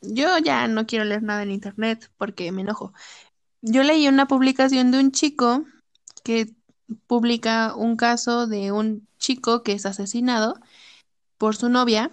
yo 0.00 0.38
ya 0.38 0.68
no 0.68 0.86
quiero 0.86 1.04
leer 1.04 1.22
nada 1.22 1.42
en 1.42 1.50
internet 1.50 2.10
porque 2.16 2.52
me 2.52 2.62
enojo. 2.62 2.92
Yo 3.62 3.82
leí 3.82 4.06
una 4.08 4.28
publicación 4.28 4.90
de 4.90 5.00
un 5.00 5.10
chico 5.12 5.64
que 6.22 6.54
publica 7.06 7.74
un 7.74 7.96
caso 7.96 8.46
de 8.46 8.72
un 8.72 9.06
chico 9.18 9.62
que 9.62 9.72
es 9.72 9.84
asesinado 9.86 10.60
por 11.38 11.56
su 11.56 11.68
novia 11.68 12.10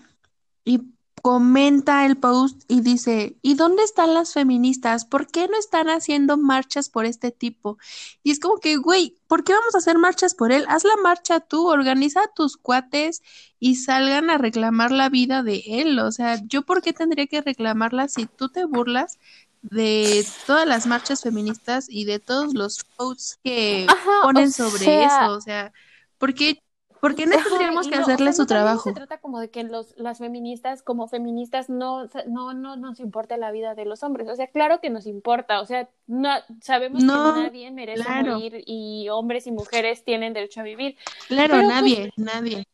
y 0.64 0.95
comenta 1.26 2.06
el 2.06 2.18
post 2.18 2.62
y 2.68 2.82
dice, 2.82 3.36
¿y 3.42 3.56
dónde 3.56 3.82
están 3.82 4.14
las 4.14 4.32
feministas? 4.34 5.06
¿Por 5.06 5.26
qué 5.26 5.48
no 5.48 5.58
están 5.58 5.88
haciendo 5.90 6.38
marchas 6.38 6.88
por 6.88 7.06
este 7.06 7.32
tipo? 7.32 7.80
Y 8.22 8.30
es 8.30 8.40
como 8.40 8.60
que, 8.60 8.76
güey, 8.78 9.16
¿por 9.26 9.44
qué 9.44 9.54
vamos 9.54 9.74
a 9.74 9.80
hacer 9.80 9.98
marchas 9.98 10.36
por 10.36 10.52
él? 10.52 10.66
Haz 10.68 10.84
la 10.84 10.98
marcha 11.02 11.40
tú, 11.40 11.68
organiza 11.68 12.22
a 12.22 12.28
tus 12.36 12.58
cuates 12.58 13.24
y 13.60 13.78
salgan 13.78 14.30
a 14.30 14.38
reclamar 14.38 14.92
la 14.92 15.10
vida 15.10 15.42
de 15.42 15.64
él. 15.66 15.98
O 15.98 16.12
sea, 16.12 16.40
¿yo 16.46 16.62
por 16.62 16.84
qué 16.84 16.94
tendría 16.94 17.26
que 17.26 17.42
reclamarla 17.42 18.08
si 18.08 18.28
tú 18.28 18.50
te 18.50 18.66
burlas 18.66 19.18
de 19.64 20.24
todas 20.46 20.68
las 20.68 20.86
marchas 20.86 21.24
feministas 21.24 21.88
y 21.90 22.06
de 22.06 22.20
todos 22.20 22.54
los 22.54 22.84
posts 22.98 23.40
que 23.44 23.88
Ajá, 23.90 24.12
ponen 24.22 24.52
sobre 24.54 24.84
sea- 24.86 25.26
eso? 25.26 25.34
O 25.34 25.42
sea, 25.42 25.74
¿por 26.20 26.36
qué, 26.36 26.62
por 27.00 27.16
qué 27.16 27.26
no 27.28 27.40
tendríamos 27.42 27.88
que 27.88 27.98
no, 27.98 28.08
o 28.08 28.10
hacerle 28.10 28.34
sea, 28.34 28.34
su 28.34 28.46
no 28.46 28.48
trabajo? 28.48 28.84
se 28.84 28.94
trata 28.94 29.20
como 29.20 29.40
de 29.40 29.50
que 29.52 29.64
los, 29.64 29.96
las 29.98 30.20
feministas, 30.20 30.82
como 30.84 31.08
feministas, 31.08 31.70
no, 31.70 32.08
no, 32.28 32.54
no 32.54 32.76
nos 32.78 33.00
importa 33.00 33.38
la 33.38 33.52
vida 33.52 33.76
de 33.76 33.86
los 33.86 34.04
hombres. 34.04 34.30
O 34.30 34.36
sea, 34.36 34.48
claro 34.48 34.80
que 34.82 34.90
nos 34.90 35.06
importa. 35.08 35.62
O 35.62 35.66
sea, 35.66 35.90
no, 36.08 36.30
sabemos 36.62 37.04
No, 37.04 37.14
que 37.14 37.32
nadie 37.32 37.72
merece 37.72 38.04
claro. 38.04 38.34
morir 38.34 38.64
y 38.66 39.10
hombres 39.10 39.48
y 39.48 39.52
mujeres 39.52 40.04
tienen 40.04 40.34
derecho 40.34 40.62
a 40.62 40.64
vivir. 40.64 40.98
Claro, 41.28 41.58
Pero, 41.58 41.68
pues, 41.68 41.68
nadie, 41.68 42.14
nadie. 42.18 42.66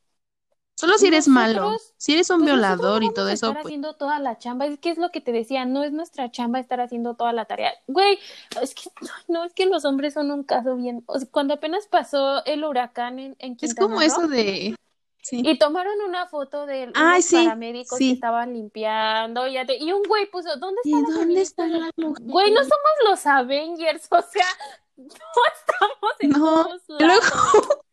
Solo 0.81 0.97
si 0.97 1.05
eres 1.05 1.27
malo, 1.27 1.77
si 1.95 2.13
eres 2.13 2.31
un 2.31 2.37
Pues 2.37 2.45
violador 2.47 3.03
y 3.03 3.13
todo 3.13 3.29
eso, 3.29 3.49
estar 3.49 3.53
pues 3.53 3.65
haciendo 3.67 3.93
toda 3.93 4.17
la 4.17 4.39
chamba. 4.39 4.65
Es 4.65 4.79
que 4.79 4.89
es 4.89 4.97
lo 4.97 5.11
que 5.11 5.21
te 5.21 5.31
decía, 5.31 5.63
no 5.63 5.83
es 5.83 5.91
nuestra 5.91 6.31
chamba 6.31 6.59
estar 6.59 6.81
haciendo 6.81 7.13
toda 7.13 7.33
la 7.33 7.45
tarea. 7.45 7.71
Güey, 7.85 8.17
es 8.59 8.73
que 8.73 8.89
no, 9.27 9.43
es 9.43 9.53
que 9.53 9.67
los 9.67 9.85
hombres 9.85 10.15
son 10.15 10.31
un 10.31 10.43
caso 10.43 10.75
bien. 10.75 11.03
o 11.05 11.19
sea, 11.19 11.29
cuando 11.29 11.53
apenas 11.53 11.85
pasó 11.85 12.43
el 12.45 12.63
huracán 12.63 13.19
en, 13.19 13.35
en 13.37 13.51
es 13.51 13.59
Quintana 13.59 13.87
como 13.87 13.97
Roo, 13.97 14.01
eso 14.01 14.27
de... 14.27 14.75
Sí. 15.21 15.43
Y 15.45 15.59
tomaron 15.59 16.01
una 16.01 16.25
foto 16.25 16.65
de 16.65 16.91
Ay, 16.95 17.21
sí, 17.21 17.35
paramédicos 17.35 17.99
sí. 17.99 18.07
que 18.07 18.13
estaban 18.15 18.51
limpiando 18.51 19.47
y, 19.47 19.57
y 19.57 19.91
un 19.91 20.01
güey 20.01 20.31
puso, 20.31 20.57
¿dónde 20.57 20.81
¿Y 20.83 20.95
están 20.95 21.03
las 21.03 21.19
dónde 21.19 21.41
están 21.41 21.79
las 21.79 21.91
mujeres? 21.95 22.27
Güey, 22.27 22.51
no 22.51 22.61
somos 22.61 22.91
los 23.07 23.27
Avengers, 23.27 24.07
o 24.09 24.21
sea, 24.23 24.47
no 24.97 25.05
estamos 25.05 26.15
en 26.21 26.29
No, 26.31 26.63
todos 26.65 26.81
y 26.99 27.03
luego-. 27.03 27.21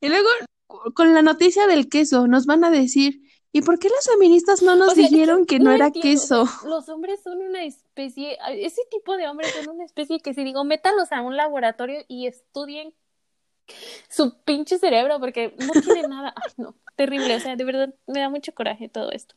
Y 0.00 0.08
luego, 0.08 0.28
con 0.94 1.14
la 1.14 1.22
noticia 1.22 1.66
del 1.66 1.88
queso, 1.88 2.26
nos 2.28 2.46
van 2.46 2.64
a 2.64 2.70
decir, 2.70 3.20
¿y 3.52 3.62
por 3.62 3.78
qué 3.78 3.88
las 3.88 4.06
feministas 4.06 4.62
no 4.62 4.76
nos 4.76 4.92
O 4.92 4.94
sea, 4.94 5.08
dijeron 5.08 5.46
que 5.46 5.60
no, 5.60 5.70
era 5.72 5.90
entiendo, 5.90 6.00
queso? 6.00 6.46
los 6.60 6.88
hombres 6.88 7.20
son 7.22 7.38
una 7.42 7.64
especie, 7.64 8.38
ese 8.50 8.82
tipo 8.90 9.16
de 9.16 9.28
hombres 9.28 9.52
son 9.52 9.68
una 9.68 9.84
especie 9.84 10.20
que 10.20 10.34
si 10.34 10.44
digo, 10.44 10.64
métalos 10.64 11.12
a 11.12 11.22
un 11.22 11.36
laboratorio 11.36 12.04
y 12.08 12.26
estudien 12.26 12.94
su 14.08 14.42
pinche 14.44 14.78
cerebro 14.78 15.18
porque 15.20 15.54
no 15.58 15.74
tiene 15.76 16.04
nada. 16.04 16.34
Ay, 16.36 16.52
no, 16.56 16.76
terrible. 16.96 17.34
O 17.36 17.40
sea, 17.40 17.56
de 17.56 17.64
verdad 17.64 17.94
me 18.06 18.20
da 18.20 18.28
mucho 18.28 18.54
coraje 18.54 18.88
todo 18.88 19.10
esto. 19.12 19.34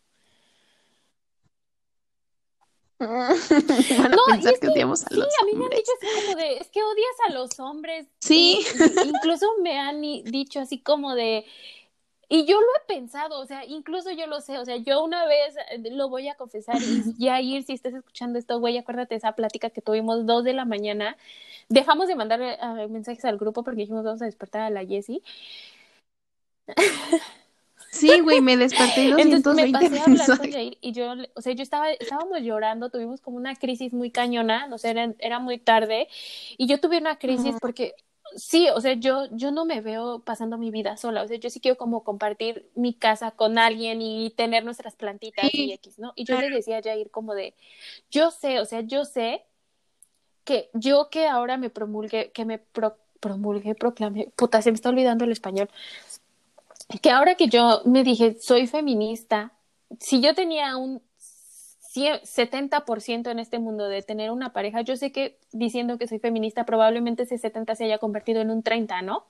Van 2.99 4.13
a 4.13 4.17
No, 4.17 4.21
pensar 4.23 4.53
es 4.53 4.59
que 4.59 4.67
que 4.67 4.67
odiamos 4.67 5.05
a 5.05 5.09
sí, 5.09 5.15
los 5.15 5.27
a 5.41 5.45
mí 5.45 5.53
me 5.55 5.65
han 5.65 5.73
dicho 5.73 5.91
así 5.97 6.07
como 6.09 6.35
de, 6.35 6.57
es 6.57 6.69
que 6.69 6.83
odias 6.83 7.15
a 7.27 7.33
los 7.33 7.59
hombres. 7.59 8.07
Sí. 8.19 8.65
Y- 8.71 9.07
incluso 9.09 9.47
me 9.61 9.77
han 9.79 10.01
dicho 10.01 10.59
así 10.59 10.79
como 10.81 11.15
de, 11.15 11.45
y 12.29 12.45
yo 12.45 12.59
lo 12.59 12.67
he 12.77 12.87
pensado, 12.87 13.39
o 13.39 13.45
sea, 13.45 13.65
incluso 13.65 14.11
yo 14.11 14.27
lo 14.27 14.41
sé, 14.41 14.57
o 14.59 14.65
sea, 14.65 14.77
yo 14.77 15.03
una 15.03 15.25
vez 15.27 15.55
eh, 15.71 15.79
lo 15.91 16.09
voy 16.09 16.27
a 16.29 16.35
confesar 16.35 16.81
y 16.83 17.05
Yair, 17.19 17.63
si 17.65 17.73
estás 17.73 17.93
escuchando 17.93 18.39
esto, 18.39 18.59
güey, 18.59 18.77
acuérdate 18.77 19.15
de 19.15 19.19
esa 19.19 19.33
plática 19.33 19.69
que 19.71 19.81
tuvimos 19.81 20.25
dos 20.25 20.43
de 20.43 20.53
la 20.53 20.65
mañana, 20.65 21.17
dejamos 21.69 22.07
de 22.09 22.15
mandar 22.15 22.41
eh, 22.41 22.87
mensajes 22.89 23.25
al 23.25 23.37
grupo 23.37 23.63
porque 23.63 23.81
dijimos 23.81 24.05
vamos 24.05 24.21
a 24.23 24.25
despertar 24.25 24.61
a 24.63 24.69
la 24.71 24.85
Jessie, 24.85 25.21
Sí, 27.95 28.19
güey, 28.19 28.41
me 28.41 28.57
desperté 28.57 29.03
y 29.03 29.11
entonces 29.15 29.53
me 29.53 29.67
220 29.67 29.67
pasé 29.67 30.01
con 30.01 30.11
mensajes. 30.11 30.51
Yair 30.51 30.77
y 30.81 30.91
yo, 30.91 31.15
le- 31.15 31.31
o 31.35 31.41
sea, 31.41 31.53
yo 31.53 31.63
estaba, 31.63 31.91
estábamos 31.91 32.41
llorando, 32.41 32.89
tuvimos 32.89 33.21
como 33.21 33.37
una 33.37 33.55
crisis 33.55 33.93
muy 33.93 34.11
cañona, 34.11 34.67
no 34.67 34.77
sé, 34.77 34.89
era, 34.91 35.13
era 35.19 35.39
muy 35.39 35.57
tarde 35.59 36.07
y 36.57 36.67
yo 36.67 36.79
tuve 36.81 36.97
una 36.97 37.17
crisis 37.19 37.55
porque 37.57 37.95
sí, 38.35 38.67
o 38.69 38.81
sea, 38.81 38.93
yo, 38.93 39.27
yo 39.31 39.51
no 39.51 39.65
me 39.65 39.81
veo 39.81 40.19
pasando 40.23 40.57
mi 40.57 40.71
vida 40.71 40.97
sola, 40.97 41.23
o 41.23 41.27
sea, 41.27 41.37
yo 41.37 41.49
sí 41.49 41.59
quiero 41.61 41.77
como 41.77 42.03
compartir 42.03 42.69
mi 42.75 42.93
casa 42.93 43.31
con 43.31 43.57
alguien 43.57 44.01
y 44.01 44.31
tener 44.31 44.65
nuestras 44.65 44.95
plantitas 44.95 45.57
y 45.57 45.71
X, 45.73 45.97
¿no? 45.99 46.11
Y 46.15 46.25
yo 46.25 46.35
le 46.37 46.49
claro. 46.49 46.55
decía 46.57 46.77
a 46.79 46.81
Jair 46.83 47.09
como 47.11 47.33
de, 47.33 47.55
yo 48.11 48.31
sé, 48.31 48.59
o 48.59 48.65
sea, 48.65 48.81
yo 48.81 49.05
sé 49.05 49.45
que 50.43 50.69
yo 50.73 51.09
que 51.09 51.27
ahora 51.27 51.57
me 51.57 51.69
promulgue, 51.69 52.31
que 52.31 52.45
me 52.45 52.59
pro- 52.59 52.97
promulgue, 53.19 53.75
proclame, 53.75 54.31
puta, 54.35 54.61
se 54.61 54.71
me 54.71 54.75
está 54.75 54.89
olvidando 54.89 55.25
el 55.25 55.31
español, 55.31 55.69
que 57.01 57.09
ahora 57.11 57.35
que 57.35 57.47
yo 57.47 57.81
me 57.85 58.03
dije, 58.03 58.37
soy 58.39 58.67
feminista, 58.67 59.53
si 59.99 60.21
yo 60.21 60.33
tenía 60.35 60.77
un 60.77 61.01
100 61.17 62.21
70% 62.23 63.31
en 63.31 63.39
este 63.39 63.57
mundo 63.59 63.87
de 63.87 64.01
tener 64.01 64.29
una 64.31 64.51
pareja, 64.51 64.81
yo 64.81 64.97
sé 64.97 65.11
que 65.11 65.37
diciendo 65.53 65.97
que 65.97 66.07
soy 66.07 66.19
feminista, 66.19 66.65
probablemente 66.65 67.23
ese 67.23 67.37
70 67.37 67.75
se 67.75 67.85
haya 67.85 67.97
convertido 67.99 68.41
en 68.41 68.49
un 68.51 68.63
30, 68.63 69.01
¿no? 69.01 69.25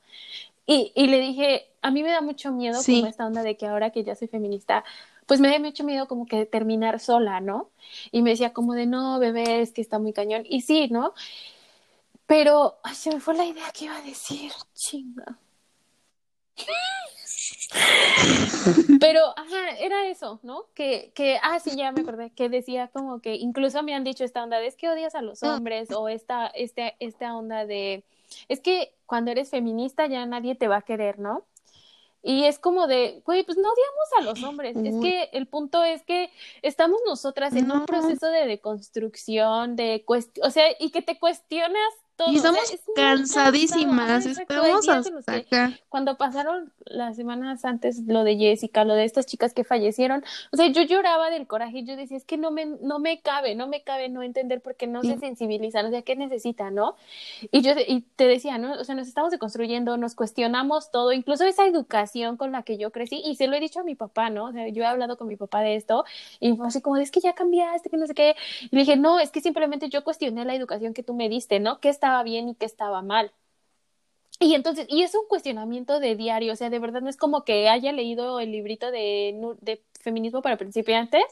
Y, 0.66 0.92
y 0.96 1.08
le 1.08 1.20
dije, 1.20 1.68
a 1.84 1.92
mí 1.92 2.02
me 2.02 2.10
da 2.10 2.22
mucho 2.22 2.52
miedo 2.52 2.82
Sí. 2.82 2.96
como 2.96 3.08
esta 3.08 3.28
onda 3.28 3.44
de 3.44 3.56
que 3.56 3.68
ahora 3.68 3.92
que 3.92 4.04
ya 4.04 4.16
soy 4.16 4.28
feminista, 4.28 4.84
pues 5.28 5.40
me 5.40 5.50
da 5.50 5.60
mucho 5.60 5.84
miedo 5.84 6.08
como 6.08 6.26
que 6.26 6.46
terminar 6.48 7.00
sola, 7.00 7.40
¿no? 7.40 7.70
Y 8.12 8.24
me 8.24 8.32
decía 8.32 8.52
como 8.52 8.74
de, 8.74 8.88
no, 8.88 9.20
bebé, 9.20 9.62
es 9.62 9.72
que 9.72 9.82
está 9.82 10.00
muy 10.00 10.12
cañón. 10.14 10.44
Y 10.50 10.62
sí, 10.62 10.88
¿no? 10.90 11.14
Pero, 12.26 12.78
ay, 12.84 12.96
se 12.96 13.12
me 13.12 13.20
fue 13.20 13.36
la 13.36 13.46
idea 13.46 13.70
que 13.72 13.86
iba 13.86 13.96
a 13.98 14.02
decir, 14.02 14.52
chinga. 14.74 15.38
Pero, 19.00 19.22
ajá, 19.38 19.70
era 19.80 20.08
eso, 20.08 20.40
¿no? 20.44 20.66
Que, 20.74 21.12
que, 21.14 21.40
ah, 21.42 21.60
sí, 21.60 21.76
ya 21.76 21.92
me 21.92 22.02
acordé, 22.02 22.32
que 22.32 22.50
decía 22.50 22.88
como 22.88 23.20
que 23.20 23.36
incluso 23.36 23.84
me 23.84 23.94
han 23.94 24.04
dicho 24.04 24.24
esta 24.24 24.44
onda 24.44 24.60
de 24.60 24.68
es 24.68 24.76
que 24.76 24.90
odias 24.90 25.16
a 25.16 25.22
los 25.22 25.44
hombres 25.44 25.92
o 25.92 26.08
esta, 26.10 26.48
este, 26.48 26.96
esta 27.00 27.36
onda 27.36 27.66
de, 27.66 28.04
es 28.48 28.60
que 28.60 28.94
cuando 29.06 29.32
eres 29.32 29.50
feminista 29.50 30.08
ya 30.08 30.26
nadie 30.26 30.56
te 30.56 30.68
va 30.68 30.78
a 30.78 30.82
querer, 30.82 31.20
¿no? 31.20 31.46
Y 32.28 32.46
es 32.46 32.58
como 32.58 32.88
de, 32.88 33.22
güey, 33.24 33.44
pues 33.44 33.56
no 33.56 33.70
odiamos 33.70 34.10
a 34.18 34.22
los 34.24 34.44
hombres. 34.44 34.76
Es 34.78 34.96
que 35.00 35.30
el 35.32 35.46
punto 35.46 35.84
es 35.84 36.02
que 36.02 36.32
estamos 36.64 37.00
nosotras 37.06 37.56
en 37.56 37.72
un 37.72 37.86
proceso 37.86 38.26
de 38.26 38.48
deconstrucción, 38.48 39.76
de 39.76 40.04
o 40.42 40.50
sea, 40.50 40.70
y 40.80 40.90
que 40.90 41.04
te 41.04 41.20
cuestionas 41.20 41.94
todo. 42.16 42.32
Y 42.32 42.38
o 42.38 42.42
sea, 42.42 42.52
estamos 42.52 42.72
es 42.74 42.82
cansadísimas, 42.96 44.26
estamos 44.26 44.88
hasta 45.18 45.34
acá. 45.36 45.80
cuando 45.90 46.18
pasaron 46.18 46.72
las 46.86 47.16
semanas 47.16 47.66
antes 47.66 48.00
lo 48.08 48.24
de 48.24 48.38
Jessica, 48.38 48.84
lo 48.86 48.94
de 48.94 49.06
estas 49.06 49.26
chicas 49.26 49.54
que 49.54 49.64
fallecieron, 49.64 50.24
o 50.52 50.58
sea, 50.58 50.68
yo 50.68 50.82
lloraba 50.84 51.30
del 51.30 51.48
coraje 51.48 51.84
yo 51.84 51.96
decía, 51.96 52.18
es 52.18 52.26
que 52.26 52.38
no 52.38 52.52
me, 52.52 52.66
no 52.66 53.00
me 53.00 53.20
cabe, 53.22 53.56
no 53.56 53.68
me 53.68 53.84
cabe 53.84 54.10
no 54.10 54.22
entender 54.24 54.62
por 54.62 54.76
qué 54.76 54.88
no 54.88 55.02
Sí. 55.02 55.12
se 55.14 55.20
sensibilizan, 55.20 55.86
o 55.86 55.90
sea, 55.90 56.02
¿qué 56.02 56.16
necesitan, 56.16 56.74
no? 56.76 56.96
Y 57.52 57.62
yo 57.62 57.74
y 57.88 58.02
te 58.16 58.28
decía, 58.28 58.58
¿no? 58.58 58.74
O 58.80 58.84
sea, 58.84 58.96
nos 58.96 59.08
estamos 59.08 59.32
deconstruyendo, 59.32 59.98
nos 59.98 60.16
cuestionamos 60.16 60.92
todo, 60.92 61.12
incluso 61.12 61.44
esa 61.44 61.66
educación 61.66 62.38
con 62.38 62.52
la 62.52 62.64
que 62.64 62.78
yo 62.78 62.92
crecí, 62.92 63.22
y 63.26 63.36
se 63.36 63.48
lo 63.48 63.56
he 63.56 63.60
dicho 63.60 63.80
a 63.82 63.84
mi 63.84 63.96
papá, 63.96 64.30
¿no? 64.30 64.46
O 64.46 64.52
sea, 64.52 64.68
yo 64.70 64.84
he 64.84 64.86
hablado 64.86 65.18
con 65.18 65.28
mi 65.28 65.36
papá 65.36 65.62
de 65.62 65.76
esto, 65.76 66.06
y 66.40 66.56
fue 66.56 66.68
así 66.68 66.82
como, 66.82 66.98
es 66.98 67.12
que 67.12 67.20
ya 67.20 67.34
cambiaste, 67.34 67.90
que 67.90 67.98
no 67.98 68.08
sé 68.08 68.14
qué, 68.14 68.36
y 68.62 68.76
le 68.76 68.82
dije, 68.82 68.96
no, 68.96 69.20
es 69.20 69.32
que 69.32 69.42
simplemente 69.42 69.90
yo 69.90 70.04
cuestioné 70.04 70.46
la 70.46 70.56
educación 70.56 70.94
que 70.94 71.04
tú 71.04 71.14
me 71.14 71.30
diste, 71.30 71.60
¿no? 71.60 71.80
¿Qué 71.80 71.90
estaba 72.06 72.24
bien 72.24 72.50
y 72.50 72.56
qué 72.56 72.66
estaba 72.66 73.02
mal? 73.02 73.32
Y 74.40 74.54
entonces, 74.54 74.86
y 74.90 75.02
es 75.02 75.16
un 75.16 75.28
cuestionamiento 75.28 76.00
de 76.00 76.16
diario, 76.16 76.54
o 76.54 76.56
sea, 76.56 76.70
de 76.70 76.78
verdad 76.78 77.02
no 77.02 77.10
es 77.10 77.18
como 77.18 77.44
que 77.44 77.68
haya 77.68 77.92
leído 77.94 78.40
el 78.40 78.52
librito 78.52 78.92
de, 78.92 79.56
de 79.62 79.82
feminismo 80.02 80.42
para 80.42 80.58
principiantes 80.58 81.24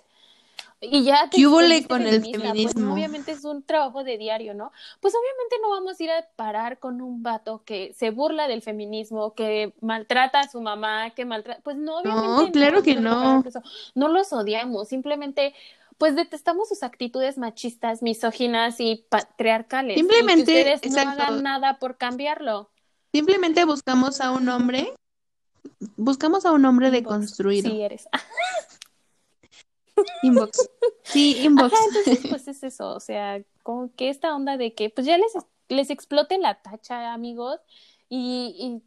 y 0.81 1.03
ya 1.03 1.29
te 1.29 1.37
¿Qué 1.37 1.45
con 1.45 1.63
el 1.63 1.83
feminista, 1.83 2.39
pues, 2.39 2.51
feminismo? 2.51 2.93
obviamente 2.93 3.31
es 3.31 3.45
un 3.45 3.63
trabajo 3.63 4.03
de 4.03 4.17
diario, 4.17 4.53
¿no? 4.53 4.71
Pues 4.99 5.13
obviamente 5.13 5.57
no 5.61 5.69
vamos 5.69 5.99
a 5.99 6.03
ir 6.03 6.11
a 6.11 6.27
parar 6.35 6.79
con 6.79 7.01
un 7.01 7.23
vato 7.23 7.63
que 7.65 7.93
se 7.93 8.09
burla 8.09 8.47
del 8.47 8.61
feminismo, 8.61 9.33
que 9.33 9.73
maltrata 9.81 10.41
a 10.41 10.49
su 10.49 10.59
mamá, 10.61 11.11
que 11.11 11.25
maltrata, 11.25 11.61
pues 11.61 11.77
no, 11.77 11.99
obviamente 11.99 12.51
claro 12.51 12.83
que 12.83 12.95
vamos 12.95 13.13
a 13.13 13.33
no. 13.35 13.41
por 13.41 13.47
eso. 13.47 13.61
No 13.95 14.07
los 14.07 14.33
odiamos, 14.33 14.87
simplemente 14.89 15.53
pues 15.97 16.15
detestamos 16.15 16.69
sus 16.69 16.83
actitudes 16.83 17.37
machistas, 17.37 18.01
misóginas 18.01 18.79
y 18.79 19.05
patriarcales. 19.09 19.97
y 19.97 20.01
que 20.01 20.07
Simplemente, 20.07 20.41
ustedes 20.41 20.81
no 20.83 20.87
exacto. 20.99 21.23
hagan 21.23 21.43
nada 21.43 21.79
por 21.79 21.97
cambiarlo. 21.97 22.69
Simplemente 23.13 23.65
buscamos 23.65 24.21
a 24.21 24.31
un 24.31 24.49
hombre, 24.49 24.93
buscamos 25.97 26.45
a 26.45 26.51
un 26.51 26.65
hombre 26.65 26.91
deconstruido. 26.91 27.69
Sí 27.69 27.81
eres. 27.81 28.07
Inbox. 30.23 30.69
Sí, 31.03 31.37
inbox. 31.43 31.73
Ajá, 31.73 31.83
entonces 31.87 32.27
pues 32.29 32.47
es 32.47 32.63
eso, 32.63 32.93
o 32.95 32.99
sea, 32.99 33.43
como 33.61 33.93
que 33.93 34.09
esta 34.09 34.35
onda 34.35 34.57
de 34.57 34.73
que 34.73 34.89
pues 34.89 35.05
ya 35.05 35.17
les, 35.17 35.33
les 35.69 35.89
explote 35.89 36.37
la 36.37 36.61
tacha, 36.61 37.13
amigos, 37.13 37.59
y, 38.09 38.81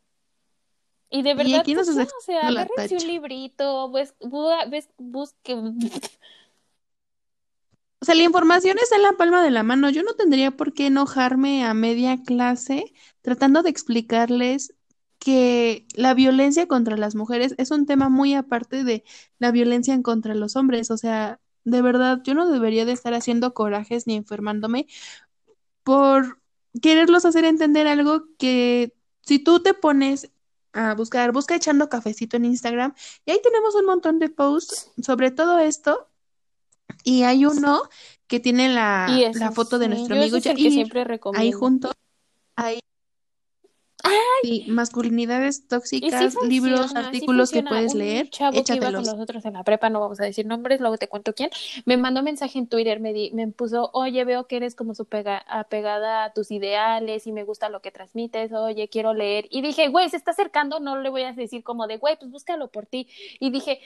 y, 1.11 1.19
y 1.19 1.23
de 1.23 1.31
Y 1.31 1.35
verdad, 1.35 1.61
aquí 1.61 1.75
nos 1.75 1.87
pues, 1.87 1.99
está 1.99 2.15
o 2.17 2.21
sea, 2.21 2.49
agárrense 2.49 2.97
un 2.97 3.07
librito, 3.07 3.89
pues, 3.93 4.15
busque, 4.99 5.57
O 8.01 8.05
sea, 8.05 8.15
la 8.15 8.23
información 8.25 8.77
está 8.79 8.97
en 8.97 9.03
la 9.03 9.13
palma 9.13 9.43
de 9.43 9.51
la 9.51 9.63
mano. 9.63 9.91
Yo 9.91 10.03
no 10.03 10.15
tendría 10.15 10.51
por 10.51 10.75
qué 10.75 10.87
enojarme 10.87 11.65
a 11.65 11.75
media 11.75 12.23
clase 12.23 12.93
tratando 13.23 13.63
de 13.63 13.71
explicarles 13.71 14.75
que 15.19 15.87
la 15.95 16.15
violencia 16.15 16.69
contra 16.69 16.97
las 16.97 17.15
mujeres 17.15 17.55
es 17.59 17.71
un 17.71 17.87
tema 17.87 18.09
muy 18.09 18.35
aparte 18.35 18.85
de 18.85 19.03
la 19.39 19.51
violencia 19.51 19.95
en 19.95 20.03
contra 20.03 20.35
los 20.35 20.57
hombres. 20.57 20.91
O 20.91 20.99
sea, 20.99 21.41
de 21.65 21.83
verdad, 21.83 22.21
yo 22.25 22.35
no 22.35 22.49
debería 22.51 22.85
de 22.85 22.93
estar 22.93 23.15
haciendo 23.15 23.55
corajes 23.55 24.07
ni 24.07 24.15
enfermándome 24.15 24.87
por 25.83 26.41
quererlos 26.83 27.25
hacer 27.25 27.45
entender 27.45 27.87
algo 27.89 28.25
que 28.39 28.95
si 29.23 29.39
tú 29.39 29.61
te 29.63 29.75
pones 29.75 30.31
a 30.73 30.95
buscar, 30.95 31.33
busca 31.33 31.55
echando 31.57 31.89
cafecito 31.89 32.37
en 32.37 32.45
Instagram 32.45 32.95
y 33.25 33.31
ahí 33.33 33.41
tenemos 33.43 33.75
un 33.75 33.87
montón 33.87 34.19
de 34.19 34.29
posts 34.29 34.93
sobre 35.03 35.31
todo 35.31 35.59
esto 35.59 36.09
y 37.05 37.23
hay 37.25 37.47
uno 37.47 37.83
que 38.27 38.41
tiene 38.41 38.69
la, 38.69 39.25
la 39.35 39.53
foto 39.53 39.79
de 39.79 39.89
sí, 39.89 39.91
nuestro 39.91 40.15
yo 40.15 40.23
amigo 40.23 40.37
ese 40.37 40.39
es 40.39 40.47
el 40.47 40.59
que 40.59 40.71
siempre 40.71 41.05
ahí 41.33 41.53
recomiendo. 41.53 41.93
ahí 42.57 42.81
sí, 44.43 44.65
masculinidades 44.69 45.67
Y 46.01 46.13
sí 46.13 46.21
tóxicas, 46.21 46.39
libros, 46.43 46.95
funciona, 46.95 47.15
sí 47.15 47.31
artículos 47.31 47.51
que 47.53 47.63
puedes 47.63 47.95
Un 47.95 47.99
leer, 47.99 48.31
chavo 48.31 48.65
que 48.65 48.77
iba 48.77 48.93
con 48.93 49.03
échatelos. 49.03 49.05
nosotros 49.05 49.45
en 49.45 49.55
la 49.55 49.65
prepa, 49.65 49.91
no 49.91 50.01
vamos 50.01 50.21
a 50.21 50.25
decir 50.25 50.47
nombres, 50.47 50.81
luego 50.81 50.99
te 50.99 51.09
cuento 51.09 51.35
quién, 51.35 51.51
me 51.85 51.97
mandó 51.97 52.23
mensaje 52.23 52.59
en 52.59 52.69
Twitter, 52.69 53.01
me, 53.01 53.13
di, 53.13 53.31
me 53.33 53.49
puso, 53.49 53.91
oye, 53.95 54.25
veo 54.25 54.47
que 54.47 54.57
eres 54.57 54.75
como 54.75 54.95
súper 54.95 55.27
apegada 55.49 56.25
a 56.25 56.33
tus 56.33 56.51
ideales 56.51 57.27
y 57.27 57.33
me 57.33 57.45
gusta 57.45 57.69
lo 57.69 57.81
que 57.83 57.91
transmites, 57.91 58.53
oye, 58.53 58.89
quiero 58.89 59.15
leer. 59.15 59.47
Y 59.51 59.63
dije, 59.63 59.89
güey, 59.89 60.09
se 60.11 60.17
está 60.17 60.33
acercando, 60.33 60.81
no 60.81 61.01
le 61.01 61.11
voy 61.11 61.23
a 61.23 61.33
decir 61.33 61.63
como 61.65 61.87
de, 61.87 61.99
güey, 61.99 62.17
pues 62.19 62.31
búscalo 62.31 62.69
por 62.71 62.87
ti. 62.87 63.09
Y 63.41 63.51
dije, 63.51 63.81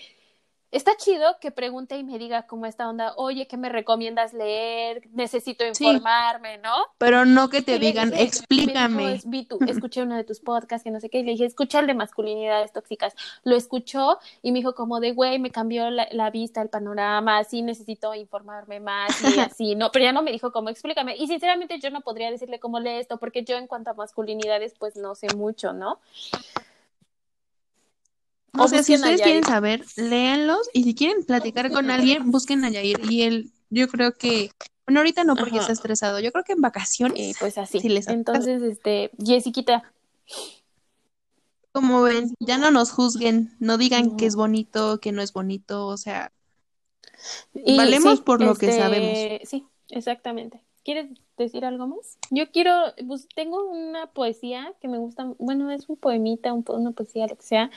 está 0.73 0.97
chido 0.97 1.37
que 1.41 1.51
pregunte 1.51 1.97
y 1.97 2.05
me 2.05 2.19
diga 2.19 2.47
como 2.47 2.67
esta 2.67 2.89
onda, 2.89 3.13
oye, 3.17 3.47
¿qué 3.49 3.57
me 3.57 3.69
recomiendas 3.69 4.33
leer? 4.33 5.03
Necesito 5.13 5.65
Sí, 5.73 5.85
informarme, 5.85 6.59
¿no? 6.59 6.75
pero 6.99 7.25
no 7.25 7.49
que 7.49 7.63
te 7.63 7.79
digan, 7.79 8.11
dije, 8.11 8.23
explícame. 8.23 9.21
vi 9.25 9.45
tu- 9.45 9.59
escuché 9.67 10.03
uno 10.03 10.17
de 10.17 10.25
tus 10.25 10.41
podcasts, 10.41 10.85
que 10.85 10.91
no 10.91 11.01
sé 11.01 11.09
qué, 11.11 11.19
y 11.19 11.23
le 11.25 11.33
dije, 11.33 11.45
escucha 11.45 11.81
el 11.81 11.87
de 11.87 11.95
masculinidades 11.95 12.73
tóxicas. 12.73 13.15
Lo 13.45 13.57
escuchó 13.57 14.19
y 14.43 14.53
me 14.53 14.59
dijo 14.61 14.75
como 14.75 15.01
de, 15.01 15.13
güey, 15.13 15.39
me 15.39 15.51
cambió 15.51 15.91
la, 15.91 16.07
la 16.13 16.31
vista, 16.31 16.63
el 16.63 16.69
panorama, 16.69 17.39
así 17.39 17.63
necesito 17.63 18.15
informarme 18.15 18.81
más 18.81 19.11
y 19.23 19.25
así, 19.41 19.75
¿no? 19.75 19.91
Pero 19.91 20.05
ya 20.05 20.13
no 20.13 20.23
me 20.23 20.33
dijo 20.33 20.53
como, 20.53 20.69
explícame. 20.69 21.17
Y 21.17 21.27
sinceramente 21.27 21.79
yo 21.81 21.91
no 21.91 22.01
podría 22.03 22.31
decirle 22.31 22.61
cómo 22.61 22.79
lee 22.81 22.99
esto, 22.99 23.19
porque 23.19 23.45
yo 23.45 23.57
en 23.57 23.67
cuanto 23.67 23.91
a 23.91 23.95
masculinidades, 23.95 24.75
pues 24.79 24.97
no 24.97 25.15
sé 25.15 25.29
mucho, 25.35 25.73
¿no? 25.73 25.99
O 28.59 28.69
sea, 28.69 28.83
si 28.83 28.95
ustedes 28.95 29.23
quieren 29.23 29.45
saber, 29.45 29.85
léanlos 29.97 30.69
y 30.73 30.85
si 30.85 30.95
quieren 30.95 31.25
platicar 31.25 31.71
con 31.71 31.91
alguien, 31.91 32.31
busquen 32.31 32.65
a 32.65 32.71
Yair. 32.71 33.01
Y 33.11 33.23
él, 33.23 33.53
yo 33.71 33.89
creo 33.89 34.15
que, 34.15 34.51
bueno, 34.87 35.01
ahorita 35.01 35.25
no 35.25 35.37
porque 35.37 35.57
Ajá. 35.57 35.61
está 35.61 35.73
estresado, 35.73 36.21
yo 36.21 36.33
creo 36.33 36.45
que 36.45 36.53
en 36.53 36.61
vacaciones 36.61 37.37
pues 37.39 37.59
así. 37.59 37.81
les. 37.89 38.09
Entonces, 38.09 38.63
este, 38.63 39.11
Jessiquita, 39.25 39.93
Como 41.73 42.03
ven, 42.03 42.35
ya 42.41 42.59
no 42.59 42.71
nos 42.71 42.91
juzguen, 42.91 43.55
no 43.61 43.79
digan 43.79 44.17
que 44.17 44.27
es 44.27 44.35
bonito, 44.35 45.01
que 45.01 45.13
no 45.13 45.23
es 45.23 45.33
bonito, 45.33 45.87
o 45.87 45.97
sea, 45.97 46.33
Y 47.55 47.77
Valemos 47.77 48.19
sí, 48.19 48.25
por 48.25 48.43
lo 48.43 48.55
que 48.57 48.67
este, 48.67 48.79
sabemos. 48.81 49.49
Sí, 49.49 49.67
exactamente. 49.91 50.61
¿Quieres 50.85 51.11
decir 51.45 51.65
algo 51.65 51.87
más? 51.87 52.19
Yo 52.31 52.51
quiero, 52.51 52.73
pues 53.07 53.29
tengo 53.35 53.65
una 53.71 54.07
poesía 54.09 54.75
que 54.81 54.89
me 54.89 54.99
gusta, 54.99 55.33
bueno, 55.39 55.71
es 55.71 55.89
un 55.89 55.97
poemita, 55.97 56.53
un 56.53 56.65
una 56.69 56.93
poesía, 56.93 57.27
lo 57.27 57.37
que 57.37 57.43
sea, 57.43 57.71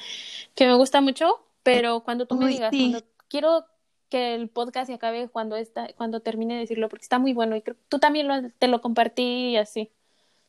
que 0.56 0.66
me 0.68 0.76
gusta 0.76 1.02
mucho, 1.02 1.46
pero 1.64 2.02
cuando 2.04 2.26
tú 2.28 2.36
me 2.36 2.48
digas, 2.48 2.72
sí. 2.72 2.92
cuando 2.92 3.08
quiero 3.28 3.66
que 4.10 4.36
el 4.36 4.50
podcast 4.50 4.88
se 4.88 4.94
acabe 4.94 5.28
cuando 5.30 5.56
esta, 5.56 5.88
cuando 5.96 6.20
termine 6.22 6.54
de 6.56 6.62
decirlo, 6.62 6.90
porque 6.90 7.04
está 7.04 7.20
muy 7.20 7.34
bueno 7.34 7.56
y 7.56 7.62
creo, 7.62 7.76
tú 7.90 8.00
también 8.00 8.28
lo, 8.28 8.50
te 8.60 8.68
lo 8.68 8.82
compartí 8.82 9.24
y 9.52 9.58
así. 9.58 9.92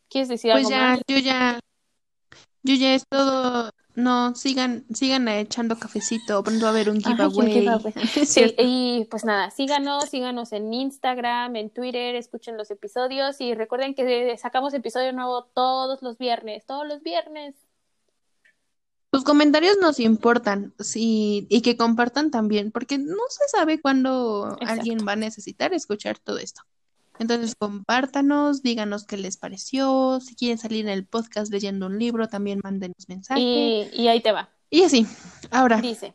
¿Quieres 0.08 0.28
decir 0.28 0.52
Pues 0.52 0.66
algo 0.66 0.70
ya, 0.70 0.78
más? 0.90 1.00
yo 1.08 1.18
ya, 1.18 1.60
yo 2.62 2.74
ya 2.74 2.94
es 2.94 3.04
todo. 3.08 3.70
No, 3.96 4.34
sigan, 4.34 4.84
sigan 4.92 5.28
echando 5.28 5.78
cafecito, 5.78 6.42
pronto 6.42 6.64
va 6.64 6.70
a 6.70 6.72
haber 6.72 6.90
un 6.90 6.96
Ay, 6.96 7.02
giveaway. 7.04 7.66
Sí, 8.26 8.54
y 8.58 9.04
pues 9.08 9.24
nada, 9.24 9.50
síganos, 9.50 10.08
síganos 10.08 10.52
en 10.52 10.72
Instagram, 10.72 11.54
en 11.56 11.70
Twitter, 11.70 12.16
escuchen 12.16 12.56
los 12.56 12.70
episodios 12.72 13.40
y 13.40 13.54
recuerden 13.54 13.94
que 13.94 14.36
sacamos 14.36 14.74
episodio 14.74 15.12
nuevo 15.12 15.44
todos 15.44 16.02
los 16.02 16.18
viernes, 16.18 16.66
todos 16.66 16.86
los 16.86 17.02
viernes. 17.02 17.54
Sus 19.12 19.22
comentarios 19.22 19.76
nos 19.80 20.00
importan, 20.00 20.74
sí, 20.80 21.46
y 21.48 21.62
que 21.62 21.76
compartan 21.76 22.32
también, 22.32 22.72
porque 22.72 22.98
no 22.98 23.22
se 23.28 23.46
sabe 23.48 23.80
cuándo 23.80 24.48
Exacto. 24.60 24.72
alguien 24.72 24.98
va 25.06 25.12
a 25.12 25.16
necesitar 25.16 25.72
escuchar 25.72 26.18
todo 26.18 26.38
esto. 26.38 26.62
Entonces, 27.18 27.54
compártanos, 27.54 28.62
díganos 28.62 29.04
qué 29.06 29.16
les 29.16 29.36
pareció, 29.36 30.20
si 30.20 30.34
quieren 30.34 30.58
salir 30.58 30.84
en 30.84 30.90
el 30.92 31.06
podcast 31.06 31.52
leyendo 31.52 31.86
un 31.86 31.98
libro, 31.98 32.28
también 32.28 32.60
mándenos 32.62 33.08
mensaje. 33.08 33.40
Y, 33.40 33.88
y 33.92 34.08
ahí 34.08 34.20
te 34.20 34.32
va. 34.32 34.50
Y 34.70 34.82
así, 34.82 35.06
ahora, 35.50 35.80
Dice, 35.80 36.14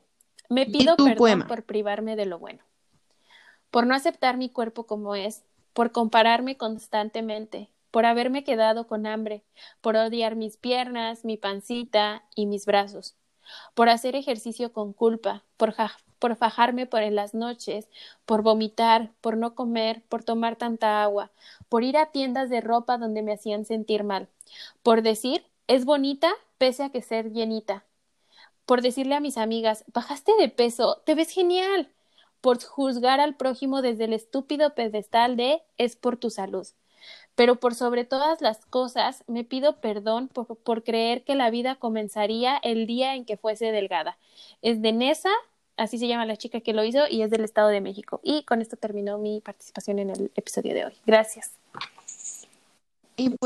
me 0.49 0.65
pido 0.65 0.97
perdón 0.97 1.15
poema. 1.15 1.47
por 1.47 1.63
privarme 1.63 2.15
de 2.17 2.25
lo 2.25 2.39
bueno, 2.39 2.63
por 3.71 3.87
no 3.87 3.95
aceptar 3.95 4.37
mi 4.37 4.49
cuerpo 4.49 4.85
como 4.85 5.15
es, 5.15 5.43
por 5.73 5.91
compararme 5.91 6.57
constantemente, 6.57 7.69
por 7.91 8.05
haberme 8.05 8.43
quedado 8.43 8.85
con 8.87 9.05
hambre, 9.05 9.43
por 9.79 9.95
odiar 9.95 10.35
mis 10.35 10.57
piernas, 10.57 11.23
mi 11.23 11.37
pancita 11.37 12.23
y 12.35 12.45
mis 12.47 12.65
brazos, 12.65 13.15
por 13.73 13.89
hacer 13.89 14.15
ejercicio 14.15 14.71
con 14.73 14.93
culpa, 14.93 15.43
por, 15.57 15.71
ja- 15.73 15.97
por 16.19 16.35
fajarme 16.35 16.85
por 16.85 17.01
en 17.03 17.15
las 17.15 17.33
noches, 17.33 17.89
por 18.25 18.41
vomitar, 18.43 19.11
por 19.21 19.37
no 19.37 19.55
comer, 19.55 20.03
por 20.09 20.23
tomar 20.23 20.55
tanta 20.55 21.03
agua, 21.03 21.31
por 21.69 21.83
ir 21.83 21.97
a 21.97 22.07
tiendas 22.11 22.49
de 22.49 22.61
ropa 22.61 22.97
donde 22.97 23.21
me 23.21 23.33
hacían 23.33 23.65
sentir 23.65 24.03
mal, 24.03 24.27
por 24.83 25.01
decir 25.01 25.45
es 25.67 25.85
bonita 25.85 26.31
pese 26.57 26.83
a 26.83 26.89
que 26.89 27.01
ser 27.01 27.31
llenita, 27.31 27.85
por 28.65 28.81
decirle 28.81 29.15
a 29.15 29.19
mis 29.19 29.37
amigas, 29.37 29.83
bajaste 29.93 30.31
de 30.39 30.49
peso, 30.49 31.01
te 31.05 31.15
ves 31.15 31.29
genial, 31.31 31.89
por 32.41 32.63
juzgar 32.63 33.19
al 33.19 33.35
prójimo 33.35 33.81
desde 33.81 34.05
el 34.05 34.13
estúpido 34.13 34.75
pedestal 34.75 35.35
de 35.37 35.63
es 35.77 35.95
por 35.95 36.17
tu 36.17 36.29
salud. 36.29 36.67
Pero 37.39 37.55
por 37.55 37.73
sobre 37.73 38.03
todas 38.03 38.41
las 38.41 38.65
cosas, 38.65 39.23
me 39.27 39.45
pido 39.45 39.77
perdón 39.77 40.27
por, 40.27 40.57
por 40.57 40.83
creer 40.83 41.23
que 41.23 41.35
la 41.35 41.49
vida 41.49 41.75
comenzaría 41.75 42.57
el 42.57 42.85
día 42.85 43.15
en 43.15 43.23
que 43.23 43.37
fuese 43.37 43.71
delgada. 43.71 44.17
Es 44.61 44.81
de 44.81 44.91
Nesa, 44.91 45.29
así 45.77 45.97
se 45.97 46.09
llama 46.09 46.25
la 46.25 46.35
chica 46.35 46.59
que 46.59 46.73
lo 46.73 46.83
hizo, 46.83 47.07
y 47.09 47.21
es 47.21 47.31
del 47.31 47.45
Estado 47.45 47.69
de 47.69 47.79
México. 47.79 48.19
Y 48.23 48.43
con 48.43 48.61
esto 48.61 48.75
terminó 48.75 49.17
mi 49.19 49.39
participación 49.39 49.99
en 49.99 50.09
el 50.09 50.31
episodio 50.35 50.73
de 50.73 50.87
hoy. 50.87 50.93
Gracias. 51.05 51.53
y 53.15 53.29
pues 53.29 53.37